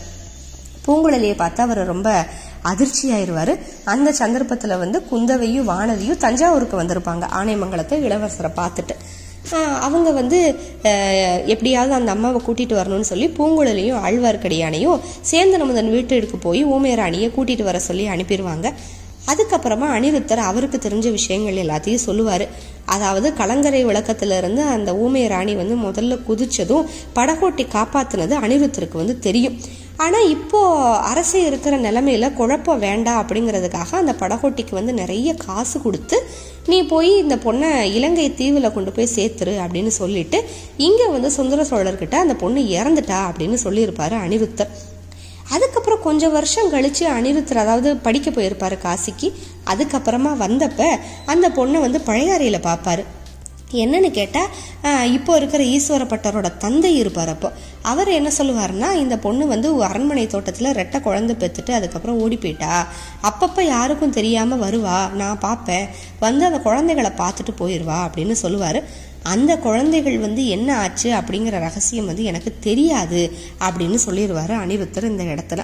[0.86, 2.10] பூங்குழலியை பார்த்தா அவர் ரொம்ப
[2.72, 3.53] அதிர்ச்சியாயிருவாரு.
[3.93, 8.95] அந்த சந்தர்ப்பத்தில் வந்து குந்தவையும் வானதியும் தஞ்சாவூருக்கு வந்திருப்பாங்க ஆனைமங்கலத்தை இளவரசரை பார்த்துட்டு.
[9.86, 10.39] அவங்க வந்து
[11.53, 14.97] எப்படியாவது அந்த அம்மாவை கூட்டிட்டு வரணும்னு சொல்லி பூங்குழலியும் ஆழ்வார்க்கடியானையும்
[15.95, 18.70] வீட்டு வீட்டுக்கு போய் ஊமையராணியை கூட்டிட்டு வர சொல்லி அனுப்பிடுவாங்க
[19.32, 22.45] அதுக்கப்புறமா அனிருத்தர் அவருக்கு தெரிஞ்ச விஷயங்கள் எல்லாத்தையும் சொல்லுவார்.
[22.95, 29.57] அதாவது கலங்கரை விளக்கத்திலிருந்து அந்த ஊமை ராணி வந்து முதல்ல குதிச்சதும் படகோட்டி காப்பாத்தினது அனிருத்தருக்கு வந்து தெரியும்.
[30.03, 36.17] ஆனால் இப்போது அரசு இருக்கிற நிலமையில குழப்பம் வேண்டாம் அப்படிங்கிறதுக்காக அந்த படகோட்டிக்கு வந்து நிறைய காசு கொடுத்து
[36.71, 40.39] நீ போய் இந்த பொண்ணை இலங்கை தீவில் கொண்டு போய் சேர்த்துரு அப்படின்னு சொல்லிட்டு
[40.88, 44.71] இங்கே வந்து சுந்தர சோழர்கிட்ட அந்த பொண்ணு இறந்துட்டா அப்படின்னு சொல்லியிருப்பாரு அனிருத்தர்.
[45.56, 49.30] அதுக்கப்புறம் கொஞ்சம் வருஷம் கழிச்சு அனிருத்தர் அதாவது படிக்க போயிருப்பார் காசிக்கு.
[49.72, 50.82] அதுக்கப்புறமா வந்தப்ப
[51.34, 53.06] அந்த பொண்ணை வந்து பழையாறையில் பார்ப்பாரு
[53.82, 54.54] என்னன்னு கேட்டால்
[55.16, 57.50] இப்போ இருக்கிற ஈஸ்வரப்பட்டரோட தந்தை இருப்பார் அப்போ.
[57.91, 62.72] அவர் என்ன சொல்லுவார்னா இந்த பொண்ணு வந்து அரண்மனை தோட்டத்தில் ரெட்டை குழந்தை பெற்றுட்டு அதுக்கப்புறம் ஓடி போயிட்டா.
[63.30, 65.86] அப்பப்போ யாருக்கும் தெரியாமல் வருவா நான் பார்ப்பேன்
[66.26, 68.80] வந்து அந்த குழந்தைகளை பார்த்துட்டு போயிடுவா அப்படின்னு சொல்லுவார்.
[69.24, 75.63] அந்த குழந்தைகள் வந்து என்ன ஆச்சு அப்படிங்கிற ரகசியம் வந்து எனக்கு தெரியாது அப்படின்னு சொல்லிடுவார் அனிருத்தர் இந்த இடத்துல.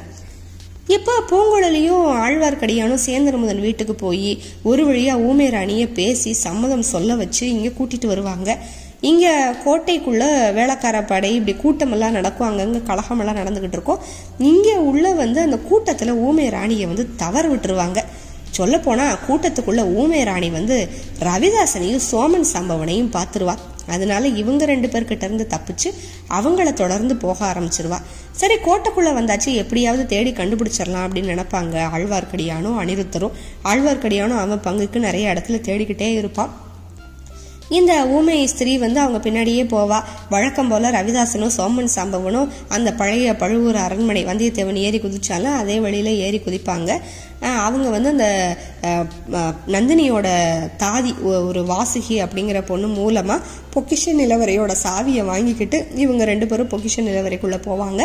[0.87, 7.71] இப்போ பூங்குழலியும் ஆழ்வார்க்கடியானும் சேந்திரமுதன் வீட்டுக்கு போய் ஒரு வழியாக ஊமை ராணியை பேசி சம்மதம் சொல்ல வச்சு இங்கே
[7.77, 8.57] கூட்டிகிட்டு வருவாங்க.
[9.01, 9.31] இங்கே
[9.65, 14.03] கோட்டைக்குள்ளே வேலைக்கார படை இப்படி கூட்டமெல்லாம் நடக்கும் அங்கங்கே கலகமெல்லாம் நடந்துக்கிட்டு இருக்கும்.
[14.37, 18.01] இங்கே உள்ள வந்து அந்த கூட்டத்தில் ஊமை ராணியை வந்து தவற விட்டுருவாங்க
[18.57, 20.77] சொல்லப்போனால் கூட்டத்துக்குள்ள ஊமை ராணி வந்து
[21.27, 23.55] ரவிதாசனையும் சோமன் சம்பவனையும் பார்த்துருவா.
[23.93, 25.89] அதனால இவங்க ரெண்டு பேர்கிட்ட இருந்து தப்பிச்சு
[26.37, 27.99] அவங்கள தொடர்ந்து போக ஆரம்பிச்சிருவா.
[28.41, 33.35] சரி கோட்டைக்குள்ள வந்தாச்சு எப்படியாவது தேடி கண்டுபிடிச்சிடலாம் அப்படின்னு நினைப்பாங்க ஆழ்வார்க்கடியானும் அனிருத்தரும்
[33.71, 36.53] ஆழ்வார்க்கடியானும் அவன் பங்குக்கு நிறைய இடத்துல தேடிக்கிட்டே இருப்பான்.
[37.69, 39.99] இந்த ஊமை ஸ்திரீ வந்து அவங்க பின்னாடியே போவா.
[40.33, 46.41] வழக்கம் போல ரவிதாசனும் சோமன் சாம்பவனும் அந்த பழைய பழுவூர் அரண்மனை வந்தியத்தேவன் ஏறி குதிச்சாலும் அதே வழியில ஏறி
[46.45, 46.91] குதிப்பாங்க.
[47.67, 48.27] அவங்க வந்து அந்த
[49.75, 50.27] நந்தினியோட
[50.83, 51.11] தாதி
[51.47, 53.35] ஒரு வாசுகி அப்படிங்கிற பொண்ணு மூலமா
[53.73, 58.01] பொக்கிஷ நிலவரையோட சாவியை வாங்கிக்கிட்டு இவங்க ரெண்டு பேரும் பொக்கிஷ நிலவரைக்குள்ள போவாங்க.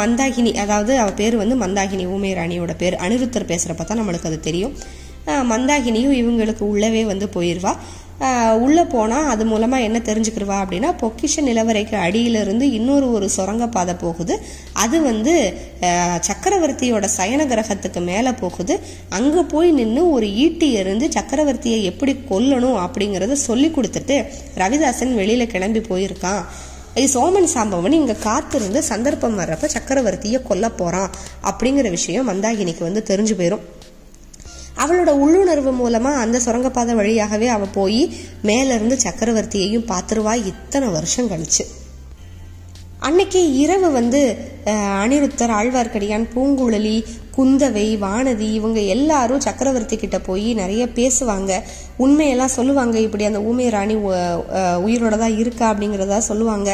[0.00, 2.96] மந்தாகினி அதாவது அவ பேர் வந்து மந்தாகினி ஊமை ராணியோட பேர்.
[3.06, 4.76] அனிருத்தர் பேசுறப்ப தான் நம்மளுக்கு அது தெரியும்.
[5.50, 7.74] மந்தாகினியும் இவங்களுக்கு உள்ளவே வந்து போயிடுவா
[8.64, 14.34] உள்ளே போனால் அது மூலமாக என்ன தெரிஞ்சுக்கிடுவா அப்படின்னா பொக்கிஷ நிலவரைக்கு அடியிலிருந்து இன்னொரு ஒரு சுரங்கப்பாதை போகுது.
[14.84, 15.34] அது வந்து
[16.28, 18.76] சக்கரவர்த்தியோட சயன கிரகத்துக்கு மேலே போகுது.
[19.18, 24.18] அங்கே போய் நின்று ஒரு ஈட்டி இருந்து சக்கரவர்த்தியை எப்படி கொல்லணும் அப்படிங்கிறத சொல்லி கொடுத்துட்டு
[24.62, 26.42] ரவிதாசன் வெளியில் கிளம்பி போயிருக்கான்.
[26.98, 31.10] இது சோமன் சாம்பவன் இங்கே காத்திருந்து சந்தர்ப்பம் வர்றப்ப சக்கரவர்த்தியை கொல்ல போகிறான்
[31.50, 33.64] அப்படிங்கிற விஷயம் மந்தாகினிக்கு வந்து தெரிஞ்சு போயிடும்
[34.76, 38.00] அவளோட உள்ளுணர்வு மூலமா அந்த சுரங்கப்பாதை வழியாகவே அவ போய்
[38.42, 40.34] மேல இருந்து சக்கரவர்த்தியையும் பார்த்துருவா.
[40.46, 41.64] இத்தனை வருஷம் கழிச்சு.
[42.98, 44.20] அன்னைக்கு இரவு வந்து
[45.02, 46.96] அனிருத்தர் ஆழ்வார்க்கடியான் பூங்குழலி
[47.36, 51.52] குந்தவை வானதி இவங்க எல்லாரும் சக்கரவர்த்தி கிட்ட போய் நிறைய பேசுவாங்க.
[52.04, 53.94] உண்மையெல்லாம் சொல்லுவாங்க இப்படி அந்த ஊமை ராணி
[54.86, 56.70] உயிரோட தான் இருக்கா அப்படிங்கிறதா சொல்லுவாங்க.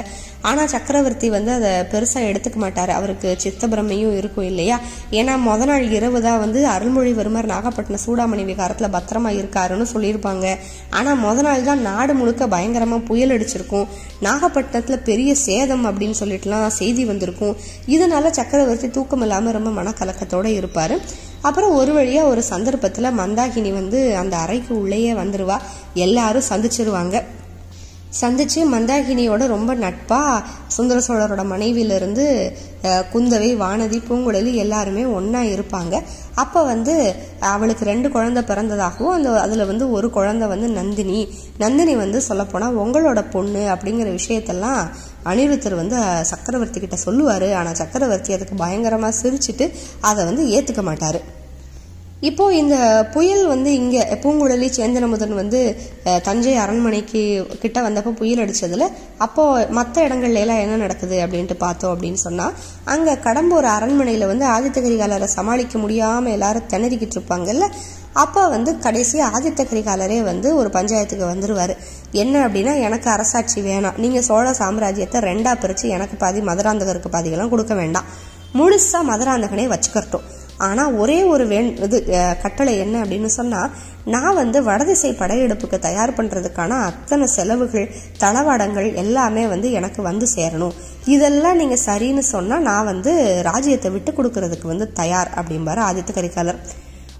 [0.48, 2.92] ஆனா சக்கரவர்த்தி வந்து அதை பெருசா எடுத்துக்க மாட்டாரு.
[2.98, 4.76] அவருக்கு சித்தபிரமையும் இருக்கும் இல்லையா?
[5.18, 10.54] ஏன்னா முத நாள் இரவு தான் வந்து அருள்மொழிவர்மர் நாகப்பட்டினம் சூடாமணி விகாரத்துல பத்திரமா இருக்காருன்னு சொல்லியிருப்பாங்க.
[10.98, 13.86] ஆனா முத நாள் தான் நாடு முழுக்க பயங்கரமா புயல் அடிச்சிருக்கும்.
[14.28, 17.54] நாகப்பட்டினத்துல பெரிய சேதம் அப்படின்னு சொல்லிட்டுலாம் செய்தி வந்திருக்கும்.
[17.96, 20.94] இதனால சக்கரவர்த்தி தூக்கம் இல்லாம ரொம்ப மனக்கலக்கத்தோட இருப்பார்.
[21.40, 25.56] அப்புறம் ஒரு வழியா ஒரு சந்தர்ப்பத்தில் மந்தாகினி வந்து அந்த அறைக்கு உள்ளேயே வந்துடுவா
[25.94, 27.22] எல்லாரும் சந்திச்சிருவாங்க.
[28.18, 30.20] சந்திச்சு மந்தாகினியோட ரொம்ப நட்பா
[30.66, 32.26] சுந்தர சோழரோட மனைவியில இருந்து
[33.12, 35.94] குந்தவை வானதி பூங்குழலி எல்லாருமே ஒன்றா இருப்பாங்க.
[36.34, 36.94] அப்ப வந்து
[37.54, 41.20] அவளுக்கு ரெண்டு குழந்தை பிறந்ததாகவும் அந்த அதுல வந்து ஒரு குழந்தை வந்து நந்தினி.
[41.58, 44.80] நந்தினி வந்து சொல்லப்போனால் உங்களோட பொண்ணு அப்படிங்கிற விஷயத்தெல்லாம்
[45.24, 47.50] அனிருத்தர் வந்து சக்கரவர்த்தி கிட்ட சொல்லுவாரு.
[47.54, 49.68] ஆனா சக்கரவர்த்தி அதுக்கு பயங்கரமா சிரிச்சிட்டு
[50.00, 51.20] அதை வந்து ஏத்துக்க மாட்டாரு.
[52.28, 52.76] இப்போ இந்த
[53.12, 55.60] புயல் வந்து இங்க பூங்குழலி சேந்தனமுதன் வந்து
[56.22, 57.20] தஞ்சை அரண்மனைக்கு
[57.60, 58.86] கிட்ட வந்தப்போ புயல் அடிச்சதுல
[59.18, 62.46] அப்போ மற்ற இடங்கள்ல எல்லாம் என்ன நடக்குது அப்படின்ட்டு பார்த்தோம் அப்படின்னு சொன்னா
[62.84, 67.68] அங்க கடம்பூர் அரண்மனையில வந்து ஆதித்த கரிகாலரை சமாளிக்க முடியாம எல்லாரும் திணறிக்கிட்டு இருப்பாங்கல்ல
[68.22, 71.74] அப்போ வந்து கடைசி ஆதித்த கரிகாலரே வந்து ஒரு பஞ்சாயத்துக்கு வந்துருவாரு.
[72.22, 73.98] என்ன அப்படின்னா எனக்கு அரசாட்சி வேணாம்.
[74.04, 78.08] நீங்க சோழ சாம்ராஜ்யத்தை ரெண்டா பிரிச்சு எனக்கு பாதி மதுராந்தகருக்கு பாதிகள்லாம் கொடுக்க வேண்டாம்.
[78.58, 80.26] முழுசா மதுராந்தகனே வச்சுக்கட்டும்
[80.66, 81.98] ஆனால் ஒரே ஒரு வேண் இது
[82.42, 83.72] கட்டளை என்ன அப்படின்னு சொன்னால்
[84.14, 87.92] நான் வந்து வடதிசை படையெடுப்புக்கு தயார் பண்ணுறதுக்கான அத்தனை செலவுகள்
[88.22, 90.76] தளவாடங்கள் எல்லாமே வந்து எனக்கு வந்து சேரணும்.
[91.14, 93.12] இதெல்லாம் நீங்கள் சரின்னு சொன்னால் நான் வந்து
[93.50, 96.60] ராஜ்யத்தை விட்டு கொடுக்கறதுக்கு வந்து தயார் அப்படிம்பாரு ஆதித்த கரிகாலர்.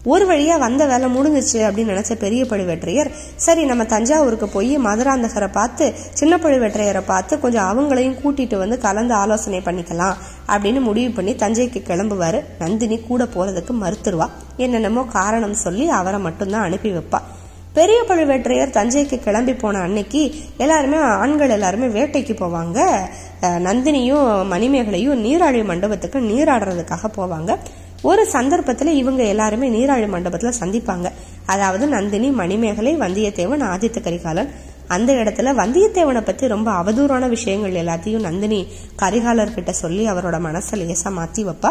[0.05, 5.95] ஒரு வழியா வந்த வேலை முடிஞ்சிச்சு அப்படின்னு நினச்ச பெரிய பழுவேற்றையர் சரி நம்ம தஞ்சாவூருக்கு போய் மதுராந்தகரை பார்த்து
[6.13, 10.15] சின்ன பழுவேற்றையரை பார்த்து கொஞ்சம் அவங்களையும் கூட்டிட்டு வந்து கலந்து ஆலோசனை பண்ணிக்கலாம்
[10.49, 12.45] அப்படின்னு முடிவு பண்ணி தஞ்சைக்கு கிளம்புவாரு.
[12.59, 14.29] நந்தினி கூட போறதுக்கு மறுத்துருவா.
[14.57, 17.21] என்னென்னமோ காரணம் சொல்லி அவரை மட்டும்தான் அனுப்பி வைப்பா.
[17.73, 22.79] பெரிய பழுவேற்றையர் தஞ்சைக்கு கிளம்பி போன அன்னைக்கு எல்லாருமே ஆண்கள் எல்லாருமே வேட்டைக்கு போவாங்க.
[23.43, 27.59] நந்தினியும் மணிமேகலையும் நீராழி மண்டபத்துக்கு நீராடுறதுக்காக போவாங்க.
[28.03, 31.07] ஒரு சந்தர்ப்பத்தில் இவங்க எல்லாருமே நீராழி மண்டபத்தில் சந்திப்பாங்க.
[31.47, 34.51] அதாவது நந்தினி மணிமேகலை வந்தியத்தேவன் ஆதித்த கரிகாலன்.
[34.89, 38.61] அந்த இடத்துல வந்தியத்தேவனை பற்றி ரொம்ப அவதூறான விஷயங்கள் எல்லாத்தையும் நந்தினி
[39.03, 41.71] கரிகாலர்கிட்ட சொல்லி அவரோட மனசை லேசாக மாற்றி வைப்பா.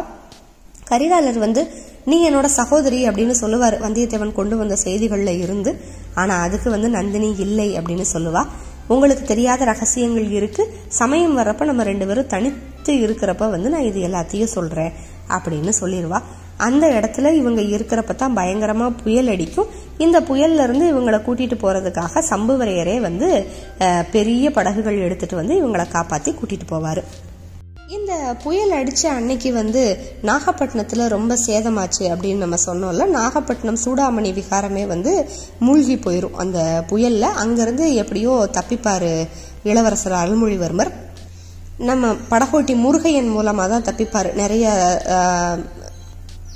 [0.91, 1.61] கரிகாலர் வந்து
[2.05, 3.75] நீ என்னோட சகோதரி அப்படின்னு சொல்லுவார்.
[3.85, 5.71] வந்தியத்தேவன் கொண்டு வந்த செய்திகளில் இருந்து
[6.15, 8.43] ஆனால் அதுக்கு வந்து நந்தினி இல்லை அப்படின்னு சொல்லுவா.
[8.87, 10.63] உங்களுக்கு தெரியாத ரகசியங்கள் இருக்கு.
[10.87, 14.93] சமயம் வர்றப்ப நம்ம ரெண்டு பேரும் தனித்து இருக்கிறப்ப வந்து நான் இது எல்லாத்தையும் சொல்றேன்.
[15.37, 16.19] அப்படின்னு சொல்லிடுவா.
[16.67, 19.69] அந்த இடத்துல இவங்க இருக்கிறப்ப தான் பயங்கரமாக புயல் அடிக்கும்.
[20.05, 23.29] இந்த புயல்ல இருந்து இவங்களை கூட்டிட்டு போறதுக்காக சம்புவரையரே வந்து
[24.11, 27.03] பெரிய படகுகள் எடுத்துட்டு வந்து இவங்களை காப்பாற்றி கூட்டிட்டு போவார்.
[27.97, 29.83] இந்த புயல் அடித்த அன்னைக்கு வந்து
[30.21, 35.13] நாகப்பட்டினத்தில் ரொம்ப சேதமாச்சு அப்படின்னு நம்ம சொன்னோம்ல நாகப்பட்டினம் சூடாமணி விகாரமே வந்து
[35.59, 39.11] மூழ்கி போயிடும் அந்த புயலில் அங்கேருந்து எப்படியோ தப்பிப்பார்
[39.63, 40.91] இளவரசர் அருள்மொழிவர்மர்.
[41.87, 44.29] நம்ம படகோட்டி முருகையன் மூலமாக தான் தப்பிப்பார்.
[44.39, 44.65] நிறைய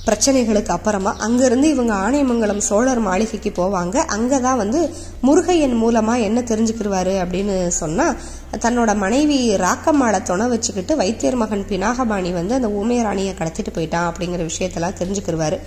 [0.08, 3.96] பிரச்சனைகளுக்கு அப்புறமா அங்கேருந்து இவங்க ஆணையமங்கலம் சோழர் மாளிகைக்கு போவாங்க.
[4.16, 4.80] அங்கே தான் வந்து
[5.28, 8.18] முருகையன் மூலமாக என்ன தெரிஞ்சுக்கிருவாரு அப்படின்னு சொன்னால்
[8.66, 15.00] தன்னோட மனைவி ராக்கம்மாளை துணை வச்சுக்கிட்டு வைத்தியர் மகன் பினாகபாணி வந்து அந்த ஊமையராணியை கடத்திட்டு போயிட்டான் அப்படிங்கிற விஷயத்தெல்லாம்
[15.02, 15.60] தெரிஞ்சுக்கிருவாரு.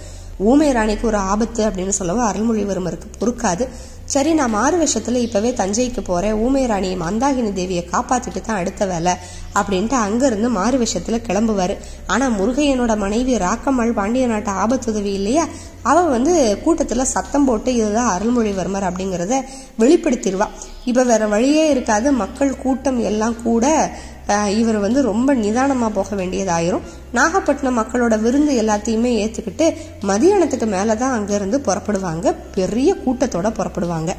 [0.51, 3.67] ஊமை ராணிக்கு ஒரு ஆபத்து அப்படின்னு சொல்லவும் அருள்மொழிவர்மருக்கு பொறுக்காது.
[4.07, 6.33] சரி நான் மாறு வருஷத்தில் இப்பவே தஞ்சைக்கு போறேன்.
[6.33, 9.13] ஊமை ராணி மந்தாகினி தேவியை காப்பாத்திட்டு தான் அடுத்த வேலை
[9.55, 11.75] அப்படின்ட்டு அங்கேருந்து மாறு விஷயத்துல கிளம்புவாரு.
[12.07, 15.47] ஆனா முருகையனோட மனைவி ராக்கம்மாள் பாண்டிய நாட்டு ஆபத்துதவி இல்லையா?
[15.83, 19.45] அவ வந்து கூட்டத்துல சத்தம் போட்டு இதுதான் அருள்மொழிவர்மர் அப்படிங்கிறத
[19.79, 20.49] வெளிப்படுத்திடுவா.
[20.85, 22.13] இப்ப வேற வழியே இருக்காது.
[22.13, 23.91] மக்கள் கூட்டம் எல்லாம் கூட
[24.29, 26.87] இவர் வந்து ரொம்ப நிதானமாக போக வேண்டியதாயிரும்.
[27.13, 32.35] நாகப்பட்டினம் மக்களோட விருந்து எல்லாத்தையுமே ஏற்றுக்கிட்டு மதியானத்துக்கு மேலே தான் அங்கேருந்து புறப்படுவாங்க.
[32.55, 34.15] பெரிய கூட்டத்தோட புறப்படுவாங்க.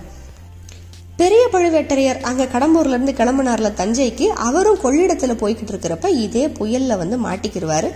[1.18, 7.88] பெரிய பழுவேட்டரையர் அங்கே கடம்பூர்லேருந்து கிளம்புனார்ல தஞ்சைக்கு அவரும் கொள்ளிடத்தில் போய்கிட்டு இருக்கிறப்ப இதே புயலில் வந்து மாட்டிக்கிடுவார்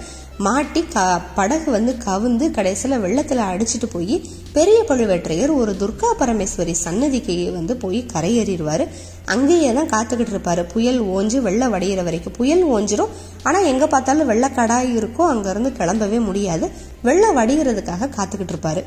[0.46, 1.00] மாட்டி க
[1.36, 4.16] படகு வந்து கவுந்து கடைசியில் வெள்ளத்தில் அடிச்சிட்டு போய்
[4.54, 8.84] பெரிய பழுவேட்டரையர் ஒரு துர்கா பரமேஸ்வரி சன்னதிக்கு வந்து போய் கரையேறிடுவார்.
[9.26, 10.62] அங்கேயே தான் காத்துக்கிட்டு இருப்பார்.
[10.66, 12.38] புயல் ஓஞ்சு வெள்ளம் வடிகிற வரைக்கும்.
[12.40, 13.14] புயல் ஓஞ்சிரும்.
[13.44, 15.32] ஆனால் எங்கே பார்த்தாலும் வெள்ளக்கடாய் இருக்கும்.
[15.34, 16.68] அங்கேருந்து கிளம்பவே முடியாது.
[17.02, 18.84] வெள்ளம் வடிகிறதுக்காக காத்துக்கிட்டு இருப்பாரு.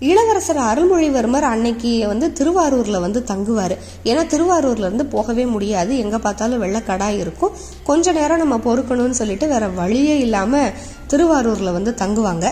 [0.00, 3.74] இளவரசர் அருள்மொழிவர்மர் அன்னைக்கு வந்து திருவாரூர்ல வந்து தங்குவார்.
[4.04, 5.98] ஏன்னா திருவாரூர்ல இருந்து போகவே முடியாது.
[5.98, 7.54] எங்க பார்த்தாலும் வெள்ளக்கடாய் இருக்கும்.
[7.84, 10.60] கொஞ்ச நேரம் நம்ம பொறுக்கணும்னு சொல்லிட்டு வேற வழியே இல்லாம
[11.08, 12.46] திருவாரூர்ல வந்து தங்குவாங்க.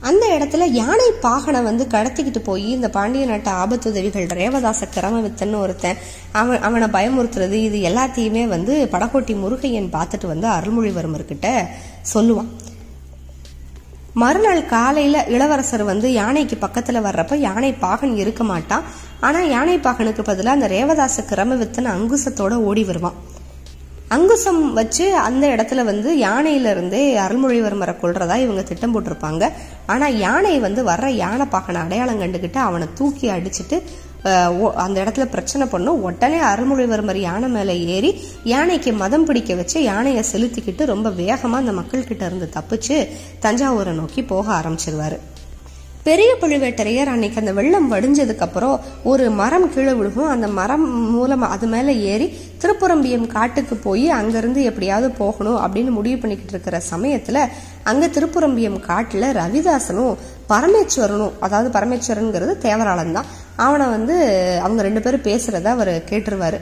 [0.00, 5.96] அந்த இடத்துல யானை பாகனை வந்து கடத்திக்கிட்டு போய் இந்த பாண்டிய நாட்டு ஆபத்துதவிகள் ரேவதாச கிரமவித்தன்னு ஒருத்தன்
[6.32, 11.66] அவன் அவனை பயமுறுத்துறது இது எல்லாத்தையுமே வந்து படகோட்டி முருகையன் பார்த்துட்டு வந்து அருள்மொழிவர்மர்கிட்ட
[12.14, 12.50] சொல்லுவான்.
[14.20, 18.84] மறுநாள் காலையில இளவரசர் வந்து யானைக்கு பக்கத்துல வர்றப்ப யானை பாகன் இருக்க மாட்டான்.
[19.20, 23.18] ஆனா யானை பாகனுக்கு பதிலா அந்த ரேவதாச கிரம கிரமவித்தன் அங்குசத்தோட ஓடி வருவான்.
[24.08, 29.52] அங்குசம் வச்சு அந்த இடத்துல வந்து யானையில இருந்தே அருள்மொழிவர்மரை கொள்றதா இவங்க திட்டம் போட்டிருப்பாங்க.
[29.86, 33.82] ஆனா யானை வந்து வர்ற யானை பாகனை அடையாளம் கண்டுகிட்டு அவனை தூக்கி அடிச்சிட்டு
[34.84, 36.02] அந்த இடத்துல பிரச்சனை பண்ணும்.
[36.08, 38.10] உடனே அருள்மொழிவர்மர் யானை மேலே ஏறி
[38.54, 42.98] யானைக்கு மதம் பிடிக்க வச்சு யானையை செலுத்திக்கிட்டு ரொம்ப வேகமாக அந்த மக்கள்கிட்ட இருந்து தப்பிச்சு
[43.46, 45.18] தஞ்சாவூரை நோக்கி போக ஆரம்பிச்சிருவாரு.
[46.06, 48.74] பெரிய பழுவேட்டரையர் அன்னைக்கு அந்த வெள்ளம் வடிஞ்சதுக்கு அப்புறம்
[49.10, 50.28] ஒரு மரம் கீழே விழுகும்.
[50.34, 52.26] அந்த மரம் மூலமாக அது மேலே ஏறி
[52.62, 57.40] திருப்புறம்பியம் காட்டுக்கு போய் அங்கிருந்து எப்படியாவது போகணும் அப்படின்னு முடிவு பண்ணிக்கிட்டு இருக்கிற சமயத்துல
[57.90, 60.14] அங்க திருப்புறம்பியம் காட்டுல ரவிதாசனும்
[60.52, 63.30] பரமேஸ்வரனும் அதாவது பரமேஸ்வரனுங்கிறது தேவராளன் தான்.
[63.66, 64.16] அவனை வந்து
[64.64, 66.60] அவங்க ரெண்டு பேரும் பேசுறத அவர் கேட்டுருவாரு.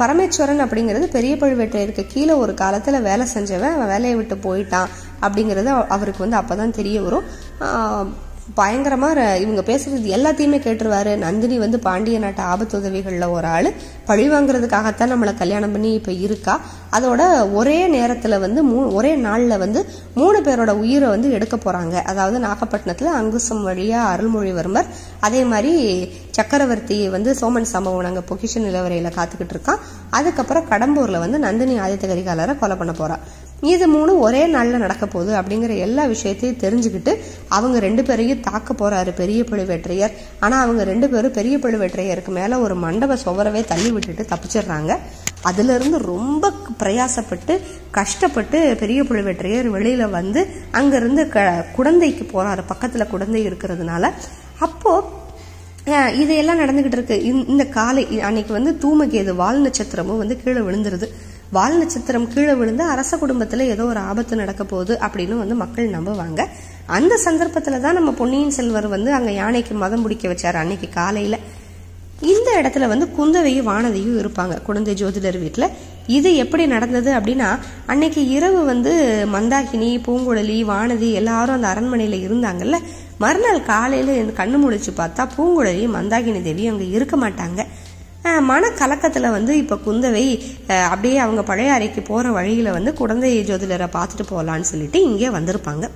[0.00, 4.92] பரமேஸ்வரன் அப்படிங்கிறது பெரிய பழுவேட்டரையருக்கு கீழே ஒரு காலத்துல வேலை செஞ்சவன் அவன் வேலையை விட்டு போயிட்டான்
[5.26, 7.26] அப்படிங்கிறது அவருக்கு வந்து அப்பதான் தெரிய வரும்.
[8.54, 11.16] பயங்கரமாக இவங்க பேசுகிறது எல்லாத்தையுமே கேட்டுருவாரு.
[11.16, 13.72] நந்தினி வந்து பாண்டிய நாட்டு ஆபத்து உதவிகளில் ஒரு ஆள்.
[14.06, 16.60] பழி வாங்குறதுக்காகத்தான் நம்மளை கல்யாணம் பண்ணி இப்போ இருக்கா.
[16.92, 22.38] அதோட ஒரே நேரத்தில் வந்து மூ- ஒரே நாளில் வந்து மூணு பேரோட உயிரை வந்து எடுக்க போகிறாங்க அதாவது
[22.38, 24.84] நாகப்பட்டினத்தில் அங்குசம் வழியாக அருள்மொழிவர்மர்
[25.20, 29.78] அதே மாதிரி சக்கரவர்த்தி வந்து சோமன் சம்பவம் நாங்கள் பொக்கிஷன் நிலவரையில் காத்துக்கிட்டு இருக்கான்.
[30.10, 33.18] அதுக்கப்புறம் கடம்பூரில் வந்து நந்தினி ஆதித்த கரிகாலரை கொலை பண்ண போகிறான்
[33.72, 37.12] இது மூணு ஒரே நாளில் நடக்க போகுது அப்படிங்கிற எல்லா விஷயத்தையும் தெரிஞ்சுக்கிட்டு
[37.48, 40.12] அவங்க ரெண்டு பேரையும் தாக்க போறாரு பெரிய பழுவேற்றையர்.
[40.40, 44.98] ஆனா அவங்க ரெண்டு பேரும் பெரிய பழுவேற்றையருக்கு மேல ஒரு மண்டப சுவரவே தள்ளி விட்டுட்டு தப்பிச்சிடுறாங்க.
[45.42, 47.60] அதுல இருந்து ரொம்ப பிரயாசப்பட்டு
[47.90, 52.62] கஷ்டப்பட்டு பெரிய பழுவேற்றையர் வெளியில வந்து அங்கிருந்து க குழந்தைக்கு போறாரு.
[52.72, 54.10] பக்கத்துல குழந்தை இருக்கிறதுனால.
[54.58, 55.22] அப்போ
[56.22, 57.16] இதையெல்லாம் நடந்துகிட்டு இருக்கு.
[57.24, 61.08] இந்த காலை அன்னைக்கு வந்து தூமகேது வால் நட்சத்திரமும் வந்து கீழே விழுந்துருது.
[61.54, 66.40] வால் நட்சத்திரம் கீழே விழுந்து அரச குடும்பத்துல ஏதோ ஒரு ஆபத்து நடக்க போகுது அப்படின்னு வந்து மக்கள் நம்புவாங்க.
[66.96, 71.38] அந்த சந்தர்ப்பத்துல தான் நம்ம பொன்னியின் செல்வர் வந்து அங்க யானைக்கு மதம் பிடிக்க வச்சாரு அன்னைக்கு காலையில.
[72.32, 75.72] இந்த இடத்துல வந்து குந்தவையும் வானதியும் இருப்பாங்க குழந்தை ஜோதிடர் வீட்டில்
[76.16, 77.48] இது எப்படி நடந்தது அப்படின்னா
[77.92, 78.92] அன்னைக்கு இரவு வந்து
[79.34, 82.78] மந்தாகினி பூங்குழலி வானதி எல்லாரும் அந்த அரண்மனையில் இருந்தாங்கல்ல.
[83.22, 87.60] மறுநாள் காலையில் கண்ணு முழிச்சு பார்த்தா பூங்குழலி மந்தாகினி தேவி அங்கே இருக்க மாட்டாங்க.
[88.50, 88.70] மன
[89.36, 90.24] வந்து இப்போ குந்தவை
[90.90, 95.86] அப்படியே அவங்க பழைய அறைக்கு போற வழியில வந்து குழந்தை ஜோதிடரை பார்த்துட்டு போகலான்னு சொல்லிட்டு இங்கே வந்திருப்பாங்க.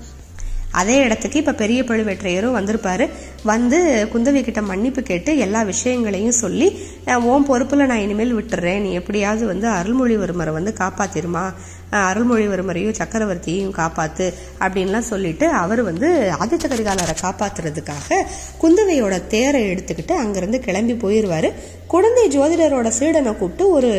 [0.81, 3.05] அதே இடத்துக்கு இப்போ பெரிய பழுவேற்றையரும் வந்திருப்பாரு.
[3.51, 3.79] வந்து
[4.13, 6.69] குந்தவை கிட்ட மன்னிப்பு கேட்டு எல்லா விஷயங்களையும் சொல்லி
[7.15, 8.81] ஓம் உன் பொறுப்புல நான் இனிமேல் விட்டுறேன்.
[8.81, 11.45] நீ எப்படியாவது வந்து அருள்மொழிவர்மரை வந்து காப்பாத்திருமா?
[11.93, 18.25] அருள்மொழிவர்மரையும் சக்கரவர்த்தியையும் காப்பாத்து அப்படின்லாம் சொல்லிட்டு அவர் வந்து ஆதித்த கரிகாலரை காப்பாத்துறதுக்காக
[18.63, 21.53] குந்தவையோட தேரை எடுத்துக்கிட்டு அங்கிருந்து கிளம்பி போயிடுவாரு
[21.87, 23.93] குழந்தை ஜோதிடரோட சீடனை கூப்பிட்டு ஒரு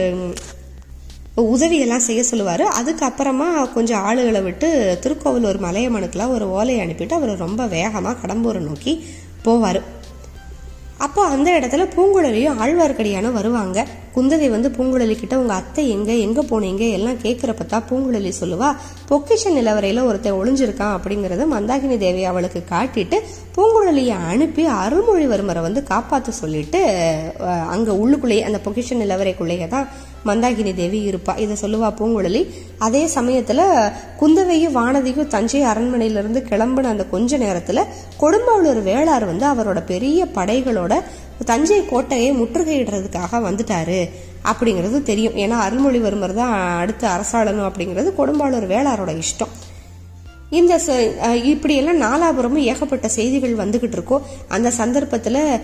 [1.35, 2.63] உதவியெல்லாம் செய்ய சொல்லுவார்.
[2.79, 9.05] அதுக்கப்புறமா கொஞ்சம் ஆளுகளை விட்டு திருக்கோவிலூர் மலையமனுக்கெலாம் ஒரு ஓலையை அனுப்பிட்டு அவர் ரொம்ப வேகமாக கடம்பூரை நோக்கி
[9.45, 9.81] போவார்.
[10.99, 13.85] அப்போ அந்த இடத்துல பூங்குழலியும் ஆழ்வார்க்கடியானும் வருவாங்க.
[14.15, 16.11] குந்தவை வந்து பூங்குழலி கிட்ட உங்க அத்தை எங்க?
[16.25, 16.83] எங்க போனீங்க?
[16.91, 18.69] எல்லாம் கேட்குறப்ப தான் பூங்குழலி சொல்லுவா.
[19.09, 23.19] பொக்கிஷ நிலவரையில ஒருத்தன் ஒளிஞ்சிருக்கான் அப்படிங்கறத மந்தாகினி தேவி அவளுக்கு காட்டிட்டு
[23.55, 26.81] பூங்குழலியை அனுப்பி அருள்மொழிவர்மரை வந்து காப்பாத்த சொல்லிட்டு
[27.69, 29.87] அங்க உள்ளுக்குள்ளேயே அந்த பொக்கிஷ நிலவரைக்குள்ளேயே தான்
[30.25, 31.37] மந்தாகினி தேவி இருப்பா.
[31.37, 32.41] இதை சொல்லுவா பூங்குழலி.
[32.77, 33.61] அதே சமயத்துல
[34.19, 37.83] குந்தவையும் வானதியும் தஞ்சை அரண்மனையிலிருந்து கிளம்புன அந்த கொஞ்ச நேரத்துல
[38.19, 40.93] கொடும்பாளூர் வேளார் வந்து அவரோட பெரிய படைகளோட
[41.45, 44.09] தஞ்சை கோட்டையை முற்றுகையிடுறதுக்காக வந்துட்டாரு
[44.51, 45.33] அப்படிங்கிறது தெரியும்.
[45.33, 49.53] ஏன்னா அருள்மொழிவர்மர் தான் அடுத்து அரசாளணும் அப்படிங்கிறது கொடும்பாளூர் வேளாரோட இஷ்டம்.
[50.49, 55.59] இந்த ச- இப்படியெல்லாம் நாலாபுரமும் ஏகப்பட்ட செய்திகள் வந்துகிட்டு இருக்கோம் அந்த சந்தர்ப்பத்தில்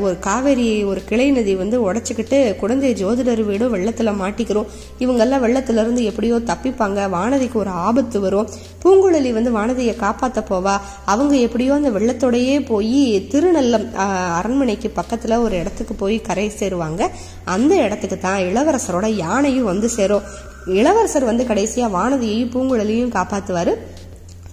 [0.00, 4.66] ஒரு காவேரி ஒரு கிளை நதி வந்து உடச்சிக்கிட்டு குழந்தை ஜோதிடர் வீடும் வெள்ளத்தில் மாட்டிக்கிறோம்.
[4.98, 7.08] இவங்கெல்லாம் வெள்ளத்துலேருந்து எப்படியோ தப்பிப்பாங்க.
[7.10, 8.48] வானதிக்கு ஒரு ஆபத்து வரும்.
[8.84, 10.80] பூங்குழலி வந்து வானதியை காப்பாற்ற போவா.
[11.04, 13.94] அவங்க எப்படியோ அந்த வெள்ளத்தோடையே போய் திருநல்லம்
[14.34, 17.08] அரண்மனைக்கு பக்கத்தில் ஒரு இடத்துக்கு போய் கரை சேருவாங்க.
[17.44, 20.22] அந்த இடத்துக்கு தான் இளவரசரோட யானையும் வந்து சேரும்.
[20.66, 23.98] இளவரசர் வந்து கடைசியாக வானதியையும் பூங்குழலியும் காப்பாற்றுவார்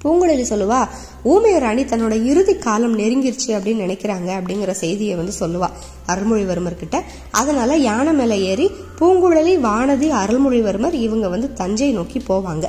[0.08, 0.82] பூங்குழலி சொல்லுவா
[1.26, 5.70] ஊமைய ராணி தன்னோட இறுதி காலம் நெருங்கிருச்சு அப்படின்னு நினைக்கிறாங்க அப்படிங்கிற செய்தியை வந்து சொல்லுவா
[6.08, 7.04] அருள்மொழிவர்மர் கிட்ட.
[7.32, 8.68] அதனால யானை மேலே ஏறி
[9.00, 12.68] பூங்குழலி வானதி அருள்மொழிவர்மர் இவங்க வந்து தஞ்சை நோக்கி போவாங்க.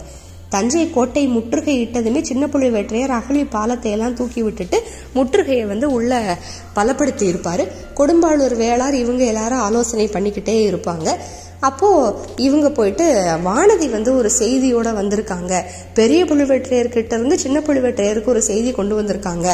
[0.48, 4.78] தஞ்சை கோட்டை முற்றுகை இட்டதுமே சின்ன புலிவேற்றையர் அகழி பாலத்தை எல்லாம் தூக்கி விட்டுட்டு
[5.14, 6.38] முற்றுகையை வந்து உள்ள
[6.76, 7.66] பலப்படுத்தி இருப்பாரு.
[7.98, 11.08] கொடும்பாளூர் வேளார் இவங்க எல்லாரும் ஆலோசனை பண்ணிக்கிட்டே இருப்பாங்க.
[11.66, 12.12] அப்போது
[12.46, 13.06] இவங்க போயிட்டு
[13.46, 15.52] வானதி வந்து ஒரு செய்தியோடு வந்திருக்காங்க.
[15.98, 19.46] பெரிய புழுவேற்றையர்கிட்ட இருந்து சின்ன புழுவேற்றையருக்கு ஒரு செய்தி கொண்டு வந்திருக்காங்க.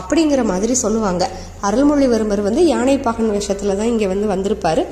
[0.00, 1.28] அப்படிங்கிற மாதிரி சொல்லுவாங்க.
[1.68, 4.82] அருள்மொழிவர்மர் வந்து யானை பாகன் வேஷத்துல தான் இங்கே வந்து வந்திருப்பார்.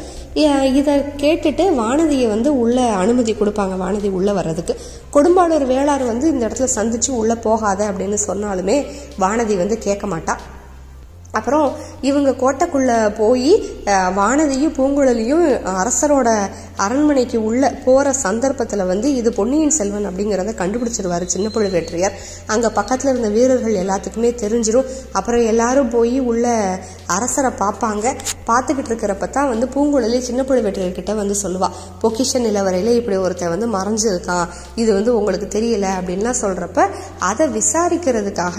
[0.81, 0.95] இதை
[1.25, 4.77] கேட்டுட்டு வானதியை வந்து உள்ளே அனுமதி கொடுப்பாங்க வானதி உள்ளே வர்றதுக்கு.
[5.17, 8.79] கொடும்பாளூர் வேளார் வந்து இந்த இடத்துல சந்திச்சு உள்ளே போகாத அப்படின்னு சொன்னாலுமே
[9.25, 10.37] வானதி வந்து கேட்க மாட்டா.
[11.39, 11.67] அப்புறம்
[12.09, 13.51] இவங்க கோட்டைக்குள்ளே போய்
[14.19, 15.45] வானதியும் பூங்குழலியும்
[15.83, 16.29] அரசரோட
[16.85, 22.15] அரண்மனைக்கு உள்ள போகிற சந்தர்ப்பத்தில் வந்து இது பொன்னியின் செல்வன் அப்படிங்கிறத கண்டுபிடிச்சிருவார் சின்ன பழுவேற்றையர்.
[22.53, 24.89] அங்கே பக்கத்தில் இருந்த வீரர்கள் எல்லாத்துக்குமே தெரிஞ்சிடும்
[25.19, 26.55] அப்புறம் எல்லாரும் போய் உள்ள
[27.17, 28.07] அரசரை பார்ப்பாங்க.
[28.49, 34.47] பார்த்துக்கிட்டு இருக்கிறப்ப தான் வந்து பூங்குழலி சின்ன பழுவேற்றையர்கிட்ட வந்து சொல்லுவாள் பொக்கிஷ நிலவரையில் இப்படி ஒருத்தன் வந்து மறைஞ்சிருக்கான்.
[34.83, 36.89] இது வந்து உங்களுக்கு தெரியல அப்படின்லாம் சொல்கிறப்ப
[37.31, 38.59] அதை விசாரிக்கிறதுக்காக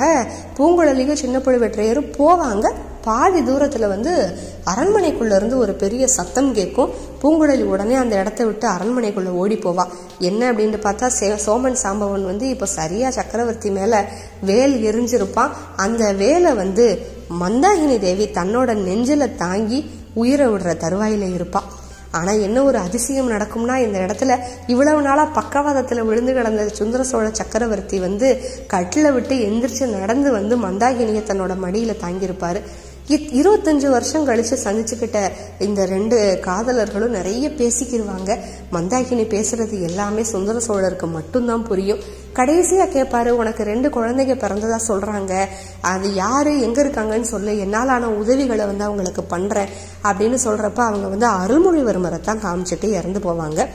[0.59, 2.60] பூங்குழலியும் சின்ன பழுவேற்றையரும் போவாங்க.
[3.01, 6.89] பாதி தூரத்தில் வந்து அரண்மனைக்குள்ளேருந்து ஒரு பெரிய சத்தம் கேட்கும்.
[7.21, 9.85] பூங்குழலி உடனே அந்த இடத்த விட்டு அரண்மனைக்குள்ளே ஓடி போவா.
[10.19, 13.97] என்ன அப்படின்னு பார்த்தா சே- சோமன் சாம்பவன் வந்து இப்போ சரியாக சக்கரவர்த்தி மேலே
[14.41, 17.07] வேல் எரிஞ்சிருப்பான் அந்த வேலை வந்து
[17.39, 21.63] மந்தாகினி தேவி தன்னோட நெஞ்சில தாங்கி உயிரை விடுற தருவாயில் இருப்பாள்
[22.11, 24.35] ஆனால் என்ன ஒரு அதிசயம் நடக்கும்னா இந்த இடத்துல
[24.67, 28.29] இவ்வளவு நாளாக பக்கவாதத்தில் விழுந்து கிடந்த சுந்தர சோழ சக்கரவர்த்தி வந்து
[28.73, 32.59] கட்டில விட்டு எந்திரிச்சு நடந்து வந்து மந்தாகினியை தன்னோட மடியில் தாங்கியிருப்பார்.
[33.07, 38.39] இத்- இருபத்தஞ்சு வருஷம் கழிச்சு சந்திச்சுக்கிட்ட இந்த ரெண்டு காதலர்களும் நிறைய பேசிக்கிடுவாங்க
[38.71, 41.99] மந்தாகினி பேசுறது எல்லாமே சுந்தர சோழருக்கு மட்டும்தான் புரியும்.
[42.35, 45.45] கடைசியா கேட்பாரு உனக்கு ரெண்டு குழந்தைங்க பிறந்ததா சொல்றாங்க.
[45.81, 47.57] அது யாரு எங்க இருக்காங்கன்னு சொல்லு.
[47.57, 49.67] என்னாலான உதவிகளை வந்து அவங்களுக்கு பண்றேன்.
[50.03, 53.67] அப்படின்னு சொல்றப்ப அவங்க வந்து அருள்மொழிவர்மரை தான் காமிச்சிட்டு இறந்து போவாங்க.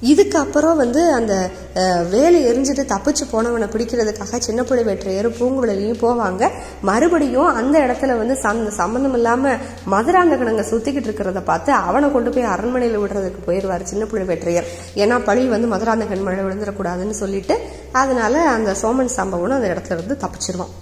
[0.00, 1.50] இதுக்கு அப்புறம் வந்து அந்த
[2.10, 6.50] வேலை எரிஞ்சிட்டு தப்பிச்சு போனவனை பிடிக்கிறதுக்காக சின்ன பழுவேற்றையரும் பூங்குழலியும் போவாங்க.
[6.82, 9.56] மறுபடியும் அந்த இடத்துல வந்து சம்- சம்மந்தம் இல்லாமல்
[9.90, 14.64] மதுராந்தகனங்க சுத்திக்கிட்டு இருக்கிறத பார்த்து அவனை கொண்டு போய் அரண்மனையில் விடுறதுக்கு போயிடுவார் சின்ன பழுவேற்றையர்
[14.94, 17.58] ஏன்னா பழி வந்து மதுராந்தகன் மழை விழுந்துடக்கூடாதுன்னு சொல்லிட்டு
[17.92, 20.74] அதனால அந்த சோமன் சம்பவனும் அந்த இடத்துல இருந்து தப்பிச்சிருவான்.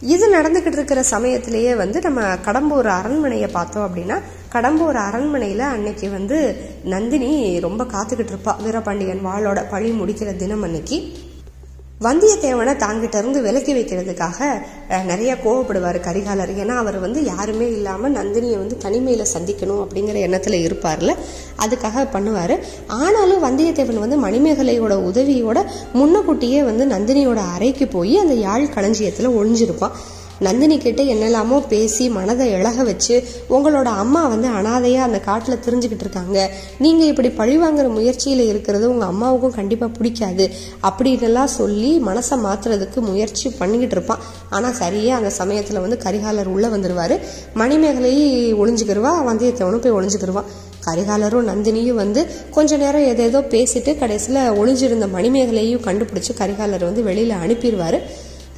[0.00, 4.20] இது நடந்துக்கிட்டு இருக்கிற சமயத்திலேயே வந்து நம்ம கடம்பூர் அரண்மனையை பார்த்தோம் அப்படின்னா
[4.52, 6.38] கடம்பூர் அரண்மனையில் அன்னைக்கு வந்து
[6.84, 10.98] நந்தினி ரொம்ப காத்துக்கிட்டு இருப்பா வீரபாண்டியன் வாளோட பழி முடிக்கிற தினம் அன்னைக்கு.
[12.06, 14.48] வந்தியத்தேவனை தாங்கிட்ட இருந்து விலக்கி வைக்கிறதுக்காக
[15.04, 16.52] நிறைய கோவப்படுவார் கரிகாலர்.
[16.62, 21.14] ஏன்னா அவர் வந்து யாருமே இல்லாமல் நந்தினியை வந்து தனிமையில் சந்திக்கணும் அப்படிங்கிற எண்ணத்தில் இருப்பார்ல.
[21.64, 22.54] அதுக்காக பண்ணுவார்.
[22.86, 25.58] ஆனாலும் வந்தியத்தேவன் வந்து மணிமேகலையோட உதவியோட
[25.94, 29.96] முன்னக்கூட்டியே வந்து நந்தினியோட அறைக்கு போய் அந்த யாழ் களஞ்சியத்தில் ஒழிஞ்சிருப்பான்
[30.38, 36.50] நந்தினி கிட்ட என்னெல்லாமோ பேசி மனதை இழக வச்சு உங்களோட அம்மா வந்து அனாதையா அந்த காட்டில் தெரிஞ்சுக்கிட்டு இருக்காங்க.
[36.78, 40.50] நீங்க இப்படி பழிவாங்கிற முயற்சியில இருக்கிறது உங்க அம்மாவுக்கும் கண்டிப்பா பிடிக்காது.
[40.82, 44.18] அப்படின்னுலாம் சொல்லி மனசை மாத்துறதுக்கு முயற்சி பண்ணிக்கிட்டு இருப்பான்.
[44.50, 47.18] ஆனா சரியே அந்த சமயத்துல வந்து கரிகாலர் உள்ள வந்துருவாரு.
[47.54, 48.30] மணிமேகலையை
[48.62, 50.50] ஒளிஞ்சுக்கிருவா வந்தியத்தேவனும் போய் ஒளிஞ்சுக்கிருவான்
[50.86, 52.20] கரிகாலரும் நந்தினியும் வந்து
[52.50, 57.98] கொஞ்ச நேரம் எதேதோ பேசிட்டு கடைசியில் ஒளிஞ்சிருந்த மணிமேகலையும் கண்டுபிடிச்சு கரிகாலர் வந்து வெளியில அனுப்பிடுவாரு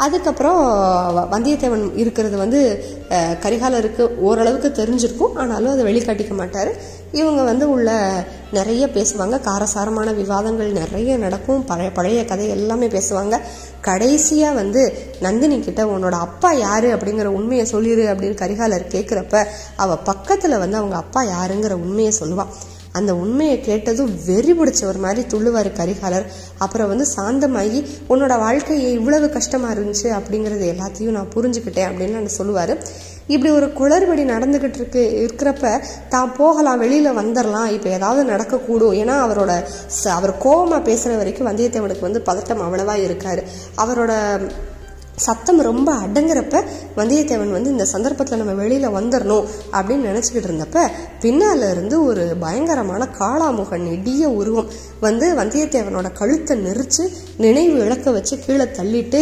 [0.04, 0.60] அதுக்கப்புறம்
[1.32, 2.60] வந்தியத்தேவன் இருக்கிறது வந்து
[3.44, 5.34] கரிகாலருக்கு ஓரளவுக்கு தெரிஞ்சிருக்கும்.
[5.42, 6.70] ஆனாலும் அதை வெளிக்காட்டிக்க மாட்டார்.
[7.20, 7.90] இவங்க வந்து உள்ள
[8.58, 9.36] நிறைய பேசுவாங்க.
[9.48, 11.64] காரசாரமான விவாதங்கள் நிறைய நடக்கும்.
[11.70, 13.36] பழைய பழைய கதை எல்லாமே பேசுவாங்க.
[13.88, 14.82] கடைசியாக வந்து
[15.26, 16.88] நந்தினி கிட்ட உன்னோட அப்பா யாரு?
[16.96, 19.44] அப்படிங்கிற உண்மையை சொல்லிடு அப்படின்னு கரிகாலர் கேட்குறப்ப
[19.84, 22.52] அவள் பக்கத்தில் வந்து அவங்க அப்பா யாருங்கிற உண்மையை சொல்லுவான்
[22.98, 26.26] அந்த உண்மையை கேட்டதும் வெறி பிடிச்சவர் மாதிரி துள்ளுவார் கரிகாலர்.
[26.64, 27.80] அப்புறம் வந்து சாந்தமாகி
[28.12, 32.74] உன்னோட வாழ்க்கையை இவ்வளவு கஷ்டமாக இருந்துச்சு அப்படிங்கிறது எல்லாத்தையும் நான் புரிஞ்சுக்கிட்டேன் அப்படின்னு நான் சொல்லுவார்.
[33.34, 35.66] இப்படி ஒரு குளறுபடி நடந்துகிட்டு இருக்கு இருக்கிறப்ப
[36.14, 38.96] தான் போகலாம் வெளியில் வந்துடலாம் இப்போ ஏதாவது நடக்கக்கூடும்.
[39.02, 39.52] ஏன்னா அவரோட
[40.16, 43.44] அவர் கோபமாக பேசுகிற வரைக்கும் வந்தியத்தேவனுக்கு வந்து பதட்டம் அவ்வளவா இருக்காரு
[43.84, 44.12] அவரோட
[45.26, 46.62] சத்தம் ரொம்ப அடங்குறப்ப
[46.98, 50.84] வந்தியத்தேவன் வந்து இந்த சந்தர்ப்பத்தில் நம்ம வெளியில் வந்துடணும் அப்படின்னு நினச்சிக்கிட்டு இருந்தப்ப
[51.24, 54.70] பின்னால இருந்து ஒரு பயங்கரமான காளாமுகன் இடிய உருவம்
[55.06, 57.04] வந்து வந்தியத்தேவனோட கழுத்தை நெரிச்சு
[57.44, 59.20] நினைவு இழக்க வச்சு கீழே தள்ளிட்டு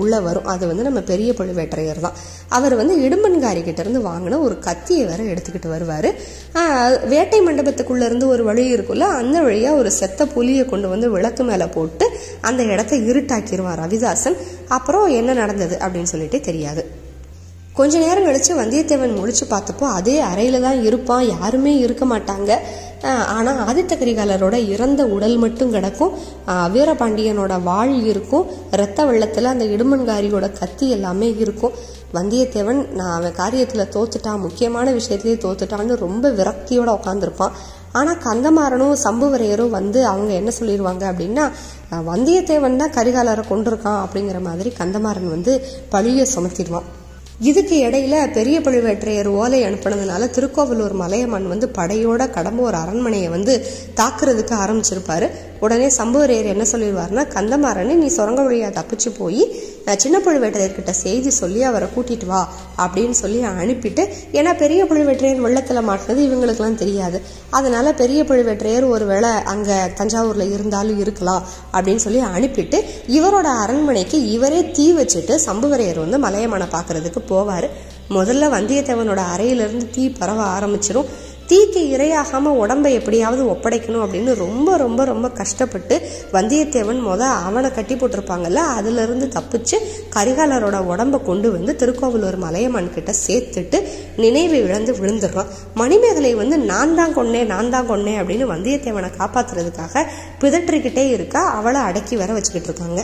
[0.00, 0.46] உள்ளே வரும்.
[0.52, 2.18] அது வந்து நம்ம பெரிய பழுவேட்டரையர் தான்.
[2.56, 6.08] அவர் வந்து இடும்பன்காரி கிட்டேருந்து வாங்கின ஒரு கத்தியை வேற எடுத்துக்கிட்டு வருவார்.
[7.12, 12.06] வேட்டை மண்டபத்துக்குள்ளேருந்து ஒரு வழி இருக்குல்ல அந்த வழியாக ஒரு செத்த புலியை கொண்டு வந்து விளக்கு மேலே போட்டு
[12.48, 14.38] அந்த இடத்த இருட்டாக்கிடுவார் ரவிதாசன்.
[14.76, 16.84] அப்புறம் என்ன நடந்தது அப்படின்னு சொல்லிட்டு தெரியாது.
[17.78, 22.50] கொஞ்ச நேரம் கழிச்சு வந்தியத்தேவன் முழிச்சு பார்த்தப்போ அதே அறையில தான் இருப்பான் யாருமே இருக்க மாட்டாங்க.
[23.02, 26.12] ஆனால் ஆனா ஆதித்த கரிகாலரோட இறந்த உடல் மட்டும் கிடக்கும்.
[26.74, 28.46] வீரபாண்டியனோட வாழ் இருக்கும்.
[28.70, 31.76] இரத்த வெள்ளத்துல அந்த இடுமன்காரியோட கத்தி எல்லாமே இருக்கும்.
[32.14, 37.56] வந்தியத்தேவன் நான் அவன் காரியத்துல தோத்துட்டான் முக்கியமான விஷயத்திலேயே தோத்துட்டான்னு ரொம்ப விரக்தியோட உட்காந்துருப்பான்
[37.92, 41.44] ஆனா கந்தமாறனும் சம்புவரையரும் வந்து அவங்க என்ன சொல்லிடுவாங்க அப்படின்னா
[41.90, 46.88] வந்தியத்தேவன் தான் கரிகாலரை கொண்டிருக்கான் அப்படிங்கிற மாதிரி கந்தமாறன் வந்து பழிய சுமத்திடுவான்.
[47.40, 55.28] இதுக்கு இடையில பெரிய பழுவேற்றையர் ஓலை அனுப்பினதுனால திருக்கோவலூர் மலையமான் வந்து படையோட கடம்பூர் அரண்மனையை வந்து தாக்குறதுக்கு ஆரம்பிச்சிருப்பாரு.
[55.60, 59.42] உடனே சம்புவரையர் என்ன சொல்லிடுவாருன்னா கந்தமாறனை நீ சுரங்க வழியா தப்பிச்சு போய்
[59.90, 62.40] நான் சின்ன பழுவேட்டரையர்கிட்ட செய்தி சொல்லி அவரை கூட்டிட்டு வா
[62.82, 64.02] அப்படின்னு சொல்லி அனுப்பிட்டு
[64.32, 67.18] ஏன்னா பெரிய பழுவேட்டரையர் வெள்ளத்தில் மாட்டினது இவங்களுக்குலாம் தெரியாது.
[67.50, 72.80] அதனால பெரிய பழுவேற்றையர் ஒருவேளை அங்கே தஞ்சாவூரில் இருந்தாலும் இருக்கலாம் அப்படின்னு சொல்லி அனுப்பிட்டு
[73.18, 77.68] இவரோட அரண்மனைக்கு இவரே தீ வச்சுட்டு சம்புவரையர் வந்து மலையமான பார்க்கறதுக்கு போவார்.
[78.18, 81.10] முதல்ல வந்தியத்தேவனோட அறையிலிருந்து தீ பரவ ஆரம்பிச்சிடும்
[81.50, 85.94] தீக்கு இரையாகாமல் உடம்பை எப்படியாவது ஒப்படைக்கணும் அப்படின்னு ரொம்ப ரொம்ப ரொம்ப கஷ்டப்பட்டு
[86.32, 89.76] வந்தியத்தேவன் முத அவனை கட்டி போட்டிருப்பாங்கல்ல அதுலேருந்து தப்பிச்சு
[90.16, 93.80] கரிகாலரோட உடம்ப கொண்டு வந்து திருக்கோவிலூர் மலையமான் கிட்ட சேர்த்துட்டு
[94.16, 95.50] நினைவு இழந்து விழுந்துடுறான்.
[95.74, 100.04] மணிமேகலை வந்து நான் தான் கொன்னேன் நான் தான் கொன்னேன் அப்படின்னு வந்தியத்தேவனை காப்பாத்துறதுக்காக
[100.40, 103.02] பிதற்றிக்கிட்டே இருக்கா அவளை அடக்கி வர வச்சுக்கிட்டு இருக்காங்க.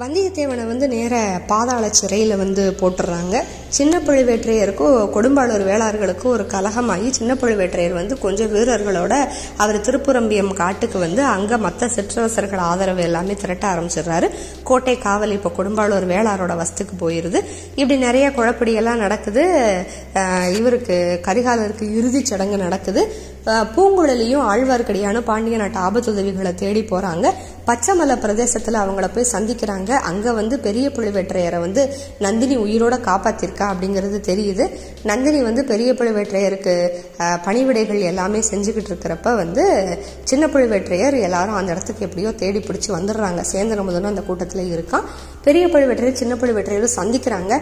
[0.00, 1.14] வந்தியத்தேவனை வந்து நேர
[1.46, 3.36] பாதாள சிறையில் வந்து போட்டுடுறாங்க
[3.76, 9.14] சின்ன பழுவேற்றையருக்கும் கொடும்பாளூர் வேளார்களுக்கும் ஒரு கலகமாகி சின்ன பழுவேற்றையர் வந்து கொஞ்சம் வீரர்களோட
[9.56, 14.28] அவர் திருப்புரம்பியம் காட்டுக்கு வந்து அங்கே மற்ற சிற்றரசர்கள் ஆதரவு எல்லாமே திரட்ட ஆரம்பிச்சிடுறாரு.
[14.62, 17.40] கோட்டை காவல் இப்போ கொடும்பாளூர் வேளாரோட வசத்துக்கு போயிடுது
[17.74, 19.44] இப்படி நிறைய குழப்படியெல்லாம் நடக்குது.
[20.58, 23.02] இவருக்கு கரிகாலருக்கு இறுதிச் சடங்கு நடக்குது.
[23.76, 27.26] பூங்குழலியும் ஆழ்வார்க்கடியான பாண்டிய நாட்டு ஆபத்துதவிகளை தேடி போறாங்க.
[27.68, 29.90] பச்சைமலை பிரதேசத்தில் அவங்கள போய் சந்திக்கிறாங்க.
[30.10, 31.82] அங்கே வந்து பெரிய பழுவேற்றையரை வந்து
[32.26, 34.66] நந்தினி உயிரோட காப்பாத்திருக்கா அப்படிங்கிறது தெரியுது.
[35.10, 36.74] நந்தினி வந்து பெரிய பழுவேற்றையருக்கு
[37.46, 39.64] பணிவிடைகள் எல்லாமே செஞ்சுக்கிட்டு இருக்கிறப்ப வந்து
[40.24, 43.42] சின்ன பழுவேற்றையர் எல்லாரும் அந்த இடத்துக்கு எப்படியோ தேடி பிடிச்சி வந்துடுறாங்க.
[43.52, 45.08] சேந்தன முதலும் அந்த கூட்டத்தில் இருக்கான்.
[45.46, 47.52] பெரிய பழுவேட்டரையும் சின்ன பழுவேட்டரையிலும் சந்திக்கிறாங்க.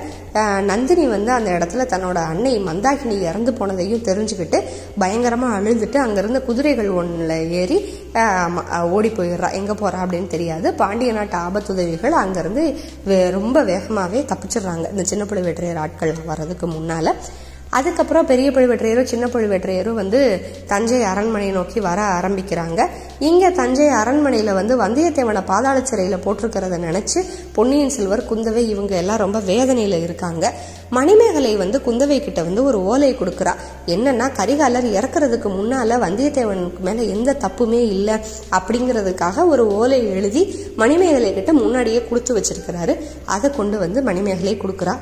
[0.70, 4.60] நந்தினி வந்து அந்த இடத்துல தன்னோட அன்னை மந்தாகினி இறந்து போனதையும் தெரிஞ்சுக்கிட்டு
[5.02, 7.78] பயங்கரமாக அழுதுட்டு அங்கேருந்து குதிரைகள் ஒன்றில் ஏறி
[8.96, 9.50] ஓடி போயிடுறா.
[9.60, 10.74] எங்கே போகிறா அப்படின்னு தெரியாது.
[10.82, 12.64] பாண்டிய நாட்டு ஆபத்துதவிகள் அங்கேருந்து
[13.38, 14.86] ரொம்ப வேகமாகவே தப்பிச்சிடுறாங்க.
[14.94, 17.12] இந்த சின்ன பழுவேட்டரையர் ஆட்கள் வர்றதுக்கு முன்னால்.
[17.78, 20.20] அதுக்கப்புறம் பெரிய பழுவேற்றையரும் சின்ன பழுவேற்றையரும் வந்து
[20.72, 22.80] தஞ்சை அரண்மனையை நோக்கி வர ஆரம்பிக்கிறாங்க.
[23.28, 27.20] இங்கே தஞ்சை அரண்மனையில் வந்து வந்தியத்தேவனை பாதாள சிறையில் போட்டிருக்கிறத நினச்சி
[27.56, 30.52] பொன்னியின் செல்வர் குந்தவை இவங்க எல்லாம் ரொம்ப வேதனையில் இருக்காங்க.
[30.98, 33.54] மணிமேகலை வந்து குந்தவை கிட்ட வந்து ஒரு ஓலை கொடுக்குறா.
[33.94, 38.16] என்னன்னா கரிகாலர் இறக்குறதுக்கு முன்னால் வந்தியத்தேவனுக்கு மேலே எந்த தப்புமே இல்லை
[38.58, 40.44] அப்படிங்கிறதுக்காக ஒரு ஓலை எழுதி
[40.82, 42.96] மணிமேகலை கிட்ட முன்னாடியே கொடுத்து வச்சிருக்கிறாரு.
[43.36, 44.96] அதை கொண்டு வந்து மணிமேகலை கொடுக்குறா.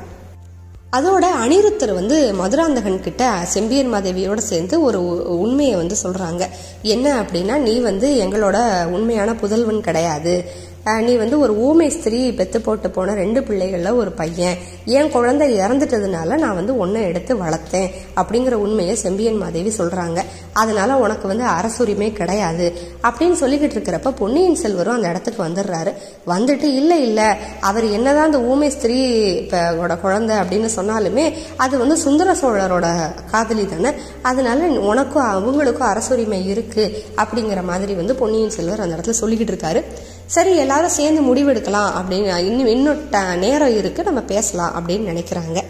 [0.95, 6.49] அதோட அனிருத்தர் வந்து மதுராந்தகன் கிட்ட செம்பியன் மாதேவியோட சேர்ந்து ஒரு உ- உண்மையை வந்து சொல்றாங்க.
[6.83, 10.45] என்ன அப்படின்னா நீ வந்து எங்களோட உண்மையான புதல்வன் கிடையாது.
[10.85, 14.57] நீ வந்து ஒரு ஊமை ஸ்திரீ பெத்து போட்டு போன ரெண்டு பிள்ளைகளில் ஒரு பையன்.
[14.85, 21.29] என் குழந்தை இறந்துட்டதுனால நான் வந்து ஒன்றை எடுத்து வளர்த்தேன் அப்படிங்கிற உண்மையை செம்பியன் மாதேவி சொல்கிறாங்க அதனால உனக்கு
[21.29, 22.73] வந்து அரசுரிமை கிடையாது.
[23.03, 25.93] அப்படின்னு சொல்லிக்கிட்டு இருக்கிறப்ப பொன்னியின் செல்வரும் அந்த இடத்துக்கு வந்துடுறாரு.
[26.27, 27.29] வந்துட்டு இல்லை இல்லை.
[27.61, 29.01] அவர் என்னதான் அந்த ஊமை ஸ்திரீ
[29.37, 32.87] இப்போ குழந்தை அப்படின்னு சொன்னாலுமே அது வந்து சுந்தர சோழரோட
[33.31, 33.97] காதலி தானே.
[34.23, 39.83] அதனால உனக்கும் அவங்களுக்கும் அரசுரிமை இருக்குது அப்படிங்கிற மாதிரி வந்து பொன்னியின் செல்வர் அந்த இடத்துல சொல்லிக்கிட்டு இருக்காரு.
[40.27, 45.63] சரி எல்லாரும் சேர்ந்து முடிவெடுக்கலாம் அப்படின்னு இன்னும் இன்னும் ட- நேரம் இருக்கு நம்ம பேசலாம் அப்படின்னு நினைக்கிறாங்க.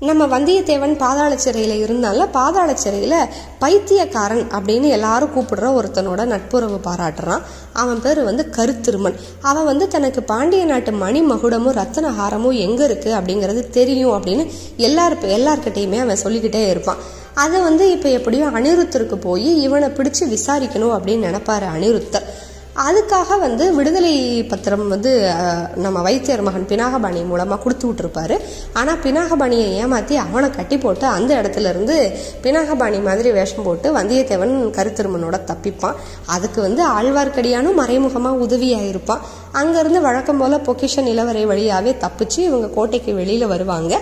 [0.00, 3.26] நம்ம வந்தியத்தேவன் பாதாள சிறையில் இருந்தால பாதாள சிறையில்
[3.58, 7.42] பைத்தியக்காரன் அப்படின்னு எல்லாரும் கூப்பிடுற ஒருத்தனோட நட்புறவு பாராட்டுறான்.
[7.72, 9.14] அவன் பேர் வந்து கருத்திருமன்.
[9.42, 15.98] அவன் வந்து தனக்கு பாண்டிய நாட்டு மணி மகுடமும் ரத்தன ஹாரமும் இருக்குது அப்படிங்கிறது தெரியும் அப்படின்னு எல்லாரு எல்லார்கிட்டையுமே
[15.98, 16.96] அவன் சொல்லிக்கிட்டே இருப்பான்.
[17.34, 22.22] அதை வந்து இப்போ எப்படியும் அனிருத்தருக்கு போய் இவனை பிடிச்சு விசாரிக்கணும் அப்படின்னு நினைப்பாரு அனிருத்தர்.
[22.76, 24.12] அதுக்காக வந்து விடுதலை
[24.50, 25.10] பத்திரம் வந்து
[25.84, 28.36] நம்ம வைத்தியர் மகன் பினாகபாணி மூலமாக கொடுத்து விட்டுருப்பாரு.
[28.72, 31.96] ஆனால் பினாகபாணியை ஏமாற்றி அவனை கட்டி போட்டு அந்த இடத்துல இருந்து
[32.44, 36.00] பினாகபாணி மாதிரி வேஷம் போட்டு வந்தியத்தேவன் கருத்திருமனோட தப்பிப்பான்.
[36.36, 39.24] அதுக்கு வந்து ஆழ்வார்க்கடியானும் மறைமுகமாக உதவியாக இருப்பான்
[39.60, 43.94] அங்கேருந்து வழக்கம் போல் பொக்கிஷன் நிலவரை வழியாகவே தப்பிச்சு இவங்க கோட்டைக்கு வெளியில் வருவாங்க.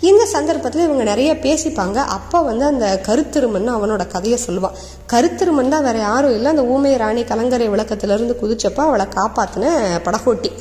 [0.00, 1.94] இந்த சந்தர்ப்பத்தில் இவங்க நிறைய பேசிப்பாங்க.
[1.94, 4.76] அப்போ வந்து அந்த கருத்திருமன் அவனோட கதையை சொல்லுவான்.
[5.12, 6.50] கருத்திருமன் தான் வேற யாரும் இல்லை.
[6.50, 9.72] அந்த ஊமை ராணி கலங்கரை விளக்கத்திலிருந்து குதிச்சப்போ அவளை காப்பாத்தின
[10.04, 10.52] படகோட்டி.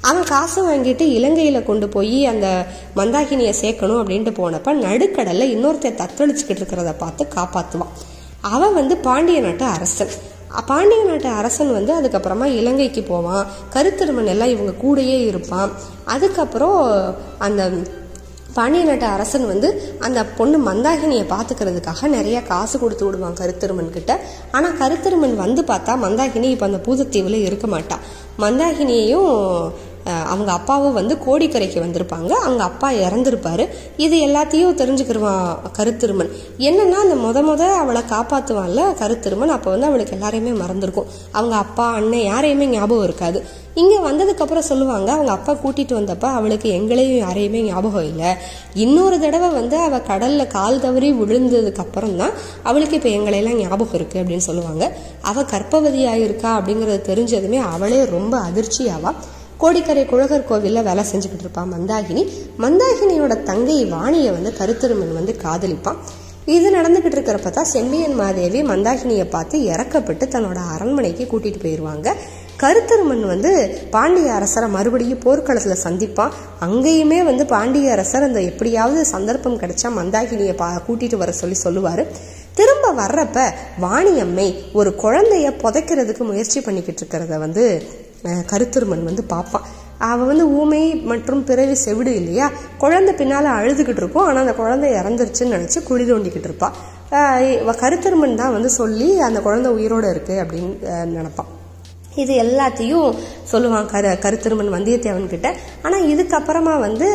[0.00, 2.66] அவன் காசு வாங்கிட்டு இலங்கையில கொண்டு போய் அந்த
[2.96, 7.92] மந்தாகினியை சேர்க்கணும் அப்படின்ட்டு போனப்ப நடுக்கடல்ல இன்னொருத்தர் தத்தளிச்சுக்கிட்டு இருக்கிறத பார்த்து காப்பாத்துவான்.
[8.40, 10.08] அவன் வந்து பாண்டிய நாட்டு அரசன்.
[10.66, 13.46] பாண்டிய நாட்டு அரசன் வந்து அதுக்கப்புறமா இலங்கைக்கு போவான்.
[13.74, 15.70] கருத்திருமன் எல்லாம் இவங்க கூடயே இருப்பான்.
[16.04, 16.80] அதுக்கப்புறம்
[17.38, 17.70] அந்த
[18.56, 19.68] பாண்டிய நாட்டு அரசன் வந்து
[20.06, 24.12] அந்த பொண்ணு மந்தாகினியை பார்த்துக்கிறதுக்காக நிறைய காசு கொடுத்து விடுவான் கருத்திருமன் கிட்ட.
[24.56, 27.96] ஆனால் கருத்திருமன் வந்து பார்த்தா மந்தாகினி இப்போ அந்த பூதத்தீவில் இருக்க மாட்டா.
[28.38, 29.30] மந்தாகினியையும்
[30.04, 32.32] அவங்க அப்பாவும் வந்து கோடிக்கரைக்கு வந்திருப்பாங்க.
[32.44, 33.64] அவங்க அப்பா இறந்துருப்பார்.
[33.96, 35.46] இது எல்லாத்தையும் தெரிஞ்சுக்கிருவான்
[35.78, 36.30] கருத்திருமன்.
[36.58, 39.54] என்னன்னா அந்த முத முத அவளை காப்பாற்றுவான்ல கருத்திருமன்.
[39.56, 41.10] அப்போ வந்து அவளுக்கு எல்லாரையுமே மறந்துருக்கும்.
[41.32, 43.40] அவங்க அப்பா அண்ணன் யாரையுமே ஞாபகம் இருக்காது.
[43.80, 48.30] இங்கே வந்ததுக்கப்புறம் சொல்லுவாங்க அவங்க அப்பா கூட்டிகிட்டு வந்தப்ப அவளுக்கு எங்களையும் யாரையுமே ஞாபகம் இல்லை.
[48.84, 54.48] இன்னொரு தடவை வந்து அவள் கடலில் கால் தவறி விழுந்ததுக்கப்புறம் தான் அவளுக்கு இப்போ எங்களையெல்லாம் ஞாபகம் இருக்குது அப்படின்னு
[54.48, 54.86] சொல்லுவாங்க.
[55.30, 59.12] அவள் கற்பவதியாக இருக்கா அப்படிங்கிறது தெரிஞ்சதுமே அவளே ரொம்ப அதிர்ச்சியாவா
[59.62, 62.22] கோடிக்கரை குழகர் கோவிலில் வேலை செஞ்சுக்கிட்டு இருப்பான் மந்தாகினி.
[62.64, 65.98] மந்தாகினியோட தங்கை வாணியை வந்து கருத்திருமன் வந்து காதலிப்பான்.
[66.54, 72.14] இது நடந்துகிட்டு இருக்கிறப்ப தான் செம்பியன் மாதேவி மந்தாகினியை பார்த்து இறக்கப்பட்டு தன்னோட அரண்மனைக்கு கூட்டிட்டு போயிடுவாங்க
[72.62, 73.50] கருத்தருமன் வந்து
[73.94, 76.34] பாண்டிய அரசரை மறுபடியும் போர்க்களத்தில் சந்திப்பான்.
[76.66, 82.02] அங்கேயுமே வந்து பாண்டிய அரசர் அந்த எப்படியாவது சந்தர்ப்பம் கிடைச்சா மந்தாகினியை பா கூட்டிகிட்டு வர சொல்லி சொல்லுவார்.
[82.58, 83.48] திரும்ப வர்றப்ப
[83.86, 84.48] வாணியம்மை
[84.78, 87.64] ஒரு குழந்தைய புதைக்கிறதுக்கு முயற்சி பண்ணிக்கிட்டு இருக்கிறத வந்து
[88.50, 89.66] கருத்திருமன் வந்து பார்ப்பான்
[90.10, 92.46] அவள் வந்து ஊமை மற்றும் பிறவி செவிடு இல்லையா?
[92.82, 94.26] குழந்தை பின்னால் அழுதுகிட்டு இருக்கும்.
[94.28, 96.76] ஆனால் அந்த குழந்தை இறந்துருச்சுன்னு நினச்சி குழி தோண்டிக்கிட்டு இருப்பாள்
[97.66, 101.50] கருத்தருமன் கருத்திருமன் தான் வந்து சொல்லி அந்த குழந்தை உயிரோடு இருக்குது அப்படின்னு நினப்பான்.
[102.22, 103.18] இது எல்லாத்தையும்
[103.50, 105.50] சொல்லுவான் கரு கருத்திருமன் வந்தியத்தேவன் கிட்ட.
[105.84, 107.06] ஆனால் இதுக்கப்புறமா வந்து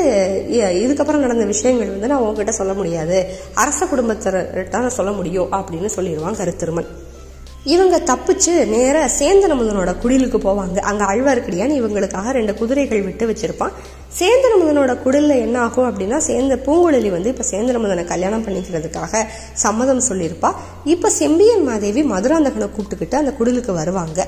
[0.83, 3.17] இதுக்கப்புறம் நடந்த விஷயங்கள் வந்து நான் உங்ககிட்ட சொல்ல முடியாது.
[3.63, 6.89] அரச குடும்பத்திட்ட நான் சொல்ல முடியும் அப்படின்னு சொல்லிடுவான் கருத்திருமன்.
[7.73, 10.77] இவங்க தப்பிச்சு நேர சேந்தனமுதனோட குடிலுக்கு போவாங்க.
[10.89, 13.73] அங்கே ஆழ்வார்க்கடியான் இவங்களுக்காக ரெண்டு குதிரைகள் விட்டு வச்சிருப்பான்.
[14.19, 19.23] சேந்தனமுதனோட குடிலில் என்ன ஆகும் அப்படின்னா சேர்ந்த பூங்குழலி வந்து இப்போ சேந்தனமுதனை கல்யாணம் பண்ணிக்கிறதுக்காக
[19.65, 20.51] சம்மதம் சொல்லியிருப்பா.
[20.95, 24.21] இப்போ செம்பியன் மாதேவி மதுராந்தகனை கூப்பிட்டுக்கிட்டு அந்த குடிலுக்கு வருவாங்க.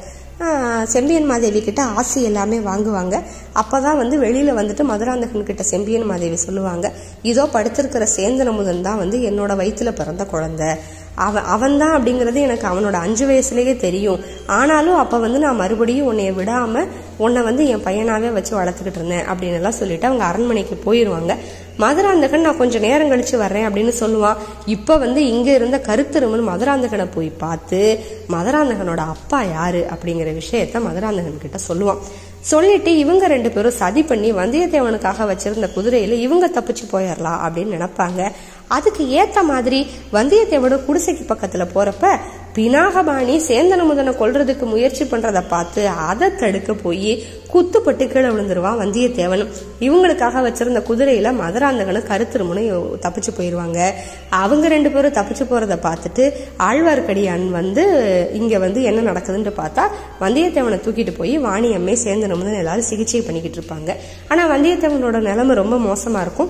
[0.92, 3.16] செம்பியன் மாதேவி கிட்ட ஆசி எல்லாமே வாங்குவாங்க.
[3.62, 6.88] அப்போ தான் வந்து வெளியில் வந்துட்டு மதுராந்தகன் கிட்ட செம்பியன் மாதேவி சொல்லுவாங்க
[7.32, 10.70] இதோ படுத்திருக்கிற சேந்தனமுதன் தான் வந்து என்னோட வயிற்றில் பிறந்த குழந்தை.
[11.16, 14.20] அவன் அவன்தான் அப்படிங்கிறது எனக்கு அவனோட அஞ்சு வயசுலேயே தெரியும்.
[14.46, 16.88] ஆனாலும் அப்போ வந்து நான் மறுபடியும் உன்னைய விடாம
[17.18, 21.36] உன்னை வந்து என் பையனாகவே வச்சு வளர்த்துக்கிட்டு இருந்தேன் அப்படின்னு எல்லாம் சொல்லிட்டு அவங்க அரண்மனைக்கு போயிருவாங்க.
[21.78, 27.30] மதுராந்தகன் நான் கொஞ்சம் நேரம் கழிச்சு வர்றேன் அப்படின்னு சொல்லுவான் இப்போ வந்து இங்கே இருந்த கருத்திருமன் மதுராந்தகனை போய்
[27.30, 28.00] பார்த்து
[28.30, 31.98] மதுராந்தகனோட அப்பா யாரு அப்படிங்கிற விஷயத்த மதுராந்தகன் கிட்ட சொல்லுவான்.
[32.42, 38.32] சொல்லிட்டு இவங்க ரெண்டு பேரும் சதி பண்ணி வந்தியத்தேவனுக்காக வச்சிருந்த குதிரையில இவங்க தப்பிச்சு போயிடலாம் அப்படின்னு நினைப்பாங்க.
[38.68, 42.20] அதுக்கு ஏத்த மாதிரி வந்தியத்தேவனோட குடிசைக்கு பக்கத்துல போறப்ப
[42.56, 47.24] பினாகபாணி சேந்தனமுதனை கொல்றதுக்கு முயற்சி பண்றதை பார்த்து அதை தடுக்க போய்
[47.54, 49.44] குத்துப்பட்டு கீழே விழுந்துருவான் வந்தியத்தேவன்
[49.80, 53.94] இவங்களுக்காக வச்சிருந்த குதிரையில மதுராந்தகனும் கருத்திருமனும் தப்பிச்சு போயிருவாங்க.
[54.30, 56.26] அவங்க ரெண்டு பேரும் தப்பிச்சு போறத பார்த்துட்டு
[56.70, 57.86] ஆழ்வார்க்கடியான் வந்து
[58.34, 59.86] இங்க வந்து என்ன நடக்குதுன்னு பார்த்தா
[60.22, 63.96] வந்தியத்தேவனை தூக்கிட்டு போய் வாணியம்மே சேர்ந்து சேந்தனமுதன் எல்லாரும் சிகிச்சை பண்ணிக்கிட்டு இருப்பாங்க.
[64.28, 66.50] ஆனா வந்தியத்தேவனோட நிலைமை ரொம்ப மோசமா இருக்கும்.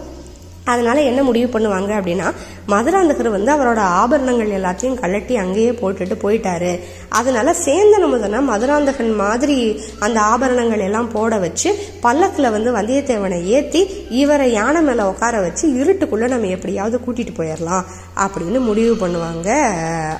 [0.65, 2.33] அதனால என்ன முடிவு பண்ணுவாங்க அப்படின்னா
[2.67, 6.79] மதுராந்தகர் வந்து அவரோட ஆபரணங்கள் எல்லாத்தையும் கழட்டி அங்கேயே போட்டுட்டு போயிட்டாரு.
[7.09, 14.51] அதனால சேந்தன் அமுதனை மதுராந்தகன் மாதிரி அந்த ஆபரணங்கள் எல்லாம் போட வச்சு பல்லக்கில் வந்து வந்தியத்தேவனை ஏற்றி இவரை
[14.51, 19.49] யானை மேலே உட்கார வச்சு இருட்டுக்குள்ள நம்ம எப்படியாவது கூட்டிட்டு போயிடலாம் அப்படின்னு முடிவு பண்ணுவாங்க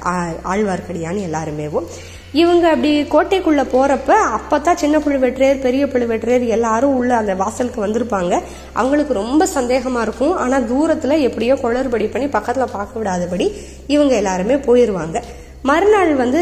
[0.06, 1.90] ஆ- ஆழ்வார்க்கடியான்னு எல்லாருமேவும்.
[2.32, 8.42] இவங்க அப்படி கோட்டைக்குள்ள போறப்ப அப்பதான் சின்ன புழுவெற்றையர் பெரிய புழுவெற்றையர் எல்லாரும் உள்ள அந்த வாசலுக்கு வந்திருப்பாங்க.
[8.74, 10.38] அவங்களுக்கு ரொம்ப சந்தேகமா இருக்கும்.
[10.38, 13.52] ஆனா தூரத்துல எப்படியோ குளறுபடி பண்ணி பக்கத்துல பார்க்க விடாதபடி
[13.88, 15.24] இவங்க எல்லாருமே போயிருவாங்க.
[15.62, 16.42] மறுநாள் வந்து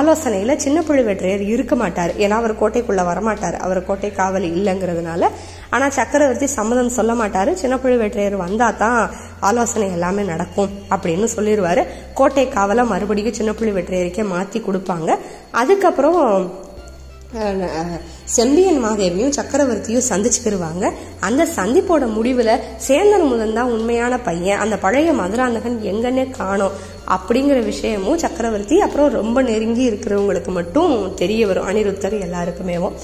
[0.00, 2.12] ஆலோசனையில சின்ன புழுவேற்றையர் இருக்க மாட்டார்.
[2.18, 3.56] ஏன்னா அவர் கோட்டைக்குள்ள வரமாட்டார்.
[3.56, 5.28] அவர் கோட்டை காவல் இல்லைங்கிறதுனால
[5.74, 7.52] ஆனா சக்கரவர்த்தி சம்மதம் சொல்ல மாட்டாரு.
[7.62, 9.00] சின்ன புழுவேற்றையர் வந்தா தான்
[9.48, 11.84] ஆலோசனை எல்லாமே நடக்கும் அப்படின்னு சொல்லிடுவாரு
[12.18, 15.10] கோட்டை காவலை மறுபடியும் சின்ன புழுவேற்றையருக்கே மாத்தி கொடுப்பாங்க.
[15.62, 16.20] அதுக்கப்புறம்
[18.36, 20.84] செம்பியன் மாதேவியும் சக்கரவர்த்தியும் சந்திச்சுக்கிருவாங்க.
[21.26, 22.50] அந்த சந்திப்போட முடிவுல
[22.86, 24.60] சேந்தன் முதன் தான் உண்மையான பையன்.
[24.64, 26.76] அந்த பழைய மதுராந்தகன் எங்கன்னே காணும்
[27.16, 31.68] அப்படிங்கிற விஷயமும் சக்கரவர்த்தி அப்புறம் ரொம்ப நெருங்கி இருக்கிறவங்களுக்கு மட்டும் தெரிய வரும்.
[31.72, 32.96] அனிருத்தர் எல்லாருக்குமேவும்.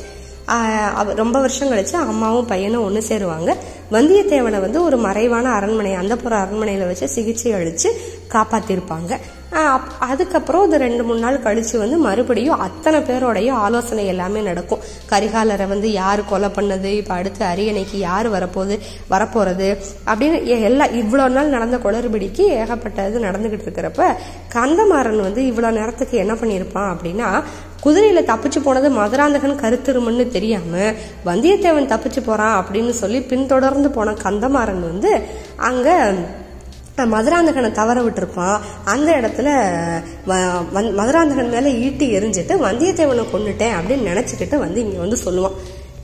[1.14, 3.50] ரொம்ப வருஷம் கழிச்சு அம்மாவும் பையனும் ஒன்று சேருவாங்க.
[3.92, 7.90] வந்தியத்தேவனை வந்து ஒரு மறைவான அரண்மனை அந்தப்புற அரண்மனையில் வச்சு சிகிச்சை அளித்து
[8.32, 9.12] காப்பாற்றிருப்பாங்க
[9.52, 14.78] அப்- அதுக்கப்புறம் இது ரெண்டு மூணு நாள் கழித்து வந்து மறுபடியும் அத்தனை பேரோடைய ஆலோசனை எல்லாமே நடக்கும்.
[15.10, 16.84] கரிகாலரை வந்து யார் கொலை பண்ணது?
[16.84, 23.66] இப்போ அடுத்து அரியணைக்கு யார் வரப்போகுது வரப்போகிறது அப்படின்னு எ- எல்லா இவ்வளோ நாள் நடந்த குளறுபடிக்கு ஏகப்பட்டது நடந்துக்கிட்டு
[23.66, 24.14] இருக்கிறப்ப
[24.54, 27.42] கந்தமாறன் வந்து இவ்வளோ நேரத்துக்கு என்ன பண்ணியிருப்பான் அப்படின்னா
[27.84, 30.90] குதிரையில தப்பிச்சு போனது மதுராந்தகன் கருத்திருமன்னு தெரியாம
[31.26, 35.22] வந்தியத்தேவன் தப்பிச்சு போறான் அப்படின்னு சொல்லி பின்தொடர்ந்து போன கந்தமாறன் வந்து
[35.56, 36.14] அங்க
[36.96, 38.58] மதுராந்தகனை தவற விட்டுருப்பான்.
[38.84, 39.48] அந்த இடத்துல
[40.30, 45.52] வ- வந்- மதுராந்தகன் மேல ஈட்டி எரிஞ்சிட்டு வந்தியத்தேவனை கொண்டுட்டேன் அப்படின்னு நினைச்சுக்கிட்டு வந்து இங்க வந்து சொல்லுவான்.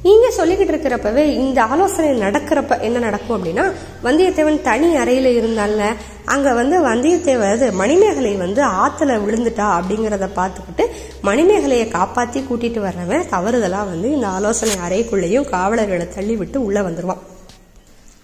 [0.04, 3.64] நீங்கள் சொல்லிக்கிட்டு இருக்கிறப்பவே இந்த ஆலோசனை நடக்கிறப்ப என்ன நடக்கும் அப்படின்னா
[4.02, 5.86] வந்தியத்தேவன் தனி அறையில் இருந்தால
[6.26, 10.84] அங்கே வந்து வந்தியத்தேவன் அது மணிமேகலை வந்து ஆற்றுல விழுந்துட்டா அப்படிங்கிறத பார்த்துக்கிட்டு
[11.22, 17.22] மணிமேகலையை காப்பாற்றி கூட்டிகிட்டு வர்றவன் தவறுதலாக வந்து இந்த ஆலோசனை அறைக்குள்ளேயும் காவலர்களை தள்ளி விட்டு உள்ளே வந்துடுவான்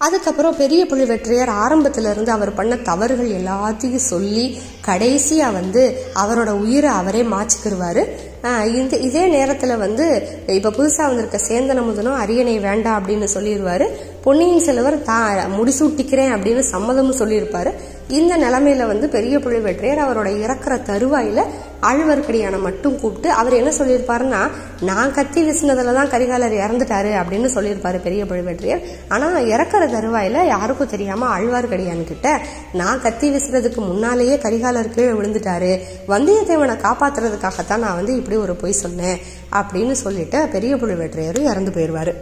[0.01, 4.45] அதுக்கப்புறம் பெரிய புலிவெற்றியர் ஆரம்பத்திலிருந்து அவர் பண்ண தவறுகள் எல்லாத்தையும் சொல்லி
[4.87, 5.83] கடைசியாக வந்து
[6.17, 8.03] அவரோட உயிரை அவரே மாச்சிக்கிடுவார்
[8.65, 10.07] இந்த இதே நேரத்தில் வந்து
[10.47, 13.85] இப்போ புதுசாக வந்திருக்க சேந்தன முதனும் அரியணை வேண்டாம் அப்படின்னு சொல்லிடுவார்.
[14.25, 17.71] பொன்னியின் செல்வர் தான் முடிசூட்டிக்கிறேன் அப்படின்னு சம்மதமும் சொல்லியிருப்பாரு.
[18.09, 21.41] இந்த நிலைமையில வந்து பெரிய புலிவெற்றியார் அவரோட இறக்குற தருவாயில
[21.83, 24.41] ஆழ்வார்க்கடியான மட்டும் கூப்பிட்டு அவர் என்ன சொல்லியிருப்பாருன்னா
[24.81, 31.39] நான் கத்தி வீசினதுல தான் கரிகாலர் இறந்துட்டாரு அப்படின்னு சொல்லியிருப்பாரு பெரிய பழுவேற்றையர் ஆனா இறக்குற தருவாயில யாருக்கும் தெரியாம
[31.39, 32.41] ஆழ்வார்க்கடியான் கிட்ட
[32.73, 35.81] நான் கத்தி வீசுறதுக்கு முன்னாலேயே கரிகாலர் கீழே விழுந்துட்டாரு.
[36.09, 39.19] வந்தியத்தேவனை காப்பாத்துறதுக்காகத்தான் நான் வந்து இப்படி ஒரு பொய் சொன்னேன்
[39.53, 42.15] அப்படின்னு சொல்லிட்டு பெரிய பழுவேற்றையரும் இறந்து போயிடுவாரு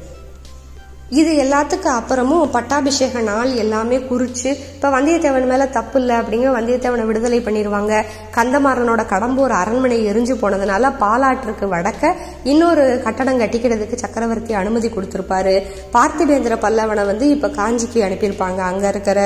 [1.11, 7.39] இது எல்லாத்துக்கும் அப்புறமும் பட்டாபிஷேக நாள் எல்லாமே குறிச்சு இப்ப வந்தியத்தேவன் மேல தப்பு இல்லை அப்படிங்க வந்தியத்தேவனை விடுதலை
[7.41, 8.03] பண்ணிடுவாங்க
[8.35, 12.13] கந்தமாறனோட கடம்பூர் அரண்மனை எரிஞ்சு போனதுனால பாலாற்றுக்கு வடக்க
[12.45, 15.55] இன்னொரு கட்டடம் கட்டிக்கிறதுக்கு சக்கரவர்த்தி அனுமதி கொடுத்திருப்பாரு.
[15.97, 18.61] பார்த்திபேந்திர பல்லவனை வந்து இப்ப காஞ்சிக்கு அனுப்பியிருப்பாங்க.
[18.71, 19.19] அங்க இருக்கிற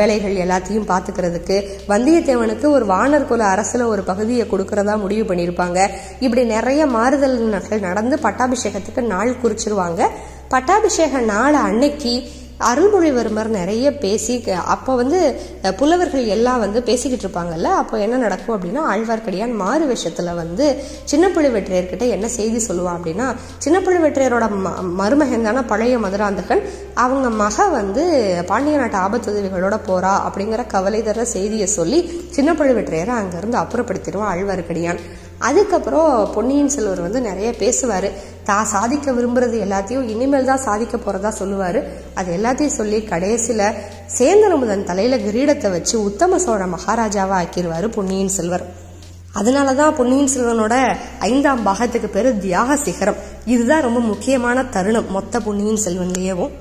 [0.00, 1.58] வேலைகள் எல்லாத்தையும் பாத்துக்கிறதுக்கு.
[1.88, 5.88] வந்தியத்தேவனுக்கு ஒரு வானர் குல அரசுல ஒரு பகுதியை கொடுக்கறதா முடிவு பண்ணியிருப்பாங்க
[6.20, 10.02] இப்படி நிறைய மாறுதல்கள் நடந்து பட்டாபிஷேகத்துக்கு நாள் குறிச்சிருவாங்க.
[10.52, 12.14] பட்டாபிஷேக நாள் அன்னைக்கு
[12.70, 14.34] அருள்மொழிவர்மர் நிறைய பேசி
[14.74, 15.20] அப்போ வந்து
[15.76, 20.66] புலவர்கள் எல்லாம் வந்து பேசிக்கிட்டு இருப்பாங்கல்ல அப்போ என்ன நடக்கும் அப்படின்னா ஆழ்வார்க்கடியான் மாறு வேஷத்துல வந்து
[21.04, 23.26] சின்ன புழுவெற்றையர்கிட்ட என்ன செய்தி சொல்லுவான் அப்படின்னா
[23.58, 26.62] சின்ன புழுவெற்றையரோட ம மருமகன் தானே பழைய மதுராந்தகன்
[26.94, 28.04] அவங்க மக வந்து
[28.46, 32.00] பாண்டிய நாட்டு ஆபத்துதவிகளோட போறா அப்படிங்கிற கவலை தர செய்தியை சொல்லி
[32.30, 35.02] சின்ன பழுவேற்றையரை அங்கேருந்து அப்புறப்படுத்திடுவான் ஆழ்வார்க்கடியான்.
[35.48, 38.08] அதுக்கப்புறம் பொன்னியின் செல்வர் வந்து நிறைய பேசுவார்.
[38.44, 41.80] தான் சாதிக்க விரும்புறது எல்லாத்தையும் இனிமேல் தான் சாதிக்க போறதா சொல்லுவாரு.
[42.14, 43.62] அது எல்லாத்தையும் சொல்லி கடைசியில
[44.18, 48.64] சேந்தனமுதன் தலையில கிரீடத்தை வச்சு உத்தம சோழ மகாராஜாவா ஆக்கிடுவாரு பொன்னியின் செல்வர்.
[49.34, 50.74] அதனாலதான் பொன்னியின் செல்வனோட
[51.18, 53.20] ஐந்தாம் பாகத்துக்கு பேரு தியாக சிகரம்.
[53.44, 56.52] இதுதான் ரொம்ப முக்கியமான தருணம் மொத்த பொன்னியின் செல்வன்லேயேவும்.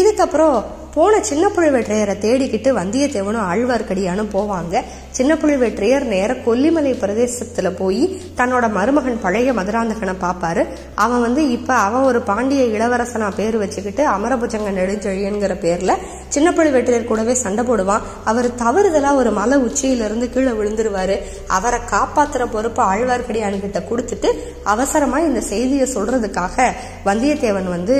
[0.00, 0.58] இதுக்கப்புறம்
[0.94, 4.80] போன சின்ன புழுவேற்றையரை தேடிக்கிட்டு வந்தியத்தேவனும் ஆழ்வார்க்கடியானும் போவாங்க.
[5.10, 10.62] சின்ன புழுவேற்றையர் நேர கொல்லிமலை பிரதேசத்துல போய் தன்னோட மருமகன் பழைய மதுராந்தகனை பார்ப்பாரு
[10.94, 15.94] அவன் வந்து இப்ப அவன் ஒரு பாண்டிய இளவரசனா பேர் வச்சுக்கிட்டு அமரபுஜங்க நெடுஞ்செழியன்கிற பேர்ல
[16.28, 18.06] சின்ன புழுவேற்றையர் கூடவே சண்டை போடுவான்.
[18.24, 21.18] அவர் தவறுதலா ஒரு மலை உச்சியிலிருந்து கீழே விழுந்துருவாரு.
[21.46, 24.30] அவரை காப்பாத்துற பொறுப்பு ஆழ்வார்க்கடியான் கிட்ட கொடுத்துட்டு
[24.64, 26.68] அவசரமா இந்த செய்தியை சொல்றதுக்காக
[27.04, 27.96] வந்தியத்தேவன் வந்து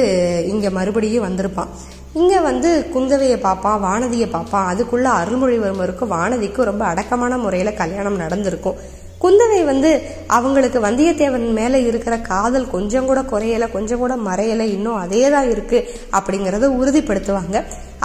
[0.48, 1.72] இங்க மறுபடியும் வந்திருப்பான்.
[2.18, 8.78] இங்கே வந்து குந்தவையை பார்ப்பான் வானதியை பார்ப்பான் அதுக்குள்ள அருள்மொழிவர்மருக்கும் வானதிக்கும் ரொம்ப அடக்கமான முறையில் கல்யாணம் நடந்திருக்கும்.
[9.22, 9.90] குந்தவை வந்து
[10.36, 15.86] அவங்களுக்கு வந்தியத்தேவன் மேலே இருக்கிற காதல் கொஞ்சம் கூட குறையலை கொஞ்சம் கூட மறையலை இன்னும் அதே தான் இருக்குது
[16.18, 17.56] அப்படிங்கிறத உறுதிப்படுத்துவாங்க.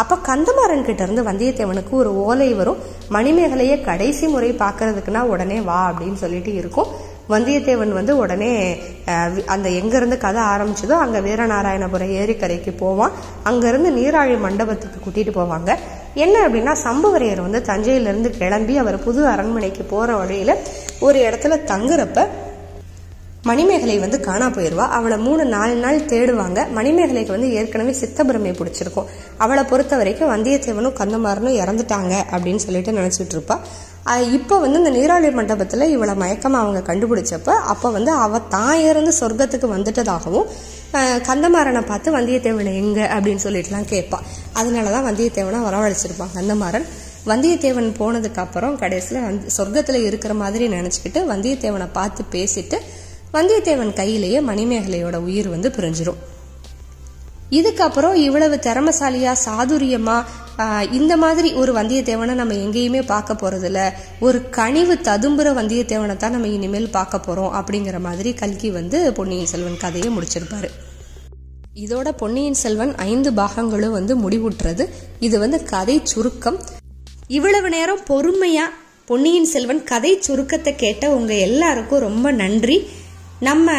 [0.02, 2.82] அப்போ கந்தமாறன் கிட்டேருந்து வந்தியத்தேவனுக்கு ஒரு ஓலை வரும்.
[3.18, 6.92] மணிமேகலையை கடைசி முறை பார்க்கறதுக்குன்னா உடனே வா அப்படின்னு சொல்லிட்டு இருக்கும்.
[7.34, 8.52] வந்தியத்தேவன் வந்து உடனே
[9.54, 13.14] அந்த எங்கேருந்து கதை ஆரம்பிச்சதோ அங்கே வீரநாராயணபுரம் ஏரிக்கரைக்கு போவான்.
[13.50, 15.72] அங்கேருந்து நீராழி மண்டபத்துக்கு கூட்டிகிட்டு போவாங்க.
[16.26, 20.60] என்ன அப்படின்னா சம்பவரையர் வந்து தஞ்சையிலேருந்து கிளம்பி அவர் புது அரண்மனைக்கு போகிற வழியில்
[21.08, 22.28] ஒரு இடத்துல தங்குறப்ப
[23.50, 26.60] மணிமேகலை வந்து காணா போயிடுவா அவளை மூணு நாலு நாள் தேடுவாங்க.
[26.78, 29.10] மணிமேகலைக்கு வந்து ஏற்கனவே சித்தபிரமை பிடிச்சிருக்கும்.
[29.44, 33.58] அவளை பொறுத்த வரைக்கும் வந்தியத்தேவனும் கந்தமாறனும் இறந்துட்டாங்க அப்படின்னு சொல்லிட்டு நினச்சிட்டு இருப்பா.
[34.06, 39.68] இப்போ வந்து இந்த நீராளி மண்டபத்தில் இவளை மயக்கமாக அவங்க கண்டுபிடிச்சப்ப அப்போ வந்து அவ தான் இருந்து சொர்க்கத்துக்கு
[39.76, 40.50] வந்துட்டதாகவும்
[41.28, 43.02] கந்தமாறனை பார்த்து வந்தியத்தேவனை எங்கே?
[43.02, 44.18] அப்படின்னு சொல்லிட்டுலாம் கேட்பா.
[44.54, 46.86] அதனாலதான் வந்தியத்தேவனை வரவழைச்சிருப்பான் கந்தமாறன்.
[47.26, 52.80] வந்தியத்தேவன் போனதுக்கப்புறம் கடைசியில் வந்து சொர்க்கத்தில் இருக்கிற மாதிரி நினச்சிக்கிட்டு வந்தியத்தேவனை பார்த்து பேசிட்டு
[53.34, 56.22] வந்தியத்தேவன் கையிலேயே மணிமேகலையோட உயிர் வந்து பிரிஞ்சிரும்.
[57.56, 60.18] இதுக்கப்புறம் இவ்வளவு திறமசாலியா சாதுரியமா
[60.58, 63.80] ஆஹ், இந்த மாதிரி ஒரு வந்தியத்தேவனை நம்ம எங்கேயுமே பார்க்க போறதில்ல.
[64.20, 69.78] ஒரு கனிவு ததும்புற வந்தியத்தேவனை தான் நம்ம இனிமேல் பார்க்க போறோம் அப்படிங்கிற மாதிரி கல்கி வந்து பொன்னியின் செல்வன்
[69.78, 70.70] கதையை முடிச்சிருப்பாரு.
[71.78, 74.84] இதோட பொன்னியின் செல்வன் ஐந்து பாகங்களும் வந்து முடிவுற்றது.
[75.20, 76.60] இது வந்து கதை சுருக்கம்.
[77.30, 78.66] இவ்வளவு நேரம் பொறுமையா
[79.08, 82.78] பொன்னியின் செல்வன் கதை சுருக்கத்தை கேட்ட உங்க எல்லாருக்கும் ரொம்ப நன்றி.
[83.42, 83.72] நம்ம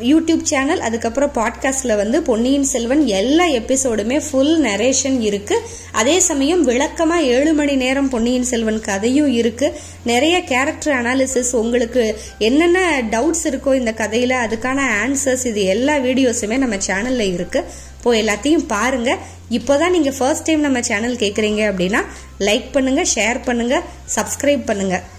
[0.00, 5.62] யூடியூப் சேனல் அதுக்கப்புறம் பாட்காஸ்டில் வந்து பொன்னியின் செல்வன் எல்லா எபிசோடுமே ஃபுல் நரேஷன் இருக்குது
[5.92, 9.74] அதே சமயம் விளக்கமாக ஏழு மணி நேரம் பொன்னியின் செல்வன் கதையும் இருக்குது
[10.04, 16.76] நிறைய கேரக்டர் அனாலிசிஸ் உங்களுக்கு என்னென்ன டவுட்ஸ் இருக்கோ இந்த கதையில் அதுக்கான ஆன்சர்ஸ் இது எல்லா வீடியோஸுமே நம்ம
[16.76, 17.64] சேனலில் இருக்குது
[17.96, 19.18] இப்போ எல்லாத்தையும் பாருங்க.
[19.50, 22.04] இப்போதான் நீங்கள் ஃபர்ஸ்ட் டைம் நம்ம சேனல் கேட்குறீங்க அப்படின்னா
[22.38, 23.82] லைக் பண்ணுங்கள் ஷேர் பண்ணுங்கள்
[24.16, 25.17] சப்ஸ்கிரைப் பண்ணுங்கள்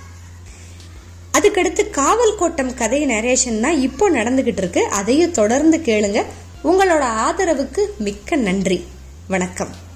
[1.37, 4.85] அதுக்கடுத்து காவல் கோட்டம் கதை நரேஷன் தான் இப்போ நடந்துகிட்டு இருக்கு.
[4.85, 6.25] அதையும் தொடர்ந்து கேளுங்க.
[6.63, 8.87] உங்களோட ஆதரவுக்கு மிக்க நன்றி.
[9.27, 9.87] வணக்கம்.